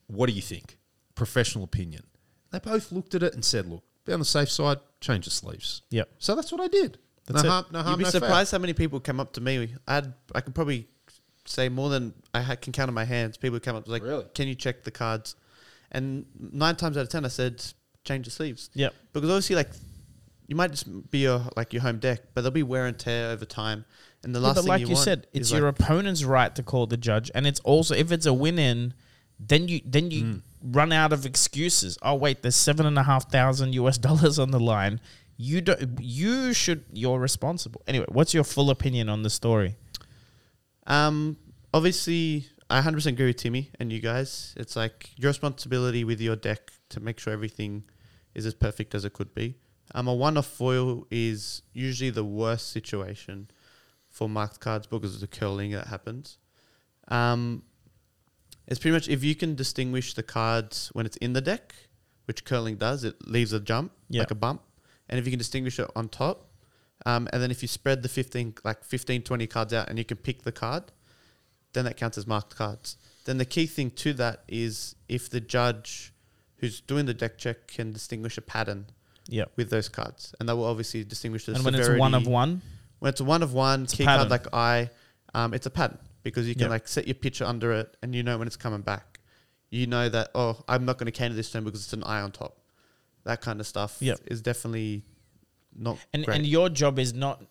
[0.06, 0.78] What do you think?
[1.14, 2.04] Professional opinion."
[2.50, 4.78] They both looked at it and said, "Look, be on the safe side.
[5.00, 6.14] Change the sleeves." Yep.
[6.18, 6.98] So that's what I did.
[7.34, 7.52] That's no it.
[7.52, 9.74] harm, no harm, You'd be no surprised how many people come up to me.
[9.86, 10.88] I had, I could probably
[11.44, 13.36] say more than I ha- can count on my hands.
[13.36, 14.24] People come up like, Really?
[14.34, 15.34] "Can you check the cards?"
[15.90, 17.64] And nine times out of ten, I said,
[18.04, 18.94] "Change the sleeves," Yep.
[19.12, 19.70] because obviously, like,
[20.46, 23.30] you might just be your like your home deck, but there'll be wear and tear
[23.30, 23.84] over time.
[24.24, 25.78] And the Yeah, last but thing like you, you, want said, it's is, your like,
[25.80, 28.94] opponent's right to call the judge, and it's also if it's a win in,
[29.38, 30.42] then you then you Mm.
[30.62, 31.96] run out of excuses.
[32.02, 35.00] Oh wait, there's seven and a half thousand US dollars on the line.
[35.40, 36.00] You don't.
[36.00, 36.84] You should.
[36.92, 37.80] You're responsible.
[37.86, 39.76] Anyway, what's your full opinion on the story?
[40.86, 41.36] Um,
[41.72, 44.52] obviously, I 100% agree with Timmy and you guys.
[44.56, 47.84] It's like your responsibility with your deck to make sure everything
[48.34, 49.54] is as perfect as it could be.
[49.94, 53.48] Um, a one-off foil is usually the worst situation
[54.08, 56.38] for marked cards because of the curling that happens.
[57.08, 57.62] Um,
[58.66, 61.74] it's pretty much if you can distinguish the cards when it's in the deck,
[62.26, 64.22] which curling does, it leaves a jump, Yeah.
[64.22, 64.62] like a bump.
[65.08, 66.44] And if you can distinguish it on top,
[67.06, 70.04] um, and then if you spread the 15, like 15, 20 cards out and you
[70.04, 70.84] can pick the card,
[71.72, 72.96] then that counts as marked cards.
[73.24, 76.12] Then the key thing to that is if the judge
[76.56, 78.86] who's doing the deck check can distinguish a pattern
[79.30, 79.52] Yep.
[79.56, 80.34] with those cards.
[80.40, 82.62] And that will obviously distinguish the And when it's one of one,
[82.98, 84.90] When it's a one of one, key card like I,
[85.34, 86.70] um, it's a pattern because you can Yep.
[86.70, 89.20] like set your picture under it and you know when it's coming back.
[89.70, 92.22] You know that, oh, I'm not going to counter this turn because it's an eye
[92.22, 92.57] on top.
[93.28, 94.20] That kind of stuff Yep.
[94.26, 95.04] is definitely
[95.76, 96.36] not and great.
[96.38, 97.44] and your job is not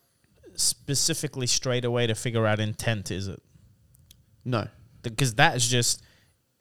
[0.55, 3.41] specifically straight away to figure out intent, is it?
[4.43, 4.67] no.
[5.03, 6.01] Because that is just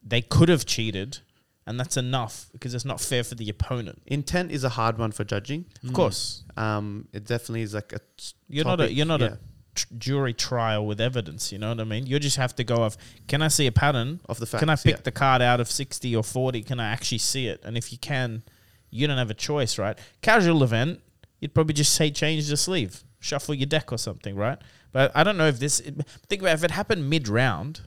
[0.03, 1.19] they could have cheated,
[1.67, 4.01] and that's enough because it's not fair for the opponent.
[4.07, 5.65] Intent is a hard one for judging.
[5.83, 7.99] Of course, Um, it definitely is like a.
[8.17, 11.51] t- you're not a you're not yeah, a jury trial with evidence.
[11.51, 12.07] You know what I mean?
[12.07, 12.97] You just have to go off.
[13.27, 14.21] Can I see a pattern?
[14.29, 14.61] of the facts.
[14.61, 15.03] can I pick yeah.
[15.03, 16.63] the card out of sixty or forty?
[16.63, 17.63] Can I actually see it?
[17.65, 18.45] And if you can,
[18.91, 19.99] you don't have a choice, right?
[20.23, 21.01] Casual event,
[21.41, 24.59] you'd probably just say change the sleeve, shuffle your deck or something, right?
[24.93, 25.81] But I don't know if this.
[26.29, 27.83] Think about if it happened mid round,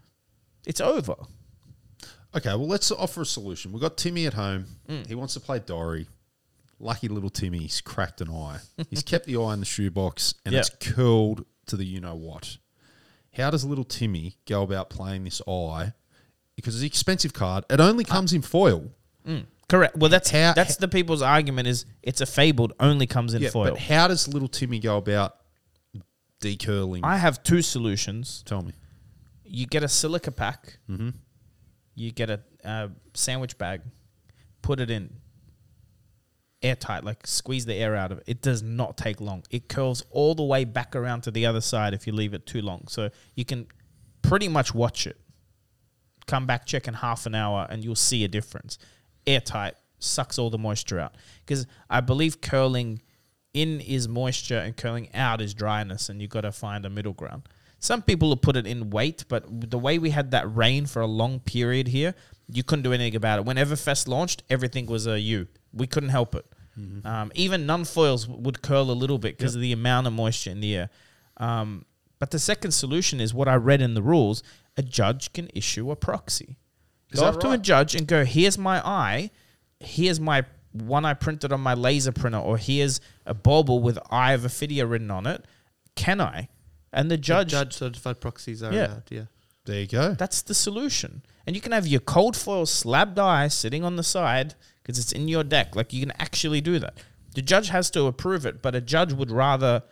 [0.65, 1.15] it's over.
[2.35, 3.71] Okay, well, let's offer a solution.
[3.71, 4.65] We've got Timmy at home.
[4.87, 5.07] Mm.
[5.07, 6.07] He wants to play Dory.
[6.79, 8.59] Lucky little Timmy, he's cracked an eye.
[8.89, 10.59] he's kept the eye in the shoebox and Yeah.
[10.59, 12.57] it's curled to the you know what.
[13.33, 15.93] How does little Timmy go about playing this eye?
[16.55, 17.65] Because it's an expensive card.
[17.69, 18.91] It only comes in foil.
[19.69, 19.95] Correct.
[19.95, 23.49] Well, that's How- that's the people's argument is it's a fabled only comes in Yeah,
[23.51, 23.71] foil.
[23.71, 25.35] but how does little Timmy go about
[26.41, 27.01] decurling?
[27.03, 28.43] I have two solutions.
[28.45, 28.73] Tell me.
[29.45, 30.79] You get a silica pack.
[30.89, 31.09] Mm-hmm.
[31.95, 33.81] You get a, uh sandwich bag,
[34.61, 35.13] put it in
[36.61, 38.23] airtight, like squeeze the air out of it.
[38.27, 39.43] It does not take long.
[39.49, 42.45] It curls all the way back around to the other side if you leave it
[42.45, 42.85] too long.
[42.87, 43.67] So you can
[44.21, 45.17] pretty much watch it.
[46.27, 48.77] Come back, check in half an hour, and you'll see a difference.
[49.29, 51.15] Airtight sucks all the moisture out
[51.45, 53.01] because I believe curling
[53.53, 57.13] in is moisture and curling out is dryness, and you've got to find a middle
[57.13, 57.43] ground.
[57.79, 61.01] Some people will put it in weight, but the way we had that rain for
[61.01, 62.13] a long period here,
[62.51, 63.45] you couldn't do anything about it.
[63.45, 65.47] When Everfest launched, everything was a U.
[65.73, 66.45] We couldn't help it.
[67.05, 70.51] Um, even non foils would curl a little bit because of the amount of moisture
[70.51, 70.89] in the air.
[71.37, 71.85] Um,
[72.19, 74.43] but the second solution is what I read in the rules:
[74.77, 76.57] a judge can issue a proxy.
[77.11, 79.31] Is go that up to a judge and go, "Here's my eye.
[79.79, 84.33] Here's my one I printed on my laser printer, or here's a bauble with Eye
[84.33, 85.45] of Ophidia written on it.
[85.95, 86.49] Can I?"
[86.93, 88.87] And the judge, the judge certified proxies are Yeah.
[88.87, 89.03] allowed.
[89.09, 89.23] Yeah.
[89.65, 90.13] There you go.
[90.15, 91.21] that's the solution.
[91.45, 95.11] And you can have your cold foil slabbed eye sitting on the side because it's
[95.11, 95.75] in your deck.
[95.75, 96.97] Like you can actually do that.
[97.35, 99.83] The judge has to approve it, but a judge would rather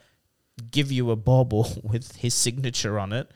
[0.72, 3.30] give you a bauble with his signature on it.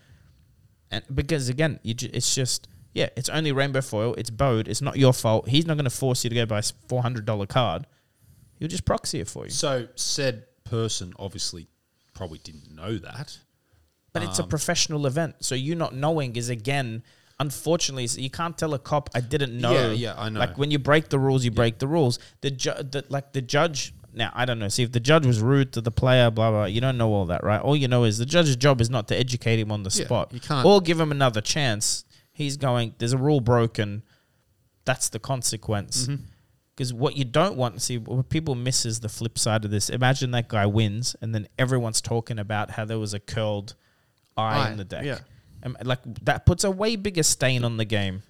[0.89, 4.13] And because again, you ju- it's just yeah, it's only rainbow foil.
[4.15, 4.67] It's bowed.
[4.67, 5.47] It's not your fault.
[5.47, 7.87] He's not going to force you to go buy a four hundred dollar card.
[8.59, 9.49] He'll just proxy it for you.
[9.51, 11.67] So said person obviously
[12.13, 13.37] probably didn't know that.
[14.13, 17.01] But it's a um, professional event, so you not knowing is again,
[17.39, 19.71] unfortunately, you can't tell a cop I didn't know.
[19.71, 20.39] Yeah, yeah, I know.
[20.41, 22.19] Like when you break the rules, you break the rules.
[22.41, 24.67] The, ju- the like the judge, Now I don't know.
[24.67, 26.65] See if the judge was rude to the player, blah blah.
[26.65, 27.61] You don't know all that, right?
[27.61, 30.33] All you know is the judge's job is not to educate him on the spot.
[30.33, 32.03] you can't- or give him another chance.
[32.41, 32.95] He's going.
[32.97, 34.03] There's a rule broken.
[34.85, 36.07] That's the consequence.
[36.07, 36.23] Mm-hmm.
[36.75, 39.71] Because what you don't want to see, what people miss is the flip side of
[39.71, 39.89] this.
[39.89, 43.75] Imagine that guy wins, and then everyone's talking about how there was a curled
[44.37, 45.05] eye, Eye, in the deck.
[45.05, 45.19] yeah.
[45.63, 48.23] Um, like that puts a way bigger stain on the game.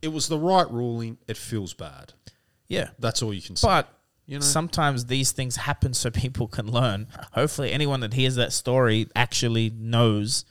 [0.00, 1.18] It was the right ruling.
[1.28, 2.14] It feels bad.
[2.68, 3.66] Yeah, That's all you can say.
[3.68, 3.92] but
[4.26, 7.08] you know, sometimes these things happen so people can learn.
[7.32, 10.44] Hopefully, anyone that hears that story actually knows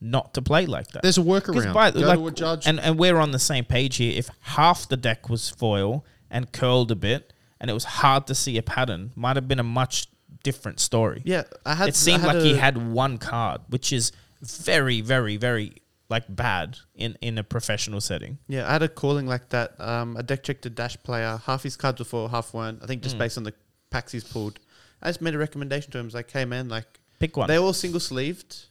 [0.00, 1.02] not to play like that.
[1.02, 1.72] There's a workaround.
[1.72, 2.66] by- Go like- to a judge.
[2.66, 4.12] and and we're on the same page here.
[4.16, 8.34] If half the deck was foil and curled a bit, and it was hard to
[8.34, 10.08] see a pattern, might have been a much
[10.42, 11.22] different story.
[11.24, 11.88] Yeah, I had.
[11.88, 15.72] it seemed had like he had one card, which is very, very, very
[16.08, 18.38] like bad in in a professional setting.
[18.48, 19.80] Yeah, I had a calling like that.
[19.80, 21.40] Um, a deck checked a dash player.
[21.46, 22.82] Half his cards were full, half weren't.
[22.82, 23.04] I think Mm.
[23.04, 23.54] just based on the
[23.90, 24.58] packs he's pulled.
[25.02, 26.04] I just made a recommendation to him.
[26.04, 27.48] I was like, hey man, like Pick one.
[27.48, 28.66] they're all single sleeved.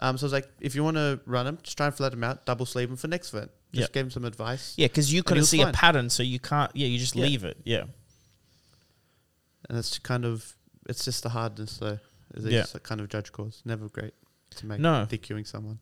[0.00, 2.10] Um, so I was like, if you want to run them, just try and flat
[2.10, 3.50] them out, double sleeve them for next event.
[3.72, 3.92] Just Yep.
[3.92, 4.74] gave him some advice.
[4.76, 6.70] yeah, because you couldn't see a pattern, so you can't.
[6.74, 7.24] Yeah, you just Yeah.
[7.24, 7.58] leave it.
[7.64, 7.84] Yeah.
[9.68, 10.54] And it's kind of,
[10.88, 11.98] it's just the hardness though.
[12.34, 12.64] Is Yeah.
[12.82, 13.62] kind of judge calls.
[13.64, 14.14] Never great
[14.56, 15.06] to make No.
[15.08, 15.78] DQing someone,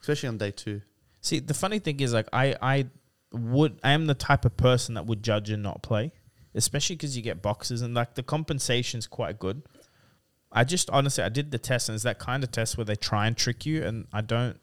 [0.00, 0.82] especially on day two.
[1.20, 2.86] See, the funny thing is, like, I, I
[3.32, 6.12] would, I am the type of person that would judge and not play,
[6.54, 9.62] especially because you get boxes and like the compensation's quite good.
[10.52, 12.96] I just honestly, I did the test, and it's that kind of test where they
[12.96, 14.58] try and trick you, and I don't.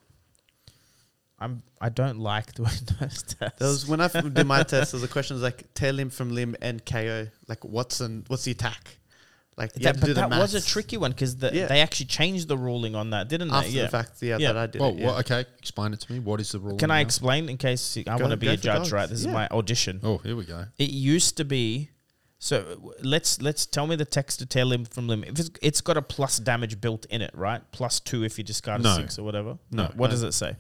[1.39, 2.69] I'm I don't like doing
[2.99, 3.59] those tests.
[3.59, 4.91] There was when I f- did my test.
[4.91, 7.31] There was a question was like Tear Limb from Limb and Kayo.
[7.47, 8.97] Like what's an what's the attack?
[9.55, 11.51] Like you that, had to do but the that was a tricky one because the,
[11.53, 11.67] Yeah.
[11.67, 13.75] they actually changed the ruling on that, didn't after they?
[13.75, 13.83] Yeah.
[13.83, 14.11] the fact.
[14.21, 14.53] Yeah, Yeah.
[14.53, 14.79] that I did.
[14.81, 15.05] well, it, yeah.
[15.07, 15.45] well, okay.
[15.57, 16.19] Explain it to me.
[16.19, 16.77] What is the rule?
[16.77, 17.05] Can I now?
[17.07, 18.77] explain in case I want to be a judge?
[18.77, 18.91] goals.
[18.93, 19.99] Right, this is my audition.
[20.01, 20.65] Oh, here we go.
[20.77, 21.89] It used to be.
[22.41, 25.23] So let's let's tell me the text to Tear Limb from Limb.
[25.25, 27.61] If it's, it's got a plus damage built in it, right?
[27.71, 28.91] Plus two if you discard No.
[28.93, 29.57] a six or whatever.
[29.71, 29.85] No.
[29.95, 30.11] What No.
[30.11, 30.55] does it say?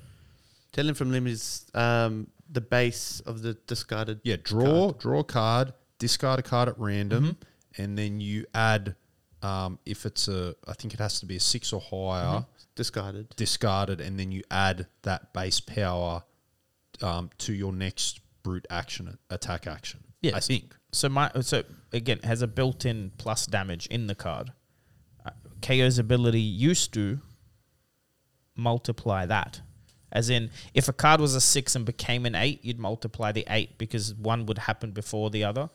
[0.73, 4.19] Tear Limb from Limb is um, the base of the discarded.
[4.23, 7.81] Yeah, draw draw a card, discard a card at random, Mm-hmm.
[7.81, 8.95] and then you add.
[9.41, 12.49] Um, if it's a, I think it has to be a six or higher, Mm-hmm.
[12.75, 13.29] discarded.
[13.37, 16.23] discarded, and then you add that base power
[17.01, 20.03] um, to your next brute action attack action.
[20.21, 20.33] Yes.
[20.33, 20.75] I think.
[20.91, 21.63] So my so
[21.93, 24.51] again has a built-in plus damage in the card.
[25.25, 25.31] Uh,
[25.61, 27.19] Kayo's ability used to
[28.55, 29.61] multiply that.
[30.11, 33.45] As in, if a card was a six and became an eight, you'd multiply the
[33.47, 35.69] eight because one would happen before the other.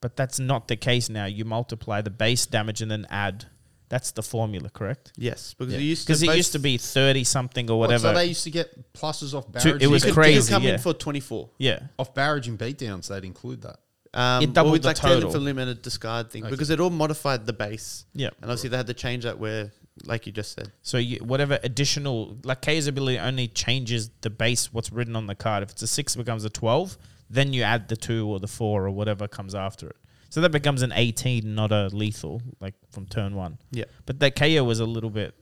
[0.00, 1.24] But that's not the case now.
[1.24, 3.46] You multiply the base damage and then add.
[3.88, 5.12] That's the formula, correct?
[5.16, 8.08] Yes, because it used to Because it used to be thirty something or What, whatever.
[8.08, 9.82] so they used to get pluses off barrage.
[9.82, 10.72] it was you could, crazy, You could come yeah.
[10.74, 11.48] in for twenty four.
[11.56, 13.08] yeah, off barrage and beatdowns.
[13.08, 13.78] They'd include that.
[14.18, 15.30] Um, It doubled with the like total.
[15.30, 16.50] from limb and a discard thing Okay.
[16.50, 18.04] because it all modified the base.
[18.14, 18.28] yeah.
[18.40, 19.70] And obviously they had to change that where,
[20.04, 20.72] like you just said.
[20.82, 25.34] So you, whatever additional, like K's ability only changes the base, what's written on the
[25.34, 25.62] card.
[25.62, 26.98] If it's a six, it becomes a 12.
[27.30, 29.96] Then you add the two or the four or whatever comes after it.
[30.30, 33.58] So that becomes an 18, not a lethal, like from turn one.
[33.70, 33.84] Yeah.
[34.06, 35.34] But that Kayo was a little bit.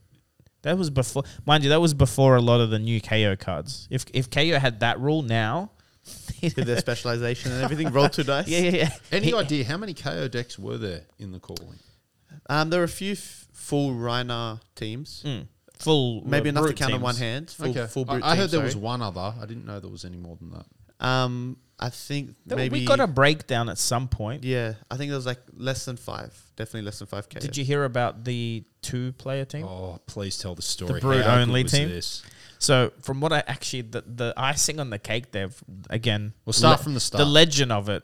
[0.63, 3.87] That was before, mind you, that was before a lot of the new Kayo cards.
[3.89, 5.71] If if Kayo had that rule now,
[6.43, 8.47] With their specialization and everything, roll two dice.
[8.47, 8.89] yeah, yeah, yeah.
[9.11, 11.79] Any He- idea how many Kayo decks were there in the calling?
[12.49, 15.23] Um, there were a few f- full Rhinar teams.
[15.25, 15.47] Mm.
[15.79, 17.03] full Maybe uh, enough to brute count on teams.
[17.03, 17.49] one hand.
[17.51, 18.83] Full, okay, full I- brute I, heard teams, there was sorry.
[18.83, 19.33] one other.
[19.41, 21.05] I didn't know there was any more than that.
[21.05, 24.43] Um, I think There- maybe we got a breakdown at some point.
[24.43, 26.35] Yeah, I think there was like less than five.
[26.55, 27.39] Definitely less than five k.
[27.39, 29.65] Did you hear about the two player team?
[29.65, 30.93] Oh, please tell the story.
[30.93, 31.89] The brute How good only was team?
[31.89, 32.23] this?
[32.59, 35.49] So from what I actually the, the icing on the cake there
[35.89, 36.33] again.
[36.45, 37.19] We'll start le- from the start.
[37.19, 38.03] The legend of it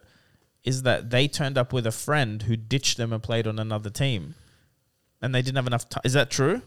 [0.64, 3.89] is that they turned up with a friend who ditched them and played on another
[3.89, 4.36] team,
[5.22, 6.01] and they didn't have enough time.
[6.06, 6.62] Is that true?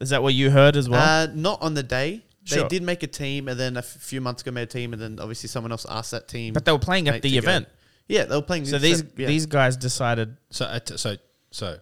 [0.00, 1.00] Is that what you heard as well?
[1.00, 2.22] Uh, not on the day.
[2.48, 2.68] They Sure.
[2.68, 5.00] did make a team, and then a f- few months ago made a team, and
[5.00, 6.52] then obviously someone else asked that team.
[6.54, 7.48] but they were playing at mate the to go.
[7.48, 7.68] event.
[8.08, 8.64] yeah, they were playing.
[8.66, 9.26] So these sep- yeah.
[9.28, 11.16] these guys decided So, a t- so,
[11.52, 11.78] so,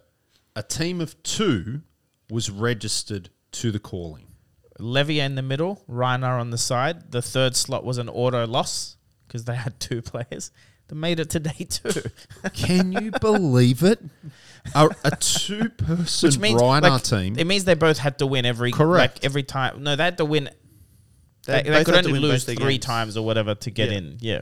[0.55, 1.81] a team of two
[2.29, 4.27] was registered to the calling.
[4.81, 7.11] Levia in the middle, Rhinar on the side.
[7.11, 10.51] The third slot was an auto loss because they had two players.
[10.87, 12.01] They made it to day two.
[12.53, 13.99] Can you believe it?
[14.75, 17.35] A, a two-person Which means Rhinar like, team.
[17.39, 19.15] It means they both had to win every Correct.
[19.17, 19.83] Like every time.
[19.83, 20.49] No, they had to win.
[21.45, 22.85] They, They they both could had to only lose three games.
[22.85, 23.97] times or whatever to get Yeah.
[23.97, 24.17] in.
[24.19, 24.41] Yeah.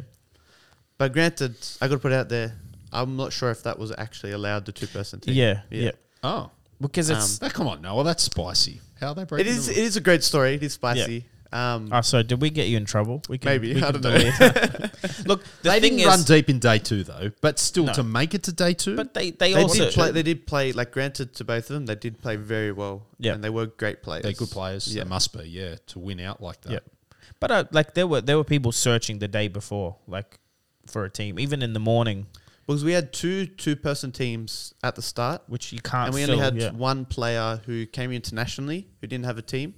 [0.97, 2.55] But granted, I got to put it out there.
[2.91, 5.35] I'm not sure if that was actually allowed the two person team.
[5.35, 5.91] yeah, yeah,
[6.23, 6.49] oh,
[6.81, 8.81] Because it's oh, come on, Noah, that's spicy.
[8.99, 9.47] How they breaking?
[9.47, 9.69] It is.
[9.69, 10.55] It is a great story.
[10.55, 11.25] It is spicy.
[11.51, 13.23] Um, Oh, so did we get you in trouble?
[13.27, 14.19] We can, Maybe, we I can don't know.
[14.19, 17.85] delete- Look, the they thing didn't is, run deep in day two though, but still
[17.85, 17.93] No.
[17.93, 18.95] to make it to day two.
[18.95, 20.11] but they they, they also did play.
[20.11, 20.73] They did play.
[20.73, 23.07] Like granted to both of them, they did play very well.
[23.17, 23.33] Yeah.
[23.33, 24.21] and they were great players.
[24.23, 24.93] they're good players.
[24.93, 25.03] Yeah.
[25.05, 26.71] They must be, yeah, to win out like that.
[26.71, 26.79] Yeah.
[27.39, 30.37] But uh, like there were there were people searching the day before, like
[30.85, 32.27] for a team, even in the morning,
[32.69, 36.05] because we had two two-person teams at the start, which you can't.
[36.09, 36.69] and we fill, only had yeah.
[36.69, 39.73] one player who came internationally who didn't have a team.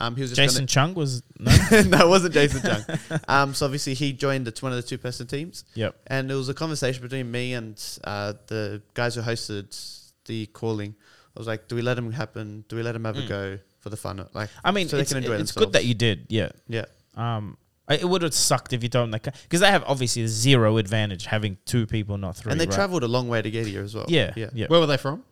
[0.00, 1.52] Um, he was Jason Chung was no.
[1.70, 3.20] No, it wasn't Jason Chung.
[3.28, 5.94] um, so obviously he joined it's one of the two-person teams, yep.
[6.08, 10.96] and it was a conversation between me and uh, the guys who hosted the calling.
[11.36, 12.64] I was like, "Do we let him happen?
[12.68, 13.28] Do we let him have a Mm.
[13.28, 14.26] go for the fun?
[14.34, 16.26] Like, I mean, so they it's, can enjoy it's themselves." good that you did.
[16.28, 16.48] Yeah.
[16.66, 17.56] yeah, Um,
[17.88, 20.76] I, it would have sucked if you told them that because they have obviously zero
[20.76, 22.50] advantage having two people, not three.
[22.50, 22.74] and they right?
[22.74, 24.06] travelled a long way to get here as well.
[24.08, 24.50] Yeah, yeah.
[24.52, 24.66] yeah.
[24.66, 25.22] Where were they from?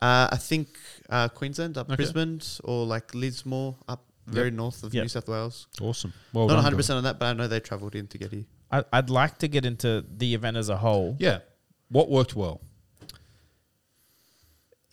[0.00, 0.68] Uh, I think
[1.10, 1.96] uh, Queensland, up Okay.
[1.96, 5.02] Brisbane, or like Lismore, up very north of Yep.
[5.04, 5.66] New South Wales.
[5.80, 6.12] Awesome.
[6.32, 8.44] Well Not 100 percent on that, but I know they travelled in to get here.
[8.70, 11.16] I, I'd like to get into the event as a whole.
[11.18, 11.40] Yeah.
[11.90, 12.60] What worked well?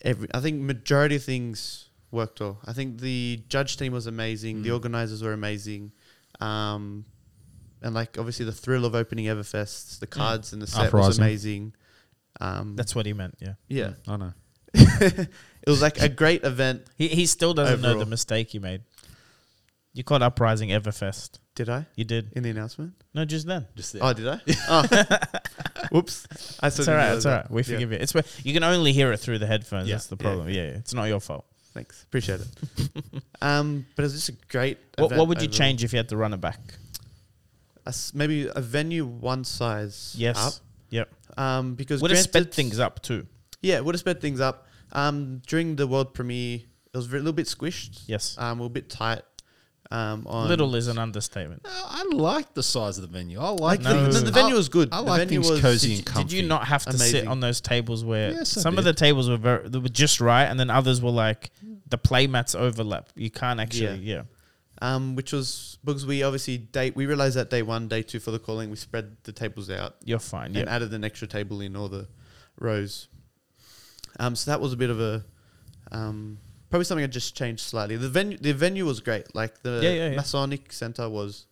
[0.02, 2.60] Every, I think majority of things worked well.
[2.66, 4.58] I think the judge team was amazing.
[4.58, 4.64] Mm.
[4.64, 5.92] The organisers were amazing.
[6.40, 7.06] Um,
[7.82, 11.24] and like obviously the thrill of opening Everfest, the cards and the set was Uprising.
[11.24, 11.74] amazing.
[12.40, 13.36] Um, That's what he meant.
[13.40, 13.54] Yeah.
[13.68, 13.94] yeah.
[14.08, 14.34] I know.
[14.74, 15.30] it
[15.68, 16.84] was like a great event.
[16.98, 18.04] He he still doesn't know Overall.
[18.06, 18.82] the mistake he made.
[19.94, 21.40] You called Uprising Everfest.
[21.56, 22.32] Did I You did.
[22.36, 22.94] in the announcement?
[23.16, 23.66] No, just then.
[23.76, 24.40] Just Oh, did I?
[24.70, 24.86] oh.
[25.92, 26.28] Whoops.
[26.60, 27.16] I still It's all right.
[27.16, 27.42] It's all that.
[27.44, 27.52] right.
[27.52, 27.74] We Yeah.
[27.74, 27.98] forgive you.
[27.98, 29.88] It's where you can only hear it through the headphones.
[29.88, 29.96] Yeah.
[29.96, 30.24] That's the Yeah.
[30.24, 30.50] problem.
[30.50, 30.68] Yeah, yeah.
[30.78, 31.46] it's not your fault.
[31.78, 32.02] Thanks.
[32.02, 33.24] Appreciate it.
[33.44, 34.80] um, but it was just a great.
[34.98, 35.60] What, what would you overall.
[35.60, 36.60] change if you had to run it back?
[37.86, 40.38] A s- maybe a venue one size Yes.
[40.40, 40.54] up.
[40.90, 41.10] Yep.
[41.38, 43.28] Um, because Would have sped things up too.
[43.62, 44.66] Yeah, would have sped things up.
[44.92, 46.62] Um, during the world premiere,
[46.94, 48.02] it was a little bit squished.
[48.08, 48.36] Yes.
[48.40, 49.22] Um, we we're a bit tight.
[49.90, 51.62] Um, on Little is an understatement.
[51.66, 53.40] Uh, I like the size of the venue.
[53.40, 54.04] I like No.
[54.06, 54.90] the, the, the venue was good.
[54.92, 57.10] I The like venue things was- cozy and and did you not have to sit
[57.12, 57.28] Amazing.
[57.30, 58.94] on those tables where Yes, I some of did.
[58.96, 61.52] the tables were very they were just right, and then others were like
[61.90, 63.10] the play mats overlap.
[63.16, 64.00] You can't actually.
[64.00, 64.24] Yeah.
[64.82, 68.32] Um, which was because we obviously day we realized that day one, day two for
[68.32, 70.48] the calling, we spread the tables out You're fine.
[70.48, 70.76] and Yeah.
[70.76, 72.08] added an extra table in all the
[72.60, 73.08] rows.
[74.20, 75.24] Um, so that was a bit of a
[75.92, 76.40] um,
[76.70, 77.96] probably something I just changed slightly.
[77.98, 79.34] The venue the venue was great.
[79.36, 80.16] Like the Yeah, yeah, yeah.
[80.16, 81.46] Masonic Center was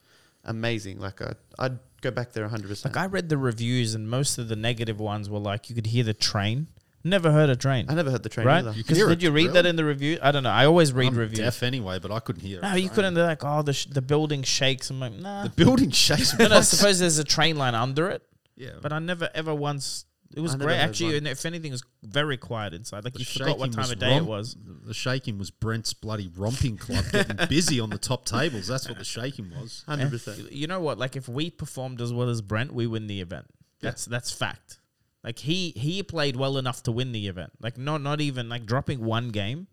[0.43, 0.99] amazing.
[0.99, 2.95] Like I, I'd go back there hundred percent.
[2.95, 5.88] Like I read the reviews, and most of the negative ones were like you could
[5.88, 6.68] hear the train.
[7.07, 7.86] Never heard a train.
[7.88, 8.57] I never heard the train right?
[8.66, 8.72] either.
[8.72, 9.70] You 'Cause hear did it, you read that really?
[9.70, 10.18] in the review?
[10.24, 10.49] I don't know.
[10.49, 11.38] I always read I'm reviews.
[11.38, 12.63] deaf anyway, but I couldn't hear it.
[12.63, 13.13] No, you couldn't.
[13.13, 14.89] They're like, oh, the sh- the building shakes.
[14.89, 15.43] I'm like, nah.
[15.43, 16.34] The building shakes.
[16.39, 18.24] no, no, I suppose there's a train line under it,
[18.55, 20.05] yeah, but I never ever once.
[20.34, 21.15] It was great actually, one.
[21.17, 23.03] and if anything, it was very quiet inside.
[23.05, 24.57] Like you forgot what time of day it was.
[24.86, 28.67] The shaking was Brent's bloody romping club getting busy on the top tables.
[28.67, 29.84] That's what the shaking was.
[29.88, 30.39] Hundred percent.
[30.39, 30.97] You- You know what?
[30.97, 33.45] Like if we performed as well as Brent, we win the event.
[33.82, 34.80] That's that's fact.
[35.23, 37.51] Like he he played well enough to win the event.
[37.61, 39.67] Like not not even like dropping one game.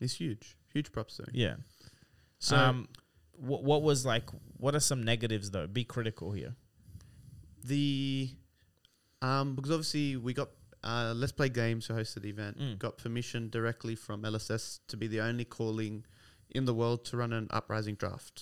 [0.00, 1.30] It's huge, huge props to him.
[1.32, 1.54] Yeah.
[2.38, 2.88] So um,
[3.32, 4.24] what what was like?
[4.56, 5.66] What are some negatives though?
[5.66, 6.54] Be critical here.
[7.64, 8.30] The
[9.28, 10.48] um because obviously we got
[10.82, 12.78] uh, Let's Play Games who hosted the event Mm.
[12.78, 16.04] got permission directly from LSS to be the only calling
[16.50, 18.36] in the world to run an uprising draft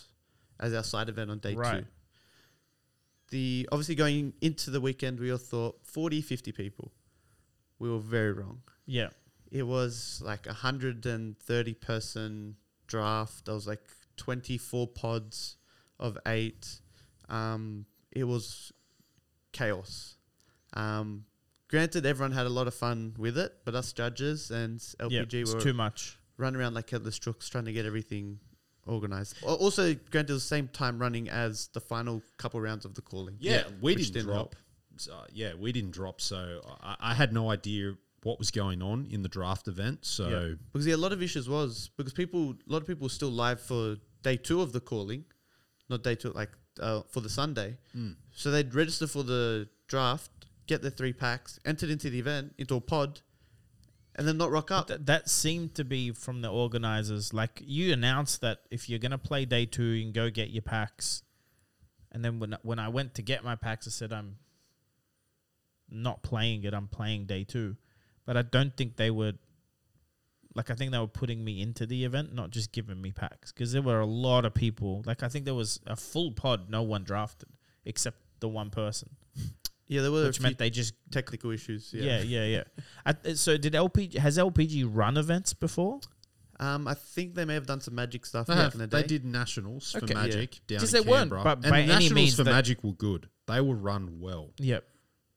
[0.58, 1.84] as our side event on day Right.
[1.84, 1.86] two.
[3.30, 6.92] The obviously going into the weekend we all thought 40, 50 people.
[7.78, 8.62] We were very wrong.
[8.86, 9.10] Yeah.
[9.50, 12.56] It was like a 130 person
[12.86, 13.46] draft.
[13.46, 13.82] There was like
[14.16, 15.56] 24 pods
[15.98, 16.80] of eight.
[17.28, 18.72] Um, it was
[19.52, 20.16] chaos.
[20.74, 21.24] Um,
[21.68, 25.22] granted, everyone had a lot of fun with it, but us judges and yeah.
[25.22, 26.18] LPG It's were too much.
[26.36, 28.38] running around like headless crooks trying to get everything
[28.86, 29.36] organized.
[29.44, 33.02] Also, granted, it was the same time running as the final couple rounds of the
[33.02, 33.36] calling.
[33.38, 34.36] yeah, we didn't, didn't drop.
[34.36, 34.56] help.
[34.96, 36.20] So, yeah, we didn't drop.
[36.20, 37.94] So I, I had no idea
[38.24, 40.04] what was going on in the draft event.
[40.04, 40.54] So Yeah.
[40.72, 43.30] Because yeah, a lot of issues was because people, a lot of people were still
[43.30, 45.24] live for day two of the calling,
[45.88, 46.50] not day two, like
[46.80, 47.78] uh, for the Sunday.
[47.96, 48.16] Mm.
[48.32, 50.30] So they'd register for the draft,
[50.66, 53.20] get their three packs, entered into the event into a pod,
[54.14, 54.88] and then not rock up.
[54.88, 57.32] Th- that seemed to be from the organizers.
[57.32, 60.62] Like you announced that if you're gonna play day two, you can go get your
[60.62, 61.22] packs.
[62.10, 64.36] And then when when I went to get my packs, I said I'm
[65.90, 66.74] not playing it.
[66.74, 67.76] I'm playing day two,
[68.24, 69.38] but I don't think they would.
[70.54, 73.52] Like I think they were putting me into the event, not just giving me packs,
[73.52, 75.02] because there were a lot of people.
[75.06, 77.48] Like I think there was a full pod, no one drafted
[77.84, 79.10] except the one person,
[79.88, 81.92] yeah, there were a which few meant they just technical issues.
[81.92, 82.22] yeah, Yeah.
[82.22, 82.62] yeah, yeah.
[83.24, 86.00] I, so did LPG has LPG run events before?
[86.60, 88.86] Um, I think they may have done some magic stuff They, back have, in the
[88.86, 90.14] they did nationals for Okay.
[90.14, 92.84] Magic down in they weren't, Canberra, but and by the any nationals means for Magic
[92.84, 93.28] were good.
[93.46, 94.50] They were run well.
[94.58, 94.84] Yep.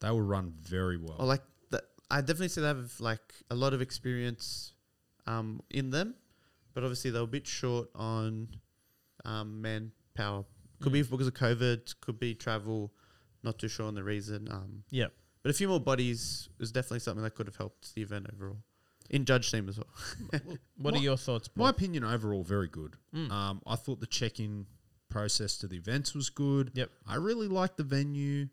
[0.01, 1.15] They were run very well.
[1.17, 1.41] Or like
[1.71, 4.73] the, I definitely say they have like a lot of experience
[5.25, 6.13] um, in them,
[6.75, 8.49] but obviously they were a bit short on
[9.23, 10.45] um, manpower.
[10.81, 12.93] Could be because of COVID, could be travel.
[13.45, 14.47] Not too sure on the reason.
[14.51, 15.13] Um, Yep.
[15.43, 18.57] but a few more bodies is definitely something that could have helped the event overall.
[19.09, 20.41] In judge team as well.
[20.77, 21.47] What are your thoughts?
[21.55, 22.95] My opinion overall, very good.
[23.13, 23.31] Mm.
[23.31, 24.65] Um, I thought the check-in
[25.09, 26.71] process to the events was good.
[26.73, 26.89] Yep.
[27.07, 28.47] I really liked the venue,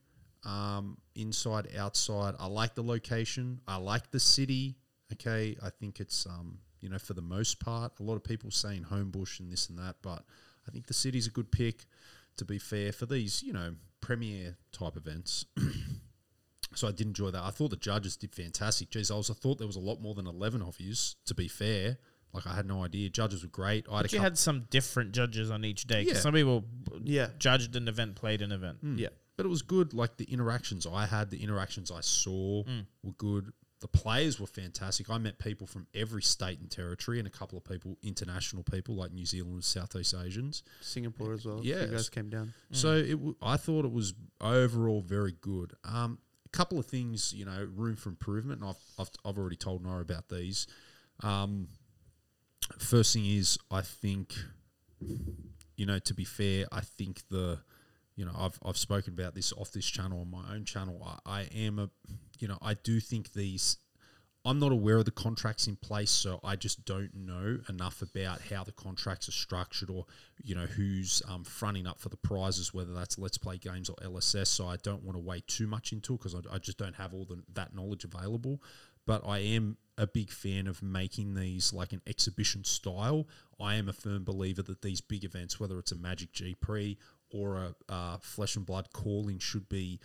[0.44, 2.34] um, inside, outside.
[2.38, 3.60] I like the location.
[3.66, 4.76] I like the city.
[5.14, 8.50] Okay, I think it's um, you know for the most part, a lot of people
[8.50, 10.24] saying Homebush and this and that, but
[10.66, 11.86] I think the city's a good pick.
[12.38, 15.46] To be fair, for these you know premier type events.
[16.74, 17.42] So I did enjoy that.
[17.42, 18.90] I thought the judges did fantastic.
[18.90, 21.16] Jeez, I was I thought there was a lot more than eleven of yous.
[21.26, 21.98] To be fair,
[22.32, 23.10] like I had no idea.
[23.10, 23.84] Judges were great.
[23.90, 26.02] I had But a you had some different judges on each day.
[26.04, 26.14] Yeah.
[26.14, 26.64] Some people
[27.04, 27.28] Yeah.
[27.38, 28.78] judged an event, played an event.
[28.96, 29.08] Yeah.
[29.36, 29.92] but it was good.
[29.92, 32.86] Like the interactions I had, the interactions I saw Mm.
[33.02, 33.52] were good.
[33.82, 35.10] The players were fantastic.
[35.10, 38.94] I met people from every state and territory, and a couple of people, international people
[38.94, 40.62] like New Zealand, Southeast Asians.
[40.80, 41.60] Singapore as well.
[41.64, 42.54] Yeah, You guys came down.
[42.70, 45.72] So it, w- I thought it was overall very good.
[45.84, 49.56] Um, a couple of things, you know, room for improvement, and I've, I've, I've already
[49.56, 50.68] told Noah about these.
[51.24, 51.66] Um,
[52.78, 54.32] first thing is, I think,
[55.76, 57.58] you know, to be fair, I think the,
[58.22, 61.04] you know, I've, I've spoken about this off this channel on my own channel.
[61.26, 61.90] I, I am a,
[62.38, 63.78] you know, I do think these
[64.44, 68.40] I'm not aware of the contracts in place, so I just don't know enough about
[68.42, 70.06] how the contracts are structured, or
[70.40, 73.96] you know who's um, fronting up for the prizes, whether that's Let's Play Games or
[73.96, 74.46] LSS.
[74.46, 76.94] So I don't want to wade too much into it because I, I just don't
[76.94, 78.62] have all the, that knowledge available.
[79.04, 83.26] But I am a big fan of making these like an exhibition style.
[83.60, 86.98] I am a firm believer that these big events, whether it's a Magic G Pre
[87.32, 90.00] or a uh, Flesh and Blood calling, should be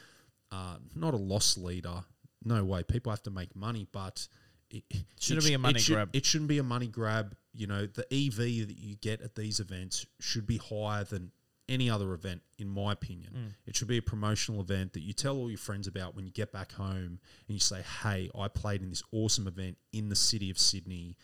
[0.52, 2.04] uh, not a loss leader.
[2.44, 2.84] No way.
[2.84, 4.28] People have to make money, but
[4.70, 4.84] it
[5.20, 6.10] Shouldn't it be a money it should- grab.
[6.14, 7.36] It shouldn't be a money grab.
[7.54, 11.32] You know, the EV that you get at these events should be higher than
[11.70, 13.32] any other event, in my opinion.
[13.36, 13.54] Mm.
[13.66, 16.32] It should be a promotional event that you tell all your friends about when you
[16.32, 20.16] get back home and you say, hey, I played in this awesome event in the
[20.16, 21.18] city of Sydney.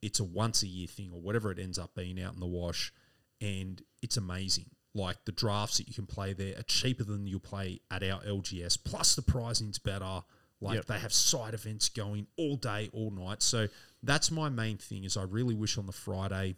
[0.00, 2.46] It's a once a year thing or whatever it ends up being out in the
[2.46, 2.92] wash.
[3.40, 4.66] And it's amazing.
[4.94, 8.20] Like the drafts that you can play there are cheaper than you'll play at our
[8.22, 8.78] LGS.
[8.82, 10.22] Plus the pricing's better.
[10.60, 10.86] Like Yep.
[10.86, 13.42] they have side events going all day, all night.
[13.42, 13.66] So
[14.02, 15.04] that's my main thing.
[15.04, 16.54] Is I really wish on the Friday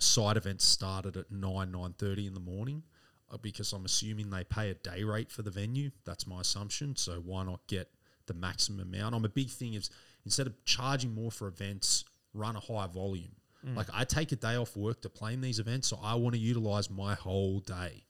[0.00, 2.82] side events started at 9 9.30 in the morning
[3.30, 6.96] uh, because i'm assuming they pay a day rate for the venue that's my assumption
[6.96, 7.90] so why not get
[8.26, 9.90] the maximum amount i'm a big thing is
[10.24, 13.32] instead of charging more for events run a high volume
[13.76, 16.34] like i take a day off work to play in these events so i want
[16.34, 18.02] to utilize my whole day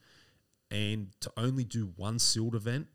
[0.71, 2.87] and to only do one sealed event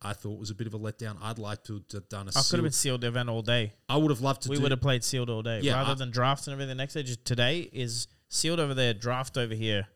[0.00, 2.32] i thought was a bit of a letdown i'd like to have done a I
[2.32, 3.72] could have sealed been sealed event all day.
[3.88, 5.60] i would have loved to we would have played sealed all day.
[5.60, 8.74] Yeah, Rather I- than drafts and everything the next day, just today is sealed over
[8.74, 9.86] there, draft over here,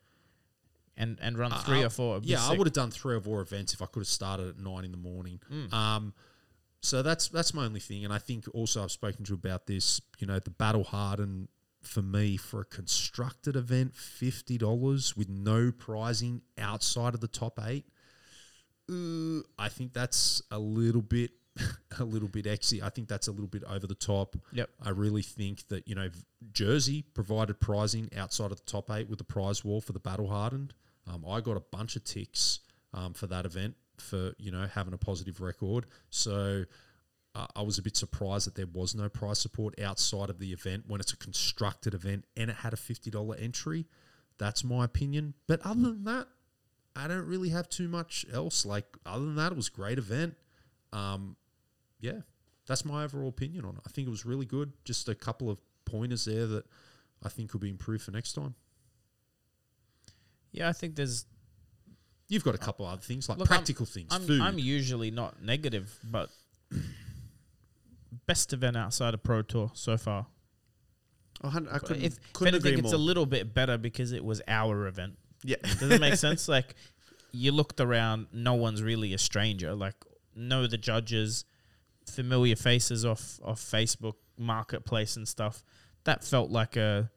[0.96, 2.20] and and run three I- or four.
[2.22, 4.58] Yeah, I would have done three or four events if I could have started at
[4.58, 5.40] nine in the morning.
[5.50, 5.72] Mm.
[5.72, 6.14] Um,
[6.82, 9.66] so that's that's my only thing, and I think also I've spoken to you about
[9.66, 10.00] this.
[10.18, 11.48] You know, the battle hardened
[11.82, 17.58] for me for a constructed event, fifty dollars with no prizing outside of the top
[17.66, 17.86] eight.
[18.90, 21.30] Uh, I think that's a little bit.
[21.98, 22.80] A little bit exy.
[22.80, 24.36] I think that's a little bit over the top.
[24.52, 24.70] Yep.
[24.80, 26.08] I really think that you know
[26.52, 30.28] Jersey provided prizing outside of the top eight with the prize wall for the battle
[30.28, 30.72] hardened.
[31.08, 32.60] Um, I got a bunch of ticks
[32.94, 35.86] um, for that event for you know having a positive record.
[36.08, 36.64] So
[37.34, 40.52] uh, I was a bit surprised that there was no price support outside of the
[40.52, 43.86] event when it's a constructed event and it had a fifty dollar entry.
[44.38, 45.34] That's my opinion.
[45.46, 46.26] But other than that,
[46.96, 48.64] I don't really have too much else.
[48.66, 50.34] Like other than that, it was a great event.
[50.92, 51.36] Um,
[52.00, 52.20] yeah,
[52.66, 53.82] that's my overall opinion on it.
[53.86, 54.72] I think it was really good.
[54.84, 56.64] Just a couple of pointers there that
[57.22, 58.54] I think could be improved for next time.
[60.52, 61.26] Yeah, I think there's
[62.28, 64.40] You've got a couple other things like Look, I'm- practical things, I'm.
[64.40, 66.30] I'm usually not negative, but
[68.26, 70.26] best event outside of Pro Tour so far.
[71.42, 73.00] Oh, I couldn't, if, if couldn't anything, agree it's more.
[73.00, 75.16] a little bit better because it was our event.
[75.44, 75.56] yeah.
[75.62, 76.48] Does it make sense?
[76.48, 76.74] Like
[77.32, 79.74] you looked around, no one's really a stranger.
[79.74, 79.94] Like
[80.34, 81.44] know the judges,
[82.06, 85.62] familiar faces off off Facebook Marketplace and stuff.
[86.04, 87.10] That felt like a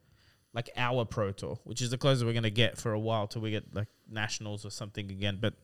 [0.54, 3.42] like our pro tour, which is the closest we're gonna get for a while till
[3.42, 5.38] we get like nationals or something again.
[5.40, 5.54] But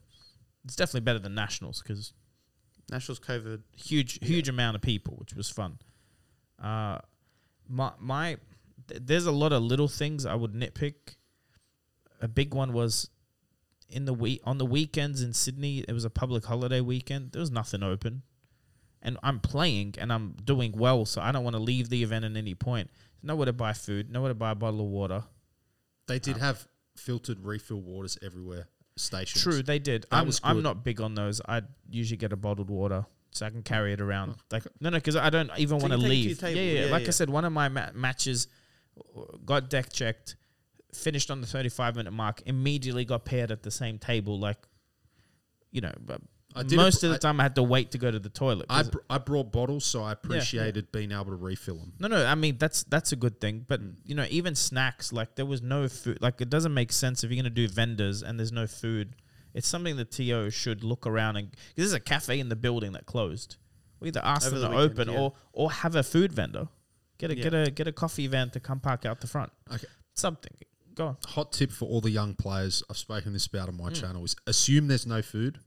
[0.64, 2.12] it's definitely better than nationals because
[2.90, 3.62] Nationals COVID.
[3.76, 5.78] huge huge amount of people, which was fun.
[6.62, 6.98] Uh,
[7.68, 8.36] my my
[8.88, 10.94] th- there's a lot of little things I would nitpick.
[12.20, 13.08] A big one was
[13.88, 15.84] in the week on the weekends in Sydney.
[15.86, 17.32] It was a public holiday weekend.
[17.32, 18.22] There was nothing open,
[19.00, 22.24] and I'm playing and I'm doing well, so I don't want to leave the event
[22.24, 22.90] at any point.
[23.22, 24.10] Nowhere to buy food.
[24.10, 25.24] Nowhere to buy a bottle of water.
[26.06, 28.66] They did have filtered refill waters everywhere.
[29.00, 29.42] Stations.
[29.42, 30.02] True, they did.
[30.10, 30.64] That I'm, was I'm good.
[30.64, 31.40] not big on those.
[31.48, 34.34] I usually get a bottled water so I can carry it around.
[34.36, 36.38] Oh, like no, no, because I don't even want to take it to leave.
[36.40, 37.10] table, Yeah, yeah, yeah, Like I yeah.
[37.12, 38.48] said, one of my ma- matches
[39.44, 40.36] got deck checked,
[40.92, 44.38] finished on the 35 minute mark, immediately got paired at the same table.
[44.38, 44.58] Like,
[45.70, 46.20] you know, but
[46.54, 48.18] I did most a- of the I- time I had to wait to go to
[48.18, 48.66] the toilet.
[48.68, 51.92] I, br- I brought bottles, so I appreciated being able to refill them.
[51.98, 52.24] no, no.
[52.26, 53.94] I mean that's that's a good thing, but Mm.
[54.04, 56.18] you know, even snacks like there was no food.
[56.20, 59.14] Like it doesn't make sense if you're gonna do vendors and there's no food.
[59.54, 62.92] It's something the TO should look around and because there's a cafe in the building
[62.92, 63.56] that closed.
[64.00, 65.20] We either ask Over them the to weekend, open yeah.
[65.20, 66.68] or or have a food vendor.
[67.18, 69.52] Get a get a get a coffee van to come park out the front.
[69.72, 69.86] Okay.
[70.14, 70.52] Something.
[70.94, 71.16] Go on.
[71.28, 72.82] Hot tip for all the young players.
[72.90, 74.24] I've spoken this about on my channel.
[74.24, 75.60] Is assume there's no food.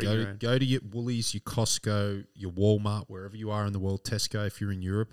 [0.00, 0.36] Go, own.
[0.38, 4.04] go to your Woolies, your Costco, your Walmart, wherever you are in the world.
[4.04, 5.12] Tesco, if you're in Europe,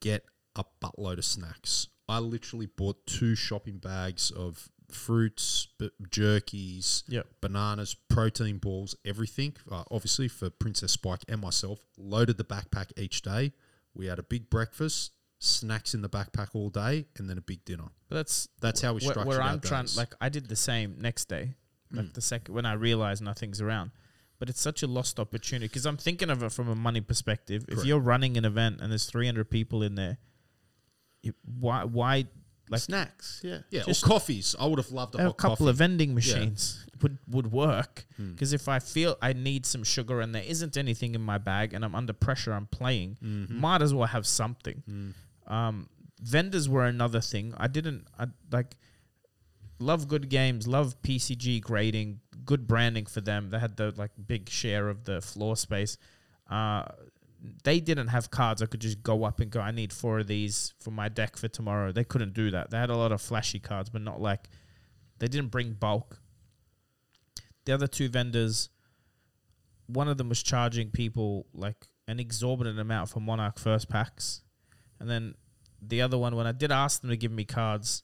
[0.00, 0.24] get
[0.56, 1.88] a buttload of snacks.
[2.08, 7.26] I literally bought two shopping bags of fruits, b- jerkies, Yep.
[7.40, 9.56] bananas, protein balls, everything.
[9.70, 13.52] Uh, obviously for Princess Spike and myself, loaded the backpack each day.
[13.94, 17.64] We had a big breakfast, snacks in the backpack all day, and then a big
[17.64, 17.88] dinner.
[18.08, 19.86] But that's That's how we wh- structured where I'm trying.
[19.96, 21.54] Like I did the same next day,
[21.92, 22.12] like Mm.
[22.14, 23.90] the second when I realized nothing's around.
[24.38, 27.64] But it's such a lost opportunity because I'm thinking of it from a money perspective.
[27.68, 30.16] If you're running an event and there's 300 people in there,
[31.22, 32.26] you, why why
[32.70, 33.40] like snacks.
[33.44, 33.58] Yeah.
[33.70, 34.54] Yeah, or coffees.
[34.58, 35.70] I would have loved a, a hot couple coffee.
[35.70, 38.32] of vending machines would would work Hmm.
[38.32, 41.74] because if I feel I need some sugar and there isn't anything in my bag
[41.74, 43.60] and I'm under pressure, I'm playing, Mm-hmm.
[43.60, 44.82] might as well have something.
[44.88, 45.14] Mm.
[45.52, 45.88] Um,
[46.22, 47.52] vendors were another thing.
[47.58, 48.76] I didn't I like
[49.80, 53.50] love good games, love PCG grading, good branding for them.
[53.50, 55.96] They had the like big share of the floor space.
[56.48, 56.84] Uh,
[57.64, 60.26] they didn't have cards I could just go up and go, I need four of
[60.26, 61.90] these for my deck for tomorrow.
[61.90, 62.70] They couldn't do that.
[62.70, 64.50] They had a lot of flashy cards, but not like
[65.18, 66.20] they didn't bring bulk.
[67.64, 68.68] The other two vendors,
[69.86, 74.42] one of them was charging people like an exorbitant amount for Monarch first packs.
[74.98, 75.34] And then
[75.80, 78.02] the other one, when I did ask them to give me cards,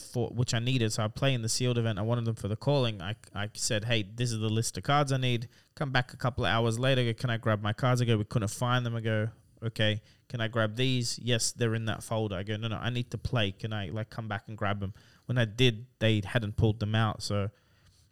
[0.00, 0.92] for which I needed.
[0.92, 1.98] So I play in the sealed event.
[1.98, 3.00] I wanted them for the calling.
[3.02, 5.48] I, I said, hey, this is the list of cards I need.
[5.74, 7.04] Come back a couple of hours later.
[7.04, 8.00] Go, Can I grab my cards?
[8.00, 8.96] I go, we couldn't find them.
[8.96, 9.28] I go,
[9.64, 10.00] okay.
[10.28, 11.18] Can I grab these?
[11.22, 12.36] Yes, they're in that folder.
[12.36, 13.52] I go, no, no, I need to play.
[13.52, 14.94] Can I like come back and grab them?
[15.26, 17.22] When I did, they hadn't pulled them out.
[17.22, 17.50] So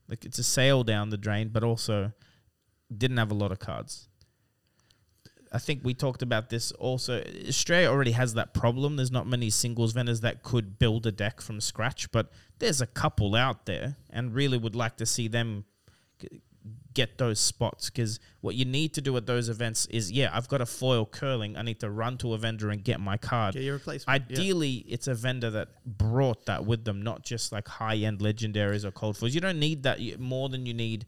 [0.08, 2.12] like it's a sale down the drain, but also
[2.96, 4.08] didn't have a lot of cards.
[5.56, 7.24] I think we talked about this also.
[7.48, 8.96] Australia already has that problem.
[8.96, 12.86] There's not many singles vendors that could build a deck from scratch, but there's a
[12.86, 15.64] couple out there, and really would like to see them
[16.92, 20.48] get those spots because what you need to do at those events is yeah, I've
[20.48, 21.56] got a foil curling.
[21.56, 23.54] I need to run to a vendor and get my card.
[23.54, 24.24] Get your replacement.
[24.28, 24.38] yeah.
[24.38, 28.84] Ideally, it's a vendor that brought that with them, not just like high end legendaries
[28.84, 29.34] or cold foils.
[29.34, 31.06] You don't need that more than you need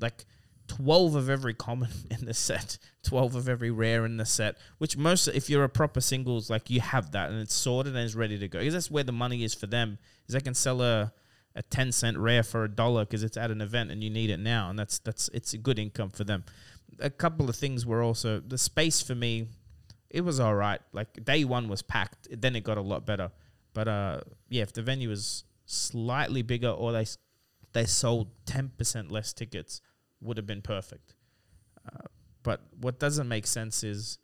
[0.00, 0.26] like
[0.70, 4.96] 12 of every common in the set, 12 of every rare in the set, which
[4.96, 8.14] most, if you're a proper singles, like you have that and it's sorted and it's
[8.14, 8.60] ready to go.
[8.60, 9.98] Because that's where the money is for them,
[10.28, 11.12] is they can sell a,
[11.56, 14.30] a 10 cent rare for a dollar because it's at an event and you need
[14.30, 14.70] it now.
[14.70, 16.44] And that's, that's, it's a good income for them.
[17.00, 19.48] A couple of things were also, the space for me,
[20.08, 20.80] it was all right.
[20.92, 23.32] Like day one was packed, then it got a lot better.
[23.74, 27.06] But uh, yeah, if the venue was slightly bigger or they,
[27.72, 29.80] they sold 10% less tickets,
[30.20, 31.14] would have been perfect.
[31.86, 32.06] Uh,
[32.42, 34.18] but what doesn't make sense is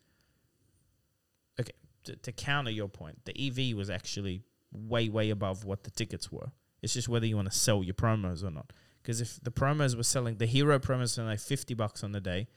[1.60, 1.73] okay
[2.05, 3.24] to, to counter your point.
[3.24, 4.43] The EV was actually
[4.73, 6.52] way way above what the tickets were.
[6.82, 8.73] It's just whether you want to sell your promos or not.
[9.02, 12.20] Because if the promos were selling, the hero promos were like fifty bucks on the
[12.20, 12.48] day.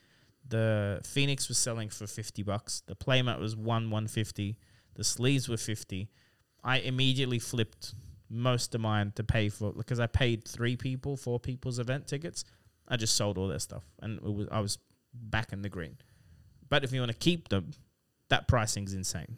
[0.48, 2.82] The Phoenix was selling for fifty bucks.
[2.88, 4.57] The playmat was one one fifty.
[4.95, 6.10] The sleeves were fifty.
[6.64, 7.94] I immediately flipped
[8.30, 12.44] most of mine to pay for because I paid three people, four people's event tickets.
[12.90, 14.78] I just sold all their stuff, and it was I was
[15.14, 15.98] back in the green.
[16.70, 17.72] But if you want to keep them,
[18.30, 19.38] that pricing's insane.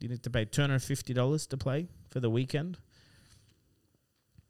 [0.00, 2.78] You need to pay two hundred fifty dollars to play for the weekend.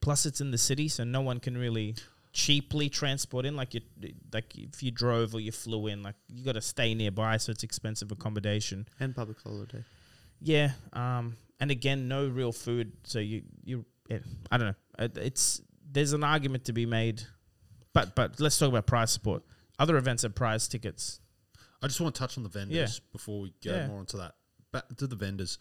[0.00, 1.94] Plus, it's in the city, so no one can really
[2.32, 3.54] cheaply transport in.
[3.54, 3.80] Like you,
[4.32, 7.52] like if you drove or you flew in, like you got to stay nearby, so
[7.52, 8.88] it's expensive accommodation.
[8.98, 9.84] and public holiday.
[10.40, 12.92] Yeah, um, and again, no real food.
[13.04, 14.18] So you you yeah,
[14.50, 15.08] I don't know.
[15.22, 17.22] It's there's an argument to be made,
[17.94, 19.42] but but let's talk about prize support.
[19.78, 21.20] Other events have prize tickets.
[21.82, 23.04] I just want to touch on the vendors Yeah.
[23.12, 23.86] before we go Yeah.
[23.88, 24.34] more into that.
[24.72, 25.58] back to the vendors.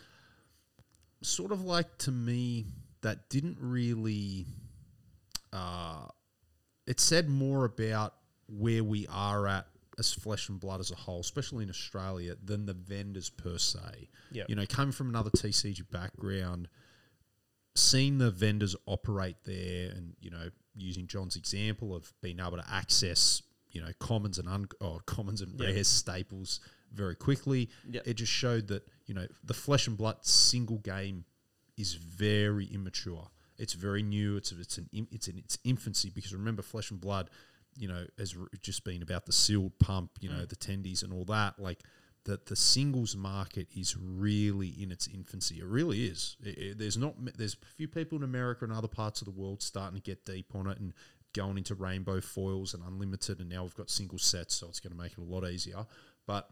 [1.21, 2.65] Sort of like to me,
[3.01, 4.47] that didn't really.
[5.51, 6.07] Uh,
[6.87, 8.15] it said more about
[8.47, 9.67] where we are at
[9.99, 14.09] as flesh and blood as a whole, especially in Australia, than the vendors per se.
[14.31, 14.49] Yep.
[14.49, 16.69] You know, coming from another TCG background,
[17.76, 22.65] seeing the vendors operate there and you know using john's example of being able to
[22.72, 23.41] access
[23.72, 25.68] you know commons and un- or commons and Yeah.
[25.68, 26.60] rares staples
[26.93, 28.02] very quickly Yeah.
[28.06, 31.26] it just showed that you know the flesh and blood single game
[31.77, 36.34] is very immature it's very new it's it's an im- it's in its infancy because
[36.34, 37.30] remember flesh and blood
[37.77, 40.49] you know has r- just been about the sealed pump you know mm.
[40.49, 41.80] the tendies and all that like
[42.26, 45.60] that the singles market is really in its infancy.
[45.60, 46.38] It really is.
[46.43, 49.31] It- it- there's not there's a few people in America and other parts of the
[49.31, 50.93] world starting to get deep on it and
[51.34, 54.91] going into rainbow foils and unlimited, and now we've got single sets, so it's going
[54.91, 55.85] to make it a lot easier.
[56.26, 56.49] But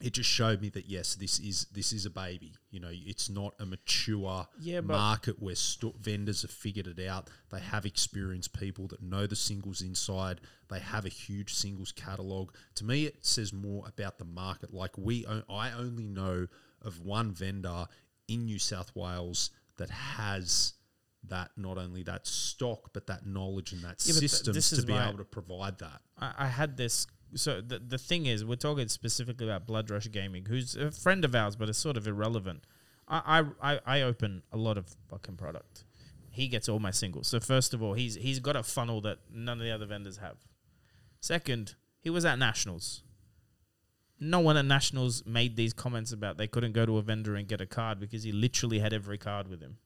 [0.00, 2.52] it just showed me that yes, this is this is a baby.
[2.70, 7.30] You know, it's not a mature Yeah, market where sto- vendors have figured it out.
[7.50, 10.40] They have experienced people that know the singles inside.
[10.68, 12.52] They have a huge singles catalog.
[12.76, 14.72] To me, it says more about the market.
[14.72, 16.46] Like we, o- I only know
[16.82, 17.86] of one vendor
[18.28, 20.74] in New South Wales that has
[21.24, 25.18] that not only that stock but that knowledge and that Yeah, systems to be able
[25.18, 26.00] to provide that.
[26.18, 27.06] I, I had this.
[27.34, 31.24] So the the thing is, we're talking specifically about Blood Rush Gaming, who's a friend
[31.24, 32.64] of ours, but it's sort of irrelevant.
[33.08, 35.84] I I, I, open a lot of fucking product.
[36.30, 37.26] He gets all my singles.
[37.26, 40.18] So first of all, he's he's got a funnel that none of the other vendors
[40.18, 40.36] have.
[41.20, 43.02] Second, he was at Nationals.
[44.20, 47.46] No one at Nationals made these comments about they couldn't go to a vendor and
[47.46, 49.78] get a card because he literally had every card with him.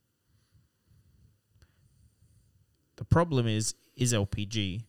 [2.96, 4.84] The problem is is LPG.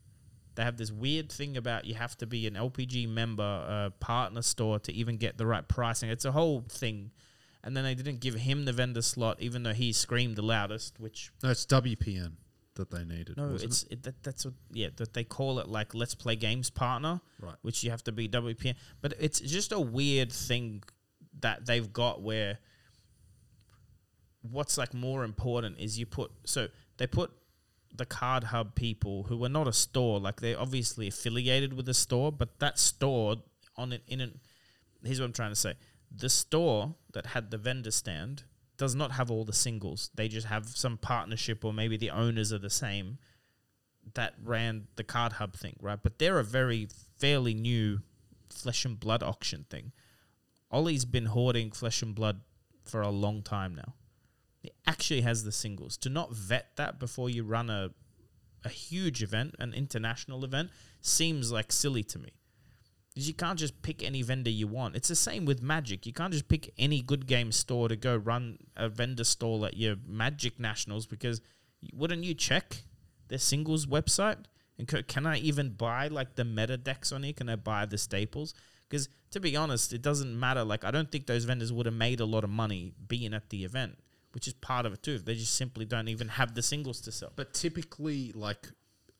[0.55, 4.41] They have this weird thing about you have to be an LPG member, uh, partner
[4.41, 6.09] store to even get the right pricing.
[6.09, 7.11] It's a whole thing.
[7.63, 10.99] And then they didn't give him the vendor slot, even though he screamed the loudest.
[10.99, 12.33] Which No, it's WPN
[12.75, 13.37] that they needed.
[13.37, 13.91] no, wasn't it's it?
[13.93, 17.55] it, that, that's what yeah that they call it like Let's Play Games partner, Right.
[17.61, 18.75] Which you have to be WPN.
[19.01, 20.83] But it's just a weird thing
[21.41, 22.59] that they've got where
[24.41, 26.67] what's like more important is you put so
[26.97, 27.31] they put
[27.95, 31.93] the card hub people who are not a store like they're obviously affiliated with a
[31.93, 33.35] store but that store
[33.77, 34.39] on it in an
[35.03, 35.73] here's what i'm trying to say.
[36.15, 38.43] The store that had the vendor stand
[38.77, 40.09] does not have all the singles.
[40.15, 43.17] They just have some partnership or maybe the owners are the same
[44.15, 45.99] that ran the card hub thing right?
[46.01, 46.87] But they're a very
[47.17, 47.99] fairly new
[48.49, 49.91] flesh and blood auction thing.
[50.71, 52.41] Ollie's been hoarding flesh and blood
[52.83, 53.93] for a long time now
[54.63, 55.97] he actually has the singles.
[55.97, 57.91] To not vet that before you run a
[58.65, 60.69] a huge event, an international event,
[61.01, 62.29] seems like silly to me.
[63.09, 64.95] Because you can't just pick any vendor you want.
[64.95, 66.05] It's the same with Magic.
[66.05, 69.77] You can't just pick any good game store to go run a vendor stall at
[69.77, 71.41] your Magic Nationals because
[71.93, 72.83] wouldn't you check
[73.27, 74.37] their singles website?
[74.79, 77.33] And can I even buy like the meta decks on here?
[77.33, 78.55] Can I buy the staples?
[78.89, 80.63] Because to be honest, it doesn't matter.
[80.63, 83.49] Like I don't think those vendors would have made a lot of money being at
[83.49, 83.99] the event,
[84.33, 85.19] which is part of it too.
[85.19, 87.31] They just simply don't even have the singles to sell.
[87.35, 88.67] But typically, like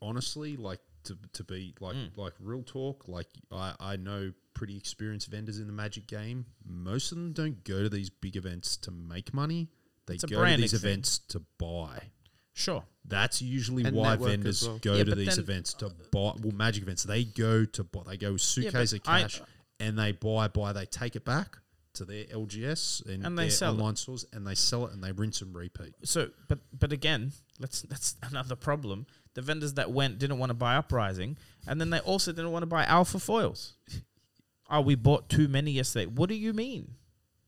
[0.01, 2.17] honestly, like to, to be like Mm.
[2.17, 6.45] like real talk, like I, I know pretty experienced vendors in the Magic game.
[6.65, 9.69] Most of them don't go to these big events to make money.
[10.05, 10.79] They go to these thing.
[10.91, 12.09] events to buy.
[12.53, 12.83] Sure.
[13.05, 14.77] That's usually And why vendors well.
[14.77, 16.33] go Yeah, to these then- events to buy.
[16.39, 18.01] Well, Magic events, they go to buy.
[18.07, 19.41] They go with suitcase but of I- cash
[19.79, 20.47] and they buy.
[20.49, 20.71] Buy.
[20.73, 21.57] They take it back
[21.93, 23.75] to their LGS and, And they their sell it.
[23.77, 25.93] online stores, and they sell it and they rinse and repeat.
[26.03, 29.05] So, but but again, let's that's another problem.
[29.35, 31.37] The vendors that went didn't want to buy Uprising,
[31.67, 33.73] and then they also didn't want to buy Alpha foils.
[34.69, 36.05] Oh, we bought too many yesterday.
[36.07, 36.95] What do you mean?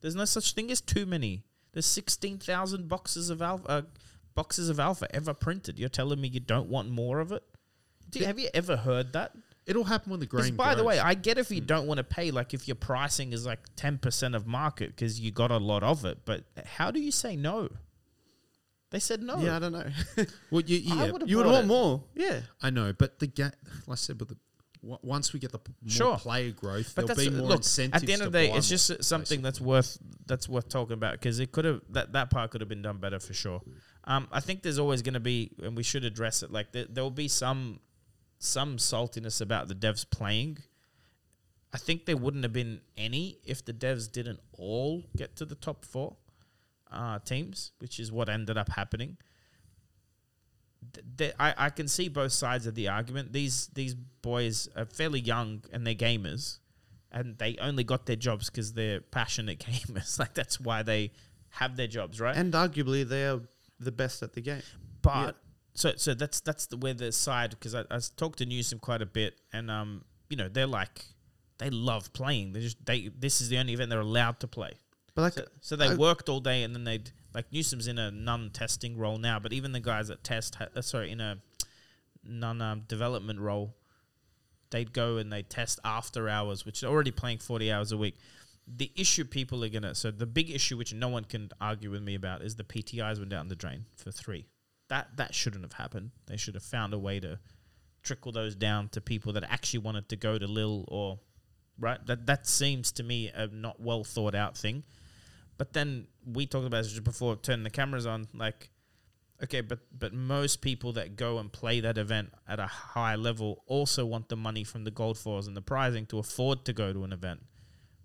[0.01, 1.43] There's no such thing as too many.
[1.71, 3.81] There's sixteen thousand boxes of Alpha uh,
[4.35, 5.79] boxes of Alpha ever printed.
[5.79, 7.41] You're telling me you don't want more of it?
[8.09, 9.31] Do you, have you ever heard that?
[9.65, 10.55] It'll happen when the grain.
[10.55, 13.33] by the way, I get if you don't want to pay, like if your pricing
[13.33, 16.19] is like ten percent of market because you got a lot of it.
[16.25, 17.69] But how do you say no?
[18.91, 19.39] They said no.
[19.39, 19.87] Yeah, I don't know.
[20.51, 21.67] well, you, yeah, would've you would want it.
[21.67, 22.03] more.
[22.13, 22.41] Yeah.
[22.61, 23.53] I know, but the ga- like
[23.89, 24.37] I said, but the
[24.83, 26.17] w- once we get the p- more Sure.
[26.17, 27.57] player growth, But there'll that's be more look.
[27.57, 28.03] incentives.
[28.03, 29.43] At the end of the day, it's just something basically.
[29.43, 29.97] that's worth
[30.27, 32.99] that's worth talking about because it could have that that part could have been done
[32.99, 33.61] better for sure.
[34.05, 36.51] Um, I think there's always going to be, and we should address it.
[36.51, 37.79] Like there, there will be some
[38.39, 40.59] some saltiness about the devs playing.
[41.73, 45.55] I think there wouldn't have been any if the devs didn't all get to the
[45.55, 46.15] top four
[46.91, 49.17] uh, teams, which is what ended up happening.
[51.17, 53.33] Th- I, I can see both sides of the argument.
[53.33, 56.59] These these boys are fairly young and they're gamers,
[57.11, 60.19] and they only got their jobs because they're passionate gamers.
[60.19, 61.11] like that's why they
[61.49, 62.35] have their jobs, right?
[62.35, 63.41] And arguably, they are
[63.79, 64.63] the best at the game.
[65.01, 65.35] But
[65.75, 69.01] so so that's that's the where the side because I, I talked to Newsom quite
[69.01, 71.05] a bit, and um, you know, they're like
[71.59, 72.53] they love playing.
[72.53, 74.71] They just they this is the only event they're allowed to play.
[75.13, 77.97] But like, So, so they I- worked all day, and then they'd like Newsom's in
[77.99, 81.37] a non-testing role now, but even the guys that test, ha- uh, sorry, in a
[82.23, 83.75] non-development role,
[84.71, 88.17] they'd go and they test after hours, which are already playing forty hours a week.
[88.67, 92.01] The issue people are gonna so the big issue which no one can argue with
[92.01, 94.45] me about is the PTIs went down the drain for three.
[94.87, 96.11] That that shouldn't have happened.
[96.27, 97.39] They should have found a way to
[98.03, 101.19] trickle those down to people that actually wanted to go to Lille or
[101.79, 102.05] right.
[102.05, 104.83] That that seems to me a not well thought out thing.
[105.57, 108.69] But then we talked about this before turning the cameras on, like,
[109.41, 113.63] okay, but but most people that go and play that event at a high level
[113.65, 116.93] also want the money from the gold foils and the prizing to afford to go
[116.93, 117.41] to an event.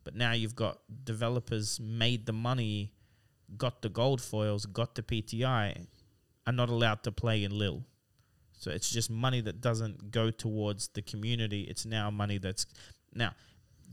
[0.05, 2.93] But now you've got developers made the money,
[3.57, 5.87] got the gold foils, got the PTI,
[6.47, 7.85] are not allowed to play in Lille.
[8.53, 11.63] So it's just money that doesn't go towards the community.
[11.63, 12.67] It's now money that's
[13.15, 13.33] now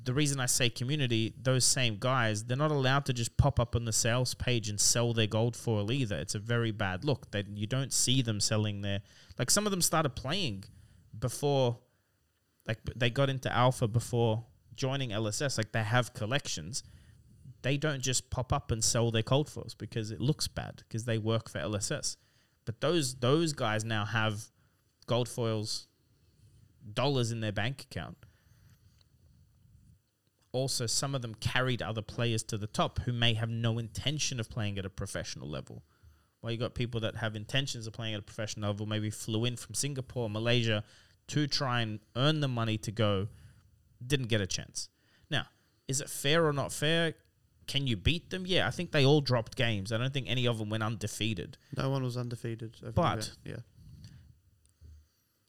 [0.04, 3.76] the reason I say community, those same guys, they're not allowed to just pop up
[3.76, 6.18] on the sales page and sell their gold foil either.
[6.18, 7.32] It's a very bad look.
[7.32, 9.02] That you don't see them selling their
[9.40, 10.66] like some of them started playing
[11.18, 11.80] before
[12.68, 14.46] like they got into alpha before
[14.76, 15.58] joining LSS.
[15.58, 16.84] Like they have collections.
[17.64, 21.06] They don't just pop up and sell their cold foils because it looks bad because
[21.06, 22.18] they work for LSS.
[22.68, 24.44] But those those guys now have
[25.08, 25.88] gold foils
[26.94, 28.18] dollars in their bank account
[30.58, 34.40] also some of them carried other players to the top who may have no intention
[34.40, 35.84] of playing at a professional level.
[36.42, 39.46] Well, you got people that have intentions of playing at a professional level, maybe flew
[39.46, 40.84] in from Singapore, Malaysia
[41.28, 43.28] to try and earn the money to go,
[44.06, 44.90] didn't get a chance.
[45.30, 45.46] Now,
[45.88, 47.16] is it fair or not fair?
[47.68, 48.46] Can you beat them?
[48.48, 49.92] Yeah, I think they all dropped games.
[49.92, 51.58] I don't think any of them went undefeated.
[51.76, 52.78] no one was undefeated.
[52.96, 53.58] But- yeah,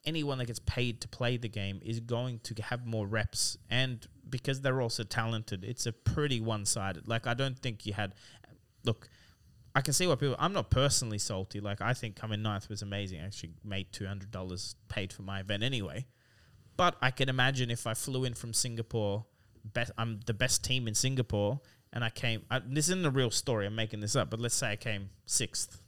[0.05, 4.07] anyone that gets paid to play the game is going to have more reps and
[4.29, 8.15] because they're also talented it's a pretty one-sided like i don't think you had
[8.85, 9.09] look
[9.75, 12.81] i can see why people i'm not personally salty like i think coming ninth was
[12.81, 16.05] amazing i actually made $200 paid for my event anyway
[16.77, 19.25] but i can imagine if i flew in from singapore
[19.65, 21.59] best, i'm the best team in singapore
[21.93, 24.55] and i came I, this isn't a real story i'm making this up but let's
[24.55, 25.81] say i came sixth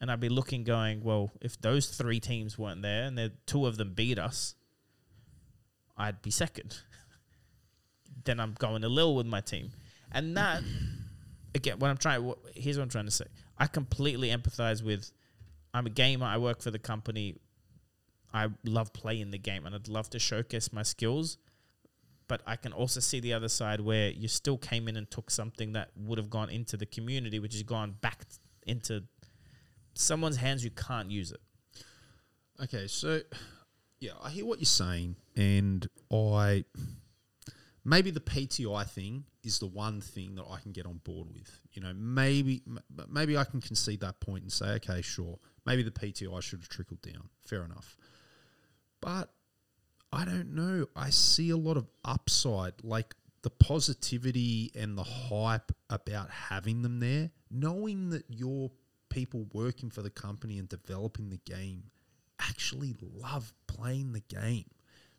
[0.00, 3.66] and I'd be looking, going, well, if those three teams weren't there and the two
[3.66, 4.54] of them beat us,
[5.96, 6.78] I'd be second.
[8.24, 9.70] then I'm going to Lille with my team,
[10.10, 10.62] and that
[11.54, 13.26] again, what I'm trying, what, here's what I'm trying to say.
[13.58, 15.12] I completely empathize with.
[15.72, 16.26] I'm a gamer.
[16.26, 17.36] I work for the company.
[18.32, 21.36] I love playing the game, and I'd love to showcase my skills.
[22.30, 25.32] But I can also see the other side where you still came in and took
[25.32, 28.24] something that would have gone into the community, which has gone back
[28.68, 29.02] into
[29.94, 30.62] someone's hands.
[30.62, 31.40] You can't use it.
[32.62, 33.20] Okay, so
[33.98, 36.64] yeah, I hear what you're saying, and I
[37.84, 41.50] maybe the PTI thing is the one thing that I can get on board with.
[41.72, 42.62] You know, maybe
[43.08, 46.68] maybe I can concede that point and say, okay, sure, maybe the PTI should have
[46.68, 47.28] trickled down.
[47.44, 47.96] Fair enough,
[49.00, 49.32] but
[50.12, 50.86] I don't know.
[50.96, 57.00] I see a lot of upside, like the positivity and the hype about having them
[57.00, 58.70] there, knowing that your
[59.08, 61.84] people working for the company and developing the game
[62.40, 64.64] actually love playing the game.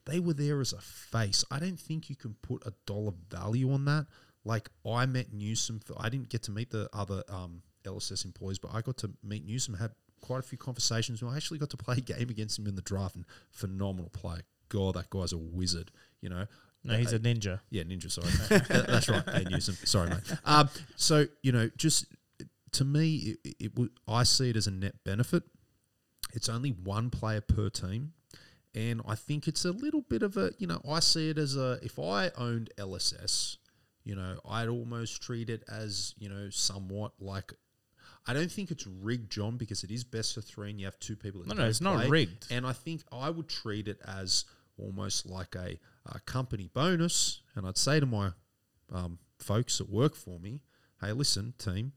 [0.05, 1.45] They were there as a face.
[1.51, 4.07] I don't think you can put a dollar value on that.
[4.43, 5.79] Like I met Newsom.
[5.79, 9.11] For, I didn't get to meet the other um, LSS employees, but I got to
[9.23, 9.75] meet Newsom.
[9.75, 9.91] Had
[10.21, 11.21] quite a few conversations.
[11.21, 14.41] I actually got to play a game against him in the draft, and phenomenal player.
[14.71, 15.91] God, that guy's a wizard.
[16.21, 16.45] You know.
[16.83, 17.59] No, he's a ninja.
[17.69, 18.09] yeah, Ninja.
[18.09, 19.23] Sorry, That- that's right.
[19.29, 19.75] Hey, Newsom.
[19.85, 20.23] Sorry, mate.
[20.45, 22.07] Um, so you know, just
[22.71, 25.43] to me, it, it, would I see it as a net benefit.
[26.33, 28.13] It's only one player per team,
[28.73, 31.55] and I think it's a little bit of a you know I see it as
[31.55, 33.57] a if I owned LSS,
[34.03, 37.53] you know I'd almost treat it as you know somewhat like.
[38.27, 40.99] I don't think it's rigged, John, because it is best of three, and you have
[40.99, 41.41] two people.
[41.41, 42.47] That No, no, it's not rigged.
[42.51, 44.45] And I think I would treat it as
[44.77, 47.41] almost like a, a company bonus.
[47.55, 48.31] And I'd say to my
[48.91, 50.61] um, folks that work for me,
[51.01, 51.93] hey, listen, team,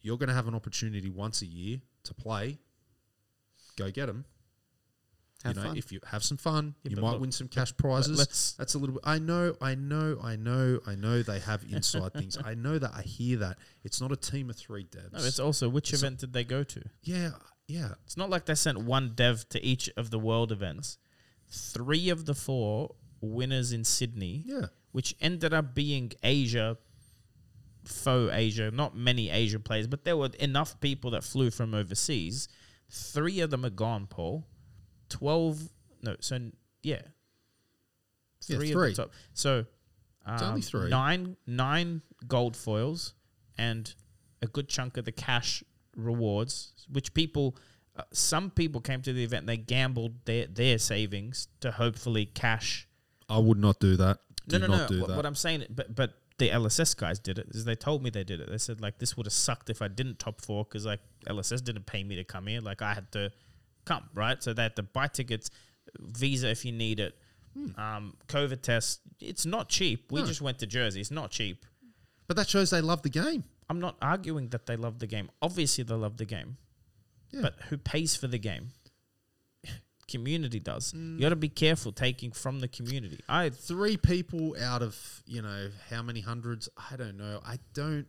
[0.00, 2.58] you're going to have an opportunity once a year to play.
[3.76, 4.24] Go get them.
[5.44, 5.76] Have you know, fun.
[5.76, 8.54] if you have some fun, Yeah, you might look, win some cash prizes.
[8.56, 9.02] That's a little bit.
[9.04, 11.22] I know, I know, I know, I know.
[11.22, 12.38] They have inside things.
[12.42, 12.92] I know that.
[12.96, 13.58] I hear that.
[13.84, 15.12] It's not a team of three devs.
[15.12, 16.82] No, it's also which It's event did they go to?
[17.02, 17.32] yeah,
[17.68, 17.90] yeah.
[18.06, 20.98] It's not like they sent one dev to each of the world events.
[21.48, 24.66] Three of the four winners in Sydney, Yeah.
[24.92, 26.76] which ended up being Asia,
[27.84, 32.48] faux Asia, not many Asian players, but there were enough people that flew from overseas.
[32.90, 34.46] Three of them are gone, Paul.
[35.08, 35.68] 12,
[36.02, 36.50] no, so
[36.82, 37.02] yeah.
[38.48, 38.90] Yeah, Three, three.
[38.90, 39.12] of the top.
[39.34, 39.66] So
[40.28, 40.88] It's only um, three.
[40.90, 43.14] Nine, nine gold foils
[43.56, 43.92] and
[44.42, 45.62] a good chunk of the cash
[45.96, 47.56] rewards, which people,
[47.96, 52.26] uh, some people came to the event, and they gambled their, their savings to hopefully
[52.26, 52.86] cash.
[53.28, 54.18] I would not do that.
[54.50, 54.96] No, Do no, not no.
[54.96, 55.16] do What, that.
[55.16, 57.48] what I'm saying, but but the LSS guys did it.
[57.50, 58.48] Is they told me they did it.
[58.50, 61.64] They said like this would have sucked if I didn't top four because like LSS
[61.64, 62.60] didn't pay me to come here.
[62.60, 63.32] Like I had to
[63.84, 65.50] come right, so they had to buy tickets,
[65.98, 67.16] visa if you need it,
[67.78, 69.00] um, COVID test.
[69.20, 70.12] It's not cheap.
[70.12, 70.24] We Hmm.
[70.24, 70.28] No.
[70.28, 71.00] just went to Jersey.
[71.00, 71.64] It's not cheap.
[72.28, 73.44] but that shows they love the game.
[73.70, 75.30] I'm not arguing that they love the game.
[75.40, 76.56] Obviously, they love the game.
[77.36, 77.42] Yeah.
[77.42, 78.70] But who pays for the game?
[80.08, 80.92] Community does.
[80.92, 81.16] Mm.
[81.16, 83.20] You got to be careful taking from the community.
[83.28, 86.68] I had Three people out of, you know, how many hundreds?
[86.90, 87.40] I don't know.
[87.44, 88.06] I don't.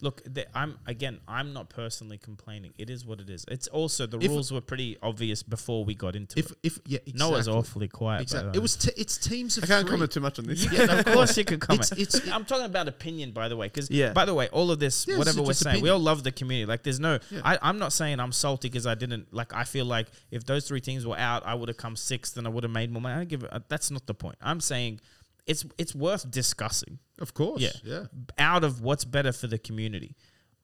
[0.00, 0.22] Look.
[0.26, 1.20] The, I'm again.
[1.28, 2.72] I'm not personally complaining.
[2.78, 3.44] It is what it is.
[3.48, 6.56] It's also the If- rules were pretty obvious before we got into If, it.
[6.62, 7.18] if, yeah, exactly.
[7.18, 8.18] Noah's awfully quiet.
[8.18, 8.50] by Exactly.
[8.52, 9.90] the It was, t- it's teams of I can't three.
[9.92, 10.70] comment too much on this.
[10.72, 11.90] Yeah, of course you could comment.
[11.92, 14.12] It's- it's- I'm talking about opinion, by the way, because Yeah.
[14.12, 15.94] by the way, all of this, Yeah, whatever we're just saying, we opinion.
[15.94, 16.66] all love the community.
[16.66, 17.40] Like, there's no, Yeah.
[17.44, 19.32] I, I'm not saying I'm salty because I didn't.
[19.32, 22.36] Like, I feel like if those three teams were out, I would have come sixth
[22.36, 23.14] and I would have made more money.
[23.14, 23.44] I don't give.
[23.44, 24.36] A, that's not the point.
[24.42, 25.00] I'm saying
[25.46, 26.98] it's it's worth discussing.
[27.18, 27.60] Of course.
[27.60, 27.72] Yeah.
[27.84, 28.04] Yeah.
[28.38, 30.16] Out of what's better for the community.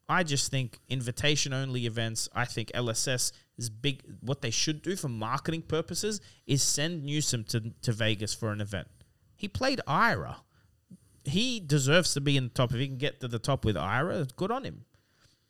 [0.09, 4.03] I just think invitation only events, I think LSS is big.
[4.21, 8.61] What they should do for marketing purposes is send Newsom to, to Vegas for an
[8.61, 8.89] event.
[9.37, 10.39] He played Ira.
[11.25, 12.73] He deserves to be in the top.
[12.73, 14.85] If he can get to the top with Ira, good on him.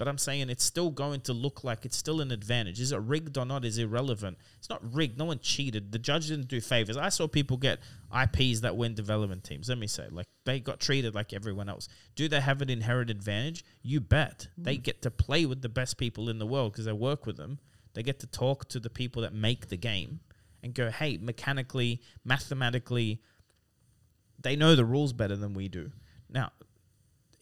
[0.01, 2.81] But I'm saying it's still going to look like it's still an advantage.
[2.81, 4.39] Is it rigged or not is irrelevant.
[4.57, 5.19] It's not rigged.
[5.19, 5.93] No one cheated.
[5.93, 6.97] The judge didn't do favors.
[6.97, 9.69] I saw people get IPs that win development teams.
[9.69, 11.87] Let me say, like they got treated like everyone else.
[12.15, 13.63] Do they have an inherent advantage?
[13.83, 14.49] You bet.
[14.59, 14.65] Mm.
[14.65, 17.37] They get to play with the best people in the world because they work with
[17.37, 17.59] them.
[17.93, 20.21] They get to talk to the people that make the game
[20.63, 23.21] and go, hey, mechanically, mathematically,
[24.41, 25.91] they know the rules better than we do.
[26.31, 26.53] Now,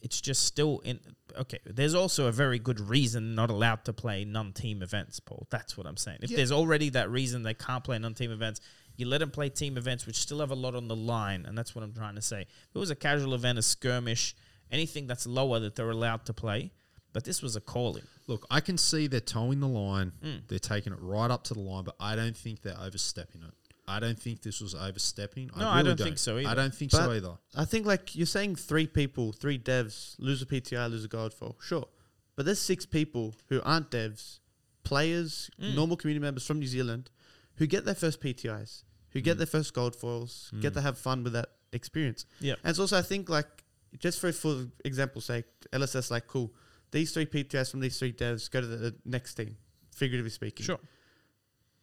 [0.01, 0.99] it's just still in
[1.37, 5.77] okay there's also a very good reason not allowed to play non-team events paul that's
[5.77, 6.37] what i'm saying if Yeah.
[6.37, 8.61] there's already that reason they can't play non-team events
[8.95, 11.57] you let them play team events which still have a lot on the line and
[11.57, 14.35] that's what i'm trying to say if it was a casual event a skirmish
[14.71, 16.71] anything that's lower that they're allowed to play
[17.13, 20.11] but this was a calling Look, I can see they're towing the line.
[20.23, 20.41] Mm.
[20.47, 23.51] They're taking it right up to the line, but I don't think they're overstepping it.
[23.89, 25.49] I don't think this was overstepping.
[25.57, 26.49] No, I really don't think so either.
[26.49, 27.33] I don't think But so either.
[27.55, 31.33] I think like you're saying three people, three devs, lose a PTI, lose a gold
[31.33, 31.57] foil.
[31.61, 31.87] Sure.
[32.35, 34.39] But there's six people who aren't devs,
[34.83, 35.75] players, Mm.
[35.75, 37.09] normal community members from New Zealand
[37.55, 39.23] who get their first PTIs, who Mm.
[39.23, 42.25] get their first gold foils, get to have fun with that experience.
[42.39, 43.63] yeah And it's also I think like
[43.97, 46.53] just for for example's sake, LSS like cool.
[46.91, 49.57] These three PTIs from these three devs go to the next team,
[49.91, 50.65] figuratively speaking.
[50.65, 50.79] sure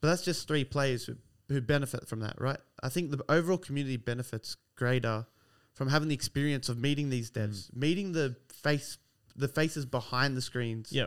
[0.01, 1.17] But that's just three players who,
[1.49, 2.59] who benefit from that, right?
[2.83, 5.27] I think the overall community benefits greater
[5.75, 8.99] from having the experience of meeting these devs, meeting the face
[9.37, 11.07] the faces behind the screens yeah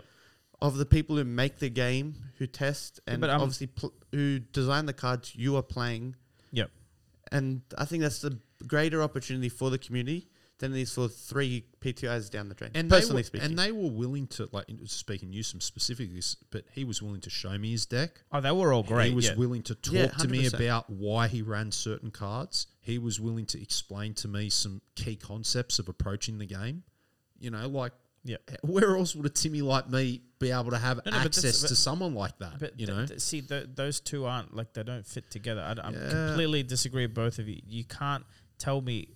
[0.62, 4.40] of the people who make the game, who test, and but, um, obviously pl- who
[4.40, 6.16] design the cards you are playing.
[6.52, 6.66] yeah
[7.32, 8.38] And I think that's the
[8.68, 10.28] greater opportunity for the community
[10.62, 12.72] it is for three PTIs down the drain.
[12.76, 16.22] And they, personally were, speaking, and they were willing to, like, speaking Newsom specifically,
[16.52, 18.22] but he was willing to show me his deck.
[18.32, 19.36] oh they were all great he was yeah.
[19.36, 22.68] willing to talk Yeah, to me about why he ran certain cards.
[22.82, 26.84] He was willing to explain to me some key concepts of approaching the game.
[27.40, 27.94] You know, like
[28.26, 28.38] Yeah.
[28.62, 31.76] where else would a Timmy like me be able to have No, no, access to
[31.76, 32.60] someone like that?
[32.60, 35.62] But you th- know, th- see, th- those two aren't like they don't fit together.
[35.62, 36.10] I, I Yeah.
[36.10, 37.62] completely disagree with both of you.
[37.66, 38.26] You can't
[38.58, 39.08] tell me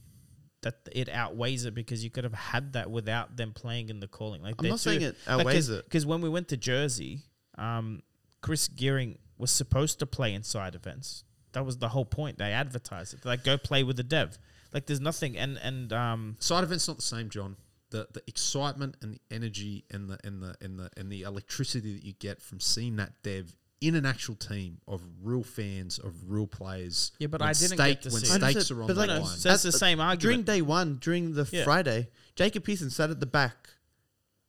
[0.63, 4.07] that it outweighs it because you could have had that without them playing in the
[4.07, 4.41] calling.
[4.41, 5.85] Like I'm not saying it outweighs it.
[5.85, 7.21] because when we went to Jersey,
[7.57, 8.01] um,
[8.41, 11.23] Chris Gearing was supposed to play inside events.
[11.53, 12.37] That was the whole point.
[12.39, 13.25] They advertised it.
[13.25, 14.37] Like go play with the dev.
[14.73, 17.55] Like there's nothing and and um side events not the same, John.
[17.91, 21.93] The the excitement and the energy and the and the and the and the electricity
[21.93, 23.55] that you get from seeing that dev
[23.87, 27.11] in an actual team of real fans of real players.
[27.19, 28.37] Yeah, but I didn't stake, get to when see it.
[28.37, 29.19] stakes Understood, are on but the like- line.
[29.21, 30.21] No, so that's At- the same argument.
[30.21, 30.45] During argument.
[30.57, 31.63] day one, during the Yeah.
[31.63, 33.69] Friday, Jacob Pearson sat at the back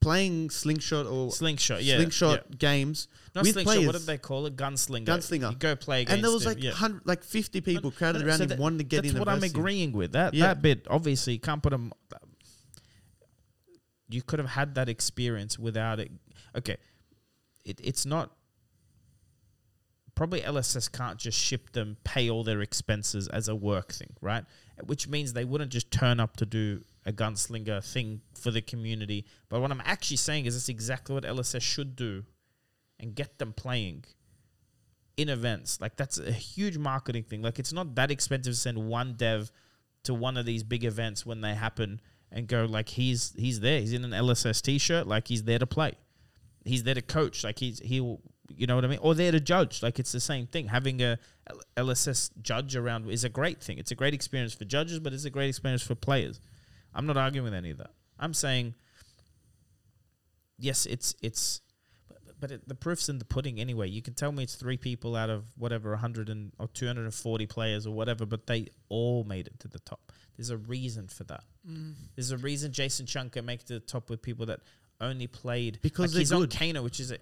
[0.00, 2.56] playing slingshot or Slingshot, yeah, slingshot yeah.
[2.58, 3.74] games Not with slingshot.
[3.74, 3.86] players.
[3.86, 4.54] What did they call it?
[4.54, 5.06] Gunslinger.
[5.06, 5.50] Gunslinger.
[5.52, 6.70] You go play against and there was him, like yeah.
[6.72, 9.14] 100, like fifty people crowded But- around so him that- wanting to get in that's
[9.14, 9.18] in.
[9.20, 9.60] what and I'm verse him.
[9.60, 10.12] agreeing with.
[10.12, 10.48] That Yeah.
[10.48, 11.92] that bit, obviously, you can't put them.
[14.08, 16.12] You could have had that experience without it.
[16.56, 16.76] Okay,
[17.64, 18.36] it, it's not
[20.14, 24.44] probably LSS can't just ship them, pay all their expenses as a work thing, right?
[24.84, 29.24] Which means they wouldn't just turn up to do a gunslinger thing for the community.
[29.48, 32.24] But what I'm actually saying is that's exactly what LSS should do
[32.98, 34.04] and get them playing
[35.16, 35.80] in events.
[35.80, 37.42] Like that's a huge marketing thing.
[37.42, 39.50] Like it's not that expensive to send one dev
[40.04, 42.00] to one of these big events when they happen
[42.30, 43.80] and go like he's he's there.
[43.80, 45.06] He's in an LSS t-shirt.
[45.06, 45.92] Like he's there to play.
[46.64, 47.44] He's there to coach.
[47.44, 48.98] Like he's he'll you know what I mean.
[49.02, 49.82] Or there to judge.
[49.82, 50.68] Like it's the same thing.
[50.68, 51.18] Having a
[51.76, 53.78] LSS judge around is a great thing.
[53.78, 56.40] It's a great experience for judges, but it's a great experience for players.
[56.94, 57.90] I'm not arguing with any of that.
[58.18, 58.74] I'm saying
[60.58, 61.60] yes, it's it's
[62.08, 63.88] but, but it, the proof's in the pudding anyway.
[63.88, 67.86] You can tell me it's three people out of whatever 100 and, or 240 players
[67.86, 70.12] or whatever, but they all made it to the top.
[70.36, 71.44] There's a reason for that.
[71.68, 71.94] Mm.
[72.16, 74.60] There's a reason Jason Chunker make it to the top with people that
[75.00, 76.52] only played Because like they're he's good.
[76.54, 77.18] on Kano, which is a,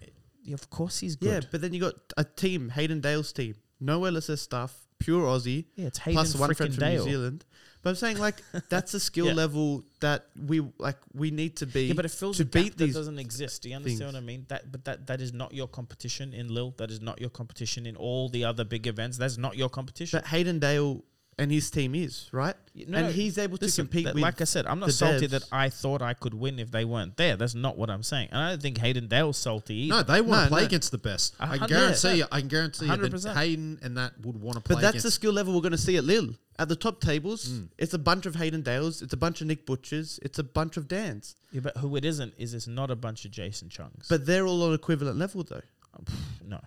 [0.52, 1.44] of course he's good.
[1.44, 5.66] Yeah, but then you got a team, Hayden Dale's team, no LSS stuff, pure Aussie,
[5.76, 7.44] Yeah, it's Hayden plus one friend frickin' from New Zealand.
[7.82, 8.36] But I'm saying like
[8.68, 9.32] that's a skill Yeah.
[9.34, 12.52] level that we like we need to be Yeah, but it fills to a gap
[12.62, 13.62] beat that doesn't exist.
[13.62, 14.14] Do you understand things.
[14.14, 14.46] what I mean?
[14.48, 16.74] That, but that that is not your competition in Lille.
[16.78, 19.18] That is not your competition in all the other big events.
[19.18, 20.20] That's not your competition.
[20.20, 21.02] But Hayden Dale
[21.42, 24.22] and his team is right, no, and he's able Listen, to compete that- with.
[24.22, 25.30] like I said, I'm not salty devs.
[25.30, 27.36] that I thought I could win if they weren't there.
[27.36, 28.28] That's not what I'm saying.
[28.32, 29.96] And I don't think Hayden Dale's salty either.
[29.96, 30.66] No, they want to No, play no.
[30.66, 31.34] against the best.
[31.40, 32.26] I hundred guarantee you.
[32.32, 34.74] I can guarantee you that Hayden and that would want to play.
[34.74, 34.82] Against.
[34.86, 36.34] But that's the skill level we're going to see at Lille.
[36.58, 37.68] At the top tables, Mm.
[37.78, 40.76] it's a bunch of Hayden Dales, it's a bunch of Nick Butchers, it's a bunch
[40.76, 41.34] of Dans.
[41.50, 44.06] Yeah, but who it isn't is it's not a bunch of Jason Chungs.
[44.08, 45.62] But they're all on equivalent level though.
[46.46, 46.60] no,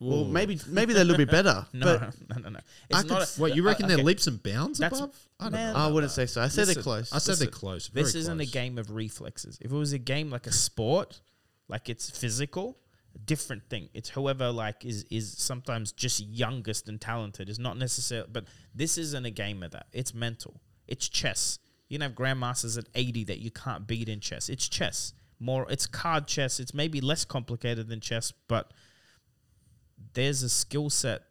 [0.00, 1.66] Well, maybe maybe they're a little bit better.
[1.72, 2.58] no, but no, no, no.
[2.58, 3.36] I It's could not.
[3.36, 5.16] A, What you reckon uh, they're leaps and bounds That's- above?
[5.40, 5.78] I don't man, know.
[5.80, 6.40] I wouldn't say so.
[6.40, 7.12] I said they're Listen, close.
[7.12, 7.88] I said they're close.
[7.88, 9.58] This isn't a game of reflexes.
[9.60, 11.20] If it was a game like a sport,
[11.68, 12.76] like it's physical,
[13.14, 13.88] a different thing.
[13.92, 17.48] It's whoever like is is sometimes just youngest and talented.
[17.48, 18.44] It's not necessarily, but
[18.74, 19.86] this isn't a game of that.
[19.92, 20.60] It's mental.
[20.86, 21.58] It's chess.
[21.88, 24.48] You can have grandmasters at eighty that you can't beat in chess.
[24.48, 25.12] It's chess.
[25.40, 26.58] More, it's card chess.
[26.60, 28.72] It's maybe less complicated than chess, but
[30.18, 31.22] there's a skill set.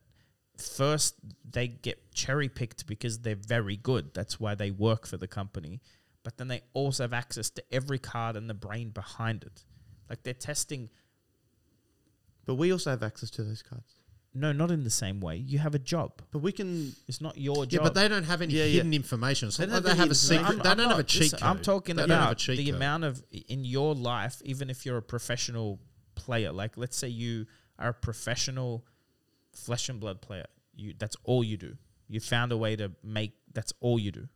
[0.58, 1.16] First,
[1.50, 4.14] they get cherry picked because they're very good.
[4.14, 5.82] That's why they work for the company.
[6.24, 9.64] But then they also have access to every card and the brain behind it.
[10.10, 10.90] Like they're testing.
[12.46, 13.96] But we also have access to those cards.
[14.34, 15.36] No, not in the same way.
[15.38, 16.22] You have a job.
[16.32, 16.94] But we can.
[17.08, 17.72] It's not your job.
[17.74, 18.72] Yeah, but they don't have any Yeah, yeah.
[18.78, 19.52] hidden information.
[19.52, 20.40] So They they, don't they have have a secret.
[20.52, 20.64] information.
[20.64, 21.50] they don't have a cheat listen, code.
[21.50, 22.76] I'm talking they don't have a about cheat the code.
[22.76, 25.80] amount of in your life, even if you're a professional
[26.16, 26.52] player.
[26.52, 27.46] Like, let's say you
[27.80, 28.86] are a professional
[29.52, 30.46] flesh and blood player.
[30.76, 31.76] You that's all you do.
[32.08, 34.28] You found a way to make that's all you do.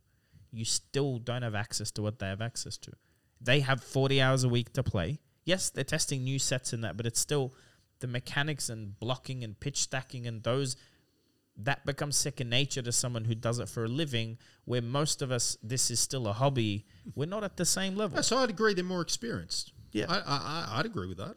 [0.51, 2.91] You still don't have access to what they have access to.
[3.39, 5.19] They have 40 hours a week to play.
[5.45, 7.53] Yes, they're testing new sets in that, but it's still
[7.99, 10.75] the mechanics and blocking and pitch stacking and those
[11.57, 15.31] that becomes second nature to someone who does it for a living where most of
[15.31, 18.49] us this is still a hobby we're not at the same level Yeah, so I'd
[18.49, 19.73] agree they're more experienced.
[19.91, 20.05] Yeah.
[20.09, 21.35] I, I, I- I'd agree with that.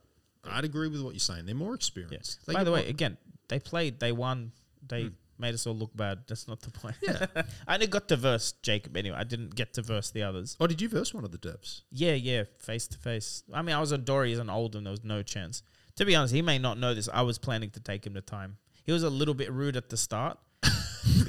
[0.48, 1.46] I'd agree with what you're saying.
[1.46, 1.76] They're more yeah.
[1.76, 2.46] experienced.
[2.46, 3.16] They by the way again
[3.48, 4.52] they played they won
[4.86, 6.20] they made us all look bad.
[6.28, 6.96] That's not the point.
[7.02, 7.26] Yeah.
[7.66, 9.16] i only got to verse jacob anyway.
[9.18, 10.56] I didn't get to verse the others.
[10.60, 11.82] Oh, did you verse one of the devs?
[11.90, 12.44] yeah yeah.
[12.58, 13.42] Face to face.
[13.52, 15.62] I mean i was on an Oldhim there was no chance.
[15.96, 17.08] To be honest he may not know this.
[17.12, 18.56] I was planning to take him to time.
[18.84, 20.38] He was a little bit rude at the start.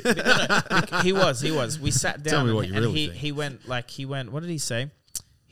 [0.06, 1.80] No, no, he was he was.
[1.80, 3.20] We sat down Tell me and, what you and really he, think.
[3.20, 4.92] he went like he went what did he say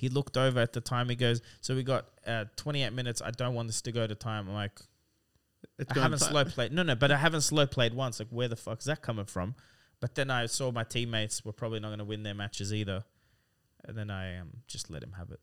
[0.03, 3.31] he looked over at the time he goes so we got uh, 28 minutes i
[3.31, 4.77] don't want this to go to time i'm like
[5.79, 6.31] It's I going haven't fast.
[6.31, 6.71] slow played.
[6.73, 8.19] No, no, but I haven't slow played once.
[8.19, 9.55] Like, where the fuck is that coming from?
[10.01, 12.99] But then I saw my teammates were probably not going to win their matches either,
[13.85, 15.39] and then I um, just let him have it.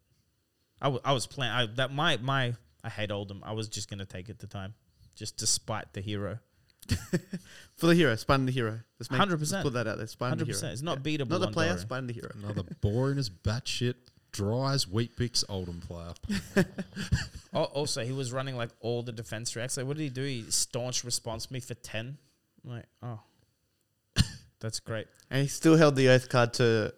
[0.81, 1.53] I, w- I was playing.
[1.53, 2.55] I, that my my
[2.85, 3.41] I hate Oldhim.
[3.43, 4.75] I was just going to take it to time,
[5.17, 6.39] just despite the hero.
[7.79, 8.81] For the hero, spine the hero.
[8.99, 9.31] Let's make- 100%.
[9.41, 10.07] let's Put that out there.
[10.07, 10.59] Spine the hero.
[10.71, 11.03] It's not Yeah.
[11.19, 11.31] beatable.
[11.31, 11.81] Not the player, Dory.
[11.81, 12.31] spine the hero.
[12.43, 13.95] Another boring as batshit,
[14.33, 16.13] dry as wheat picks Oldhim player.
[17.55, 19.77] Al- Also, he was running like all the defense reacts.
[19.77, 20.23] Like, what did he do?
[20.23, 22.19] He staunch response me for ten.
[22.65, 23.21] I'm like, oh,
[24.61, 25.07] that's great.
[25.31, 26.93] And he still held the oath card to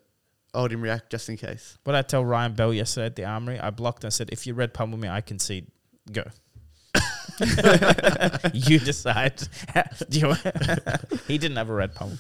[0.55, 1.79] Oldham him react just in case.
[1.85, 4.47] What I tell Ryan Bell yesterday at the Armory, I blocked and I said, if
[4.47, 5.67] you red pummel me, I concede.
[6.11, 6.25] Go.
[8.53, 9.41] you decide.
[10.11, 10.35] You-
[11.29, 12.19] he didn't have a red pummel.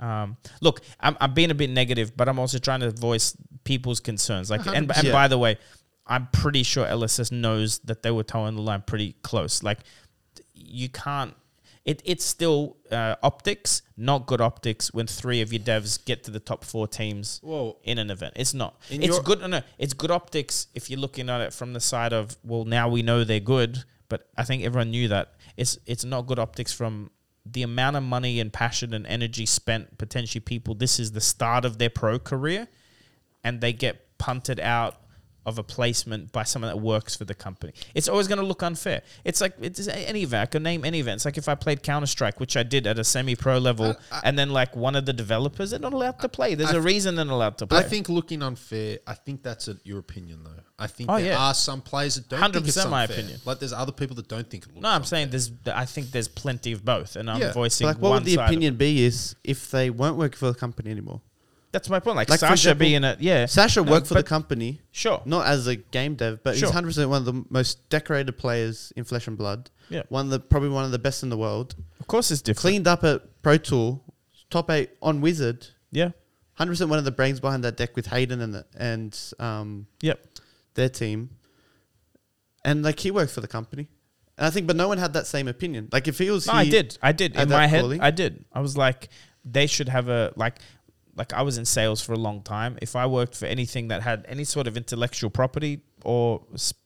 [0.00, 4.00] Um, look, I'm, I'm being a bit negative, but I'm also trying to voice people's
[4.00, 4.50] concerns.
[4.50, 5.12] Like, and, and Yeah.
[5.12, 5.58] by the way,
[6.06, 9.62] I'm pretty sure LSS knows that they were towing the line pretty close.
[9.62, 9.78] Like,
[10.54, 11.34] you can't.
[11.84, 16.30] It, it's still uh, optics, not good optics when three of your devs get to
[16.30, 18.34] the top four teams Well, in an event.
[18.36, 18.78] It's not.
[18.90, 19.40] In it's your- good.
[19.40, 22.64] No, no, it's good optics if you're looking at it from the side of well,
[22.66, 26.38] now we know they're good, but I think everyone knew that it's it's not good
[26.38, 27.10] optics from
[27.46, 31.64] the amount of money and passion and energy spent potentially people this is the start
[31.64, 32.68] of their pro career
[33.42, 34.96] and they get punted out
[35.46, 37.72] of a placement by someone that works for the company.
[37.94, 39.00] It's always going to look unfair.
[39.24, 40.42] It's like it's any event.
[40.42, 41.16] I can name any event.
[41.16, 43.94] It's like if I played Counter Strike, which I did at a semi-pro level, uh,
[44.12, 46.54] uh, and then like one of the developers, they're not allowed to play.
[46.54, 47.78] There's I a th- reason they're not allowed to play.
[47.78, 48.98] I think looking unfair.
[49.06, 50.50] I think that's a, your opinion, though.
[50.78, 51.38] I think Oh, there yeah.
[51.48, 53.38] are some players that don't think 100% my opinion.
[53.44, 54.82] Like there's other people that don't think it looks.
[54.82, 55.06] no, I'm unfair.
[55.08, 55.50] saying there's.
[55.66, 57.52] I think there's plenty of both, and I'm Yeah.
[57.52, 60.46] voicing like, what one would the side opinion be is if they weren't working for
[60.52, 61.20] the company anymore?
[61.72, 62.16] That's my point.
[62.16, 64.80] Like, Like, for Sasha example, being a yeah, Sasha No, worked for the but- company,
[64.90, 65.22] Sure.
[65.24, 66.66] not as a game dev, but Sure.
[66.68, 69.70] he's 100% one of the most decorated players in Flesh and Blood.
[69.88, 70.02] Yeah.
[70.08, 71.76] One of the probably one of the best in the world.
[72.00, 72.60] Of course, it's different.
[72.62, 74.00] Cleaned up at Pro Tour,
[74.50, 75.68] top eight on Wizard.
[75.92, 76.10] Yeah.
[76.58, 80.20] 100% one of the brains behind that deck with Hayden and the, and um, Yep.
[80.74, 81.30] their team.
[82.64, 83.88] And like he worked for the company.
[84.36, 85.88] And I think, but no one had that same opinion.
[85.92, 86.98] Like if he was, No, I did.
[87.02, 87.36] I did.
[87.36, 87.98] at In that my head?
[88.00, 88.44] I did.
[88.52, 89.08] I was like,
[89.44, 90.58] they should have a like,
[91.20, 92.78] like I was in sales for a long time.
[92.80, 96.80] If I worked for anything that had any sort of intellectual property or sp-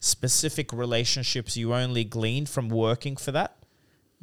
[0.00, 3.52] specific relationships you only gleaned from working for that,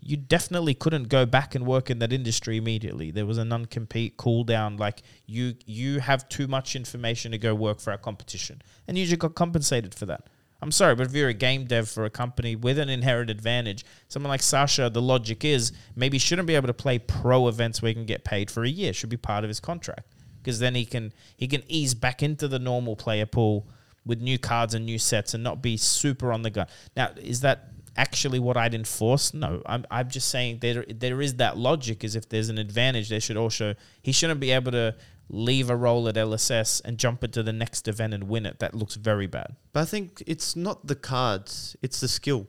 [0.01, 3.11] you definitely couldn't go back and work in that industry immediately.
[3.11, 4.77] There was a non-compete cool down.
[4.77, 9.05] Like you, you have too much information to go work for our competition, and you
[9.05, 10.23] just got compensated for that.
[10.63, 13.83] I'm sorry, but if you're a game dev for a company with an inherent advantage,
[14.07, 17.89] someone like Sasha, the logic is maybe shouldn't be able to play pro events where
[17.89, 18.93] he can get paid for a year.
[18.93, 20.07] Should be part of his contract
[20.41, 23.67] because then he can he can ease back into the normal player pool
[24.05, 26.67] with new cards and new sets and not be super on the gun.
[26.95, 29.33] Now, is that actually what I'd enforce?
[29.33, 32.05] No, I'm, I'm just saying there there is that logic.
[32.05, 34.95] Is if there's an advantage, there should also he shouldn't be able to
[35.33, 38.59] leave a role at LSS and jump into the next event and win it.
[38.59, 39.55] That looks very bad.
[39.73, 42.47] But I think it's not the cards; it's the skill.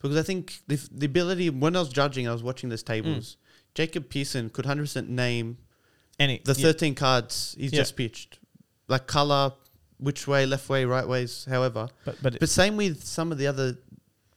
[0.00, 1.50] Because I think the, the ability.
[1.50, 3.36] When I was judging, I was watching those tables.
[3.74, 5.58] Jacob Pearson could hundred percent name
[6.18, 6.62] Any the yeah.
[6.66, 7.78] thirteen cards he's Yeah.
[7.80, 8.38] just pitched,
[8.86, 9.52] like color,
[9.98, 11.88] which way, left way, right ways, however.
[12.04, 13.78] but but, But same with some of the other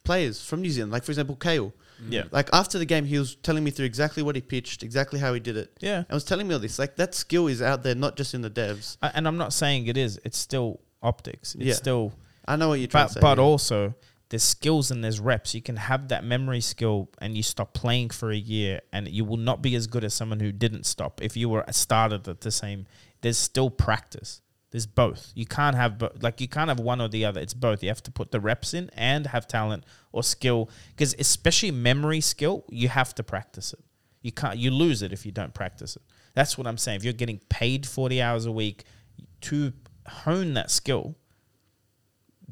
[0.04, 1.74] players from New Zealand, like for example, Kale.
[2.10, 2.36] Yeah mm-hmm.
[2.36, 5.34] Like after the game, he was telling me through exactly what he pitched, exactly how
[5.34, 5.72] he did it.
[5.80, 5.98] yeah.
[5.98, 6.80] And was telling me all this.
[6.80, 8.98] Like that skill is out there, not just in the devs.
[9.02, 10.20] I, and I'm not saying it is.
[10.24, 11.56] It's still optics.
[11.56, 11.74] It's Yeah.
[11.74, 12.14] still
[12.46, 13.20] I know what you're trying but to say.
[13.22, 13.44] but yeah.
[13.44, 13.94] also
[14.30, 15.54] there's skills and there's reps.
[15.54, 19.26] You can have that memory skill and you stop playing for a year and you
[19.26, 21.22] will not be as good as someone who didn't stop.
[21.22, 22.86] If you were a started at the same,
[23.22, 24.42] there's still practice.
[24.72, 25.32] There's both.
[25.36, 27.42] You can't have bo- like you can't have one or the other.
[27.42, 27.84] It's both.
[27.84, 29.84] You have to put the reps in and have talent
[30.14, 33.84] or skill because especially memory skill, you have to practice it.
[34.22, 36.04] You can't you lose it if you don't practice it.
[36.34, 36.98] That's what I'm saying.
[36.98, 38.86] If you're getting paid 40 hours a week
[39.42, 39.74] to
[40.08, 41.16] hone that skill,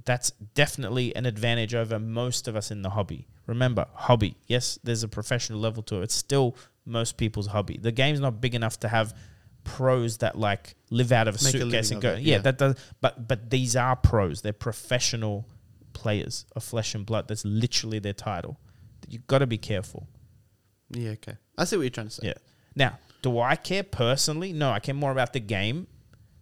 [0.03, 3.27] that's definitely an advantage over most of us in the hobby.
[3.47, 4.35] Remember, hobby.
[4.47, 6.03] Yes, there's a professional level to it.
[6.03, 6.55] It's still
[6.85, 7.77] most people's hobby.
[7.81, 9.13] The game's not big enough to have
[9.69, 12.11] pros that like live out of a Make suitcase living and go.
[12.13, 12.41] it, yeah, yeah.
[12.41, 12.75] that does.
[13.01, 14.41] But but these are pros.
[14.41, 15.45] They're professional
[15.93, 17.27] players of flesh and blood.
[17.27, 18.59] That's literally their title.
[19.07, 20.07] You've got to be careful.
[20.89, 21.37] Yeah, okay.
[21.57, 22.27] I see what you're trying to say.
[22.27, 22.33] Yeah.
[22.75, 24.53] Now, do I care personally?
[24.53, 25.87] No, I care more about the game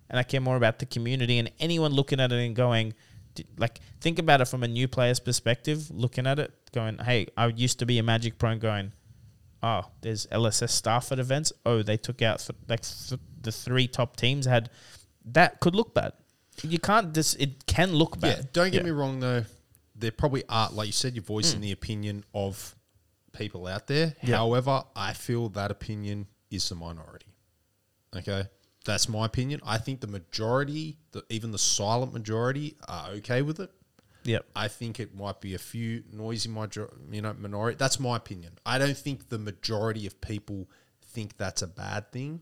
[0.10, 2.94] and I care more about the community and anyone looking at it and going,
[3.58, 7.48] like, think about it from a new player's perspective, looking at it, going, hey, I
[7.48, 8.94] used to be a Magic Pro and going,
[9.64, 11.52] oh, there's LSS staff at events.
[11.66, 14.70] Oh, they took out th- like th- the three top teams had
[15.26, 16.14] that could look bad.
[16.64, 18.38] You can't just, it can look bad.
[18.38, 18.86] Yeah, don't get Yeah.
[18.86, 19.46] me wrong though.
[19.96, 21.28] There probably are, like you said, you're Mm.
[21.28, 22.76] voicing the opinion of
[23.34, 24.16] people out there.
[24.24, 24.38] Yeah.
[24.38, 27.34] However, I feel that opinion is the minority.
[28.16, 28.44] Okay,
[28.86, 29.60] that's my opinion.
[29.66, 33.70] I think the majority, the, even the silent majority, are okay with it.
[34.28, 34.46] Yep.
[34.56, 37.78] I think it might be a few noisy major, you know, minority.
[37.78, 38.54] That's my opinion.
[38.66, 40.70] I don't think the majority of people
[41.02, 42.42] think that's a bad thing.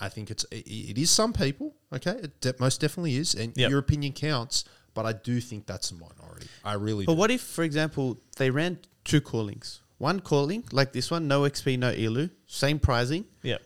[0.00, 1.74] I think it's it, it is some people.
[1.92, 3.70] Okay, it de- most definitely is, and Yep.
[3.70, 4.64] your opinion counts.
[4.94, 6.48] But I do think that's a minority.
[6.64, 7.04] I really.
[7.04, 7.18] But do.
[7.18, 9.80] what if, for example, they ran two callings?
[9.98, 13.24] One calling, like this one, no XP, no Elo, same pricing.
[13.42, 13.60] Yep.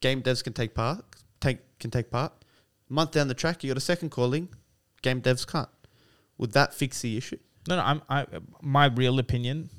[0.00, 1.04] Game devs can take part.
[1.40, 2.32] Take can take part.
[2.88, 4.48] month down the track, you got a second calling.
[5.02, 5.68] Game devs can't.
[6.38, 7.38] Would that fix the issue?
[7.68, 7.82] No, no.
[7.82, 8.02] I'm.
[8.08, 8.26] I.
[8.62, 9.70] My real opinion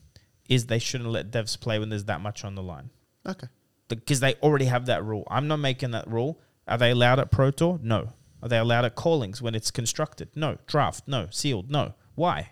[0.49, 2.89] is they shouldn't let devs play when there's that much on the line
[3.27, 3.47] Okay.
[3.87, 5.23] because they already have that rule.
[5.29, 6.39] I'm not making that rule.
[6.67, 7.79] Are they allowed at Pro Tour?
[7.81, 8.13] No.
[8.43, 10.29] Are they allowed at callings when it's constructed?
[10.35, 10.57] No.
[10.67, 11.07] Draft?
[11.07, 11.27] No.
[11.31, 11.71] Sealed?
[11.71, 11.93] No.
[12.15, 12.49] Why?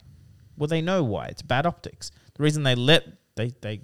[0.57, 1.27] Well, they know why.
[1.27, 2.11] It's bad optics.
[2.35, 3.81] The reason they let they they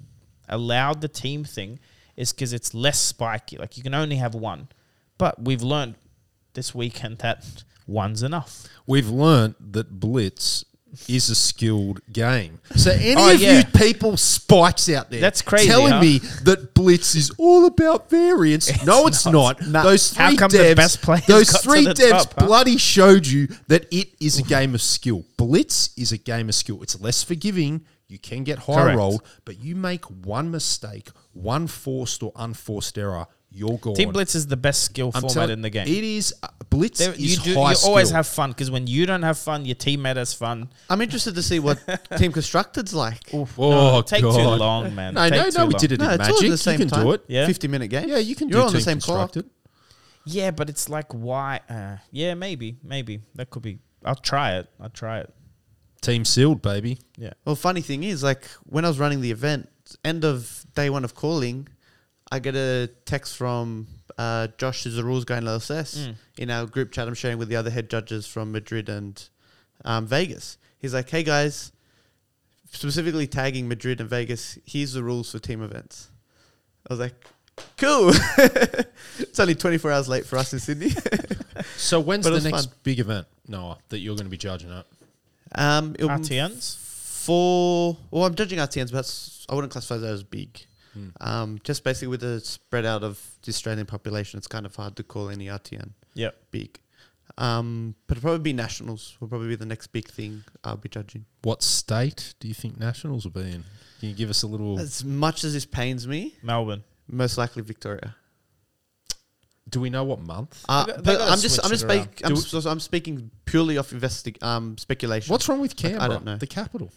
[0.47, 1.79] allowed the team thing
[2.17, 3.57] is because it's less spiky.
[3.57, 4.67] Like you can only have one,
[5.17, 5.95] but we've learned
[6.53, 8.67] this weekend that one's enough.
[8.87, 10.65] We've learnt that Blitz
[11.07, 12.59] is a skilled game.
[12.75, 13.59] So any Oh, of yeah.
[13.59, 16.01] you people spikes out there That's crazy, telling huh?
[16.01, 18.83] me that Blitz is all about variance.
[18.85, 19.61] no, it's not.
[19.67, 19.83] not.
[19.83, 22.45] Those three How come the devs, best players those three devs top, huh?
[22.47, 25.25] bloody showed you that it is a game of skill.
[25.37, 26.81] Blitz is a game of skill.
[26.81, 27.85] It's less forgiving.
[28.07, 28.97] You can get high Correct.
[28.97, 33.95] rolled, but you make one mistake, one forced or unforced error, you're gone.
[33.95, 35.87] Team Blitz is the best skill I'm format telling- in the game.
[35.87, 38.85] It is uh, Blitz There- is you do, high you always have fun because when
[38.87, 40.69] you don't have fun, your teammate has fun.
[40.89, 41.79] I'm interested to see what
[42.17, 43.19] Team Constructed's like.
[43.33, 44.59] Oh, no, take too God.
[44.59, 45.15] long, man.
[45.15, 45.79] No, Take no, too no, we long.
[45.79, 46.45] did it No, in it's all Magic.
[46.45, 47.03] at the same you can time.
[47.05, 47.23] do it.
[47.27, 47.45] Yeah.
[47.47, 48.07] 50 minute game.
[48.09, 49.31] Yeah, you can You're do on the Team same clock.
[49.33, 49.51] Constructed.
[50.25, 51.61] Yeah, but it's like why?
[51.69, 53.79] Uh, yeah, maybe, maybe that could be.
[54.05, 54.67] I'll try it.
[54.79, 55.33] I'll try it.
[56.01, 56.99] Team sealed, baby.
[57.17, 57.33] Yeah.
[57.45, 59.69] Well, funny thing is, like when I was running the event,
[60.05, 61.67] end of day one of calling,
[62.31, 63.87] I get a text from
[64.17, 66.15] uh, Josh, who's the rules guy in LSS, Mm.
[66.37, 69.21] in our group chat I'm sharing with the other head judges from Madrid and
[69.85, 70.57] um, Vegas.
[70.77, 71.71] He's like, "Hey guys,
[72.71, 74.57] specifically tagging Madrid and Vegas.
[74.65, 76.09] Here's the rules for team events."
[76.89, 77.15] I was like,
[77.77, 78.11] "Cool."
[79.19, 80.91] it's only 24 hours late for us in Sydney.
[81.75, 82.73] So when's But the next fun.
[82.83, 84.85] big event, Noah, that you're going to be judging at?
[85.55, 86.77] um, it'll- RTNs.
[86.77, 90.65] for well, I'm judging RTNs, but I wouldn't classify that as big.
[90.93, 91.09] Hmm.
[91.21, 94.95] Um, just basically with the spread out of the Australian population, it's kind of hard
[94.97, 96.35] to call any RTN Yep.
[96.51, 96.79] big.
[97.37, 99.15] Um, but it'll probably be nationals.
[99.19, 101.25] Will probably be the next big thing I'll be judging.
[101.43, 103.63] What state do you think nationals will be in?
[103.99, 104.79] Can you give us a little?
[104.79, 106.83] As much as this pains me, Melbourne.
[107.07, 108.15] most likely Victoria.
[109.69, 110.65] Do we know what month?
[110.67, 113.91] Uh, They got- they but I'm just I'm just speak, I'm, I'm speaking purely off
[113.91, 115.31] investi- um, speculation.
[115.31, 116.09] What's wrong with I Canberra?
[116.09, 116.37] don't know.
[116.37, 116.91] The capital.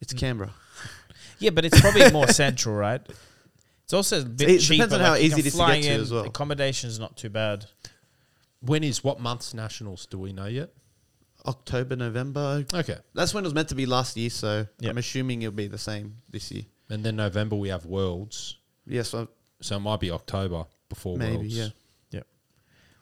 [0.00, 0.52] it's Canberra.
[1.38, 3.00] Yeah, but it's probably more central, right?
[3.84, 4.74] It's also a bit It cheaper.
[4.86, 6.12] depends on how like you easy can it is to fly get to in, as
[6.12, 6.24] well.
[6.24, 7.66] Accommodation's not too bad.
[8.60, 10.06] When is what month's nationals?
[10.06, 10.70] Do we know yet?
[11.46, 12.64] October, November.
[12.74, 14.90] Okay, That's when it was meant to be last year, so Yep.
[14.90, 16.64] I'm assuming it'll be the same this year.
[16.90, 18.56] and then November we have Worlds,
[18.86, 19.28] Yes, yeah, so
[19.60, 21.56] so it might be October before maybe Worlds.
[21.56, 21.68] yeah.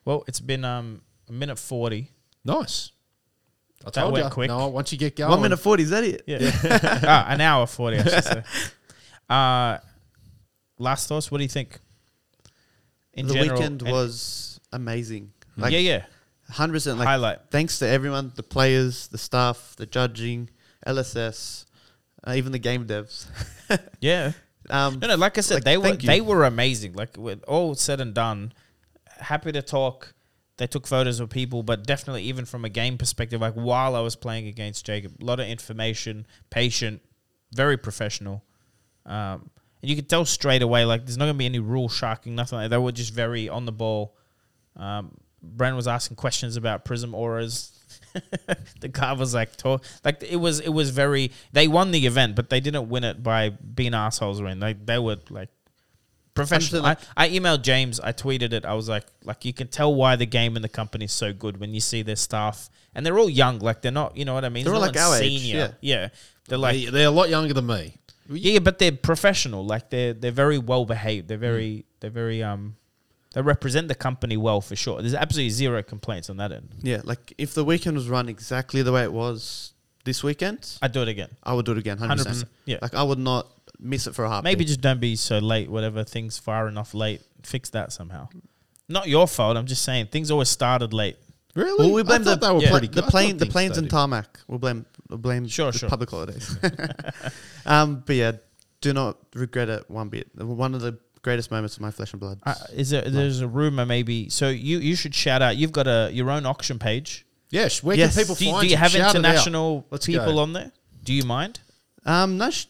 [0.05, 2.11] Well, it's been um, a minute forty.
[2.45, 2.91] Nice.
[3.85, 4.31] I That told went you.
[4.31, 4.49] quick.
[4.49, 5.83] No, once you get going, One minute forty.
[5.83, 6.23] Is that it?
[6.27, 6.39] Yeah,
[7.07, 7.99] ah, an hour forty.
[7.99, 8.43] I should say.
[9.29, 9.79] Uh,
[10.79, 11.31] last thoughts.
[11.31, 11.79] What do you think?
[13.13, 15.33] In the general, weekend and- was amazing.
[15.57, 16.05] Like yeah, yeah.
[16.51, 16.99] hundred percent.
[16.99, 17.39] Like Highlight.
[17.51, 20.51] thanks to everyone, the players, the staff, the judging,
[20.87, 21.65] LSS,
[22.27, 23.27] uh, even the game devs.
[24.01, 24.33] Yeah.
[24.71, 25.15] Um, No, no.
[25.17, 25.97] Like I said, Like, they were you.
[25.97, 26.95] they were amazing.
[26.95, 28.53] Like with all said and done,
[29.21, 30.13] happy to talk.
[30.57, 34.01] They took photos of people, but definitely even from a game perspective, like while I
[34.01, 37.03] was playing against Jacob, a lot of information, patient,
[37.53, 38.45] very professional.
[39.05, 39.51] Um,
[39.83, 42.59] and you could tell straight away, like there's not gonna be any rule sharking, nothing
[42.59, 42.77] like that.
[42.77, 44.17] They were just very on the ball.
[44.77, 47.73] Um, Brent was asking questions about Prism auras.
[48.81, 51.33] the guy was like, talk, like it was, it was very.
[51.53, 54.61] They won the event, but they didn't win it by being assholes or anything.
[54.61, 55.51] Like they were like
[56.35, 56.83] professional.
[56.83, 58.01] like- I, I emailed James.
[58.01, 58.65] I tweeted it.
[58.65, 61.33] I was like, like you can tell why the game and the company is so
[61.33, 63.59] good when you see their staff, and they're all young.
[63.61, 64.65] Like they're not, you know what I mean?
[64.65, 65.77] They're all no like our age, senior.
[65.81, 66.09] Yeah,
[66.49, 67.97] they're like They- they're a lot younger than me.
[68.31, 69.65] yeah, but they're professional.
[69.67, 71.29] Like they're they're very well behaved.
[71.29, 72.77] They're very they're very um
[73.35, 75.01] they represent the company well for sure.
[75.01, 76.69] There's absolutely zero complaints on that end.
[76.83, 79.73] yeah, like if the weekend was run exactly the way it was
[80.05, 81.31] this weekend, I'd do it again.
[81.43, 81.99] I would do it again.
[81.99, 82.49] Hundred percent.
[82.65, 82.79] Yeah.
[82.81, 83.49] Like I would not
[83.79, 84.53] miss it for a heartbeat.
[84.53, 85.71] Maybe just don't be so late.
[85.71, 87.23] Whatever things far enough late.
[87.43, 88.29] Fix that somehow.
[88.89, 89.57] Not your fault.
[89.57, 91.17] I'm just saying things always started late.
[91.55, 91.87] Really?
[91.87, 92.79] Well, we blame the yeah.
[92.79, 94.41] the plane, the planes and tarmac.
[94.49, 95.89] We'll blame, we'll blame Sure, the sure.
[95.89, 96.57] public holidays.
[97.67, 98.33] um, but yeah,
[98.81, 100.29] do not regret it one bit.
[100.37, 102.41] One of the greatest moments of my flesh and blood.
[102.45, 103.03] Uh, is there?
[103.03, 104.29] There's a rumor maybe.
[104.31, 105.57] So you you should shout out.
[105.57, 107.25] You've got a your own auction page.
[107.51, 108.15] Yeah, where Yes.
[108.15, 109.15] can people Do find do you have Shout it out.
[109.15, 110.73] international people on there?
[111.05, 111.61] Do you mind?
[112.05, 112.67] Um, no, sh-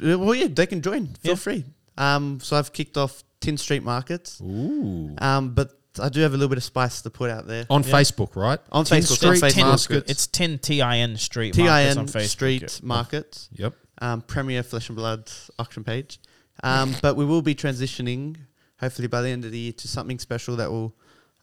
[0.00, 1.08] well, yeah, they can join.
[1.22, 1.36] Feel Yeah.
[1.36, 1.64] free.
[1.96, 4.40] Um, so I've kicked off Tin Street Markets.
[4.40, 5.14] Ooh.
[5.18, 7.66] Um, but I do have a little bit of spice to put out there.
[7.68, 7.90] On Yeah.
[7.90, 8.60] Facebook, right?
[8.70, 9.90] On Tin Facebook, Street on Facebook.
[9.90, 10.10] Markets.
[10.10, 12.28] It's 10 TIN Street Markets on TIN Facebook.
[12.28, 12.68] Street yeah.
[12.82, 13.48] Markets.
[13.52, 13.74] Yep.
[14.00, 16.18] um, Premier Flesh and Blood auction page.
[16.64, 18.36] Um, but we will be transitioning,
[18.80, 20.94] hopefully by the end of the year, to something special that will.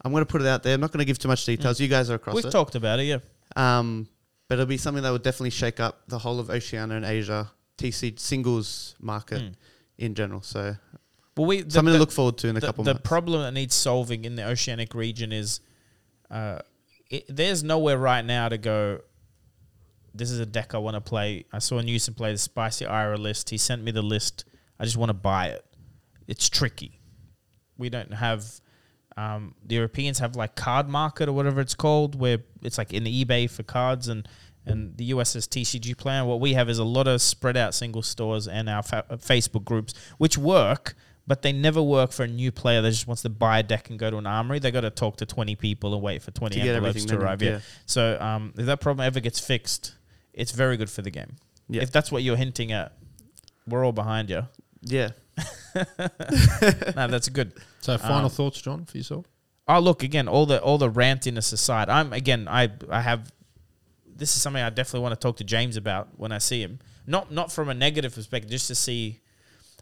[0.04, 0.74] I'm going to put it out there.
[0.74, 1.80] I'm not going to give too much details.
[1.80, 2.52] You guys are across We've it.
[2.52, 3.18] talked about it, yeah.
[3.56, 4.08] um,
[4.48, 7.52] but it'll be something that will definitely shake up the whole of Oceania and Asia
[7.80, 9.54] TC singles market Mm.
[9.98, 10.42] in general.
[10.42, 10.76] So
[11.38, 13.08] Well, we the, something the, to look forward to in a the, couple the months.
[13.08, 15.62] problem that needs solving in the oceanic region is
[16.30, 16.60] uh,
[17.10, 19.00] it, there's nowhere right now to go.
[20.14, 21.46] This is a deck I want to play.
[21.54, 23.50] I saw Newsom play the Spicy Ira list.
[23.50, 24.46] He sent me the list.
[24.80, 25.66] I just want to buy it.
[26.28, 27.00] It's tricky.
[27.78, 28.44] We don't have.
[29.18, 33.50] Um, the Europeans have like Cardmarket or whatever it's called, where it's like in eBay
[33.50, 34.28] for cards, and
[34.66, 36.26] and the USS TCG plan.
[36.26, 39.66] What we have is a lot of spread out single stores and our fa- Facebook
[39.66, 40.96] groups, which work,
[41.26, 43.90] but they never work for a new player that just wants to buy a deck
[43.90, 44.60] and go to an armory.
[44.60, 47.42] They got to talk to 20 people and wait for 20 To envelopes to arrive.
[47.42, 47.50] yeah.
[47.52, 47.60] Yeah.
[47.86, 49.96] So um, if that problem ever gets fixed,
[50.34, 51.36] it's very good for the game.
[51.68, 51.82] Yeah.
[51.82, 52.94] If that's what you're hinting at,
[53.68, 54.48] we're all behind you.
[54.82, 55.10] Yeah.
[55.76, 57.54] no, that's good.
[57.82, 59.26] So, final Um, thoughts, John, for yourself?
[59.68, 60.28] Oh, look again.
[60.28, 62.48] All the all the rantiness aside, I'm again.
[62.50, 63.32] I I have.
[64.20, 66.80] This is something I definitely want to talk to James about when I see him.
[67.08, 69.22] Not not from a negative perspective, just to see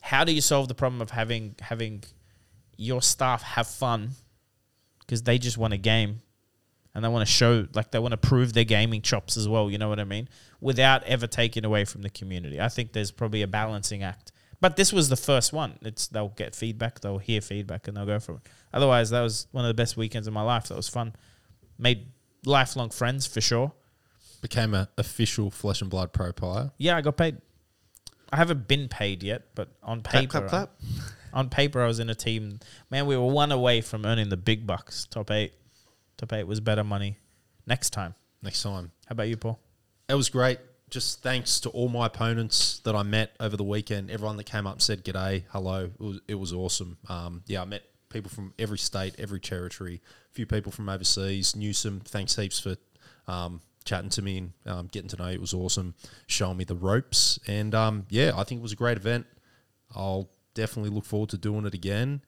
[0.02, 2.04] how do you solve the problem of having having
[2.78, 4.12] your staff have fun
[5.00, 6.22] because they just want a game
[6.94, 9.70] and they want to show like they want to prove their gaming chops as well.
[9.70, 10.30] You know what I mean?
[10.62, 12.62] Without ever taking away from the community.
[12.62, 14.32] I think there's probably a balancing act.
[14.60, 15.78] But this was the first one.
[15.82, 18.42] It's they'll get feedback, they'll hear feedback, and they'll go for it.
[18.74, 20.70] Otherwise, that was one of the best weekends of my life.
[20.70, 21.14] That was fun.
[21.78, 22.08] Made
[22.46, 23.72] lifelong friends for sure.
[24.50, 26.72] Became an official Flesh and Blood Pro player.
[26.78, 27.38] Yeah, I got paid.
[28.32, 30.72] I haven't been paid yet, but on Clap, paper, clap, clap.
[31.34, 32.60] on paper, I was in a team.
[32.90, 35.06] Man, we were one away from earning the big bucks.
[35.06, 35.52] Top eight,
[36.16, 37.18] top eight was better money.
[37.66, 38.92] Next time, Next time.
[39.08, 39.60] how about you, Paul?
[40.08, 40.60] It was great.
[40.90, 44.10] Just thanks to all my opponents that I met over the weekend.
[44.10, 45.86] Everyone that came up said g'day, hello.
[45.94, 46.98] It was, it was awesome.
[47.10, 50.02] Um, yeah, I met people from every state, every territory.
[50.32, 51.54] A few people from overseas.
[51.54, 52.78] Newsom, thanks heaps for
[53.28, 55.36] um, chatting to me and um, getting to know you.
[55.36, 55.96] It was awesome.
[56.28, 57.40] Showing me the ropes.
[57.48, 59.26] And um, yeah, I think it was a great event.
[59.96, 62.22] I'll definitely look forward to doing it again.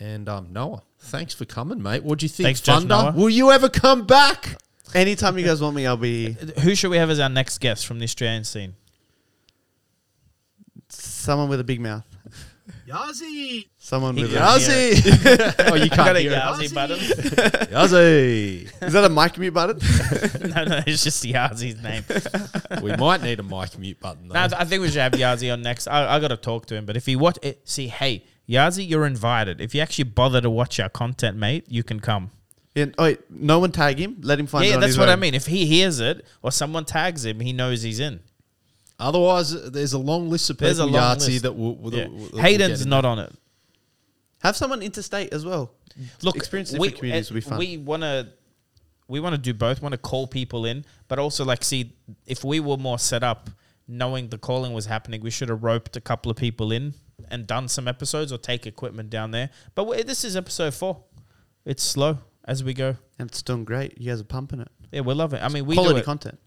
[0.00, 2.02] And um, Noah, thanks for coming, mate.
[2.02, 3.12] What do you think, Thanks, Judge Thunder?
[3.12, 3.12] Noah.
[3.12, 4.56] Will you ever come back?
[4.94, 6.32] Anytime you guys want me, I'll be
[6.62, 8.74] Who should we have as our next guest from the Australian scene?
[10.88, 12.04] someone with a big mouth.
[12.88, 13.66] Yazzie!
[13.78, 14.60] Someone with got- a.
[14.60, 15.54] Yazzie!
[15.70, 16.38] oh, you I got can't a hear it.
[16.38, 16.98] Yazi button.
[17.68, 18.82] Yazzie!
[18.82, 19.78] Is that a mic mute button?
[20.50, 22.04] no, no, it's just Yazi's name.
[22.82, 24.34] we might need a mic mute button though.
[24.34, 25.86] No, I think we should have Yazi on next.
[25.88, 26.86] I, I got to talk to him.
[26.86, 29.60] But if he watch it, see, hey, Yazi, you're invited.
[29.60, 32.30] If you actually bother to watch our content, mate, you can come.
[32.74, 34.18] yeah, oh, wait, no one tag him.
[34.22, 35.34] Let him find it yeah, on that's his what I mean.
[35.34, 38.20] If he hears it or someone tags him, he knows he's in.
[38.98, 41.42] Otherwise, there's a long list of There's a people, long Yahtzee, list.
[41.42, 41.76] that will.
[41.76, 42.06] will, Yeah.
[42.08, 43.32] will- will Hayden's in not on it.
[44.42, 45.72] Have someone interstate as well.
[46.22, 47.58] Look, Experience we, different communities will be fun.
[47.58, 48.28] We want to.
[49.06, 49.82] We want to do both.
[49.82, 51.92] Want to call people in, but also like see
[52.26, 53.50] if we were more set up,
[53.86, 56.94] knowing the calling was happening, we should have roped a couple of people in
[57.30, 59.50] and done some episodes or take equipment down there.
[59.74, 61.04] But we, this is episode four.
[61.66, 62.96] It's slow as we go.
[63.18, 63.98] And it's doing great.
[64.00, 64.68] You guys are pumping it.
[64.90, 65.42] Yeah, we love it.
[65.42, 66.04] I mean, we Quality do it.
[66.04, 66.38] content.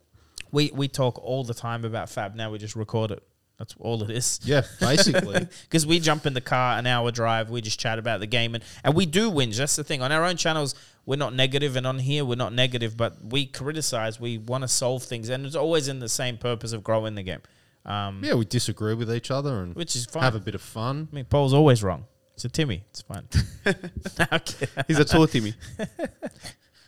[0.51, 2.35] We we talk all the time about Fab.
[2.35, 3.23] Now we just record it.
[3.57, 4.39] That's all it is.
[4.43, 5.47] Yeah, basically.
[5.63, 8.53] Because we jump in the car, an hour drive, we just chat about the game,
[8.53, 9.57] and, and we do whinge.
[9.57, 10.03] That's the thing.
[10.03, 10.75] On our own channels,
[11.07, 14.19] we're not negative, and on here, we're not negative, but we criticize.
[14.19, 17.23] We want to solve things, and it's always in the same purpose of growing the
[17.23, 17.41] game,
[17.87, 20.23] um, yeah, we disagree with each other and which is fine.
[20.23, 21.07] have a bit of fun.
[21.11, 22.05] I mean, Paul's always wrong.
[22.33, 22.83] It's a Timmy.
[22.89, 23.27] It's fine.
[24.87, 25.53] He's a tall Timmy.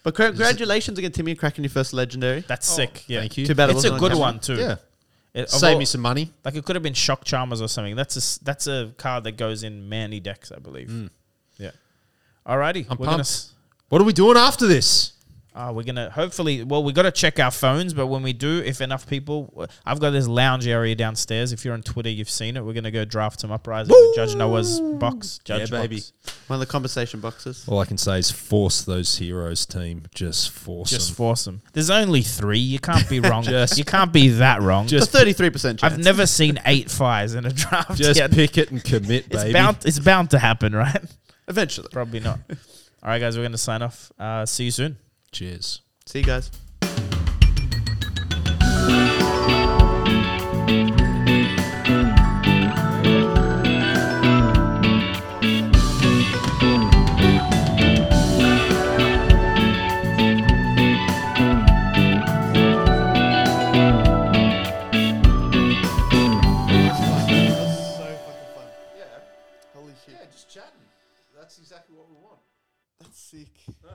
[0.04, 2.42] But congratulations again, Timmy, cracking your first legendary.
[2.48, 3.04] That's oh, sick.
[3.08, 3.20] Yeah.
[3.20, 3.46] Thank you.
[3.46, 4.20] Too bad it It's a wasn't on good camera.
[4.22, 4.56] one, too.
[4.56, 4.76] Yeah,
[5.34, 6.32] It- of save all- me some money.
[6.46, 7.96] Like it could have been Shock Charmers or something.
[7.96, 10.88] That's a that's a card that goes in many decks, I believe.
[10.90, 11.10] Mm.
[11.58, 11.72] Yeah.
[12.48, 13.20] Alrighty, I'm we're gonna pumped.
[13.22, 13.52] s-
[13.90, 15.14] What are we doing after this?
[15.60, 16.64] Uh, we're gonna hopefully.
[16.64, 20.00] Well, we got to check our phones, but when we do, if enough people, I've
[20.00, 21.52] got this lounge area downstairs.
[21.52, 22.64] If you're on Twitter, you've seen it.
[22.64, 25.40] We're gonna go draft some uprising with Judge Noah's box.
[25.44, 25.98] Judge Yeah, baby.
[25.98, 26.14] box.
[26.48, 27.66] One of the conversation boxes.
[27.68, 30.04] All I can say is force those heroes team.
[30.16, 31.16] Just force Just them.
[31.16, 31.62] force them.
[31.74, 32.60] There's only three.
[32.60, 33.44] You can't be wrong.
[33.44, 34.86] Just- you can't be that wrong.
[34.90, 35.84] It's a 33% chance.
[35.84, 38.32] I've never seen eight fires in a draft Just yet.
[38.32, 39.52] pick it and commit, It's baby.
[39.54, 39.78] bound.
[39.84, 41.04] It's bound to happen, right?
[41.50, 41.90] Eventually.
[41.92, 42.40] Probably not.
[43.04, 44.10] All right, guys, we're gonna sign off.
[44.18, 44.98] Uh, see you soon.
[45.32, 45.82] Cheers.
[46.06, 46.52] See you guys.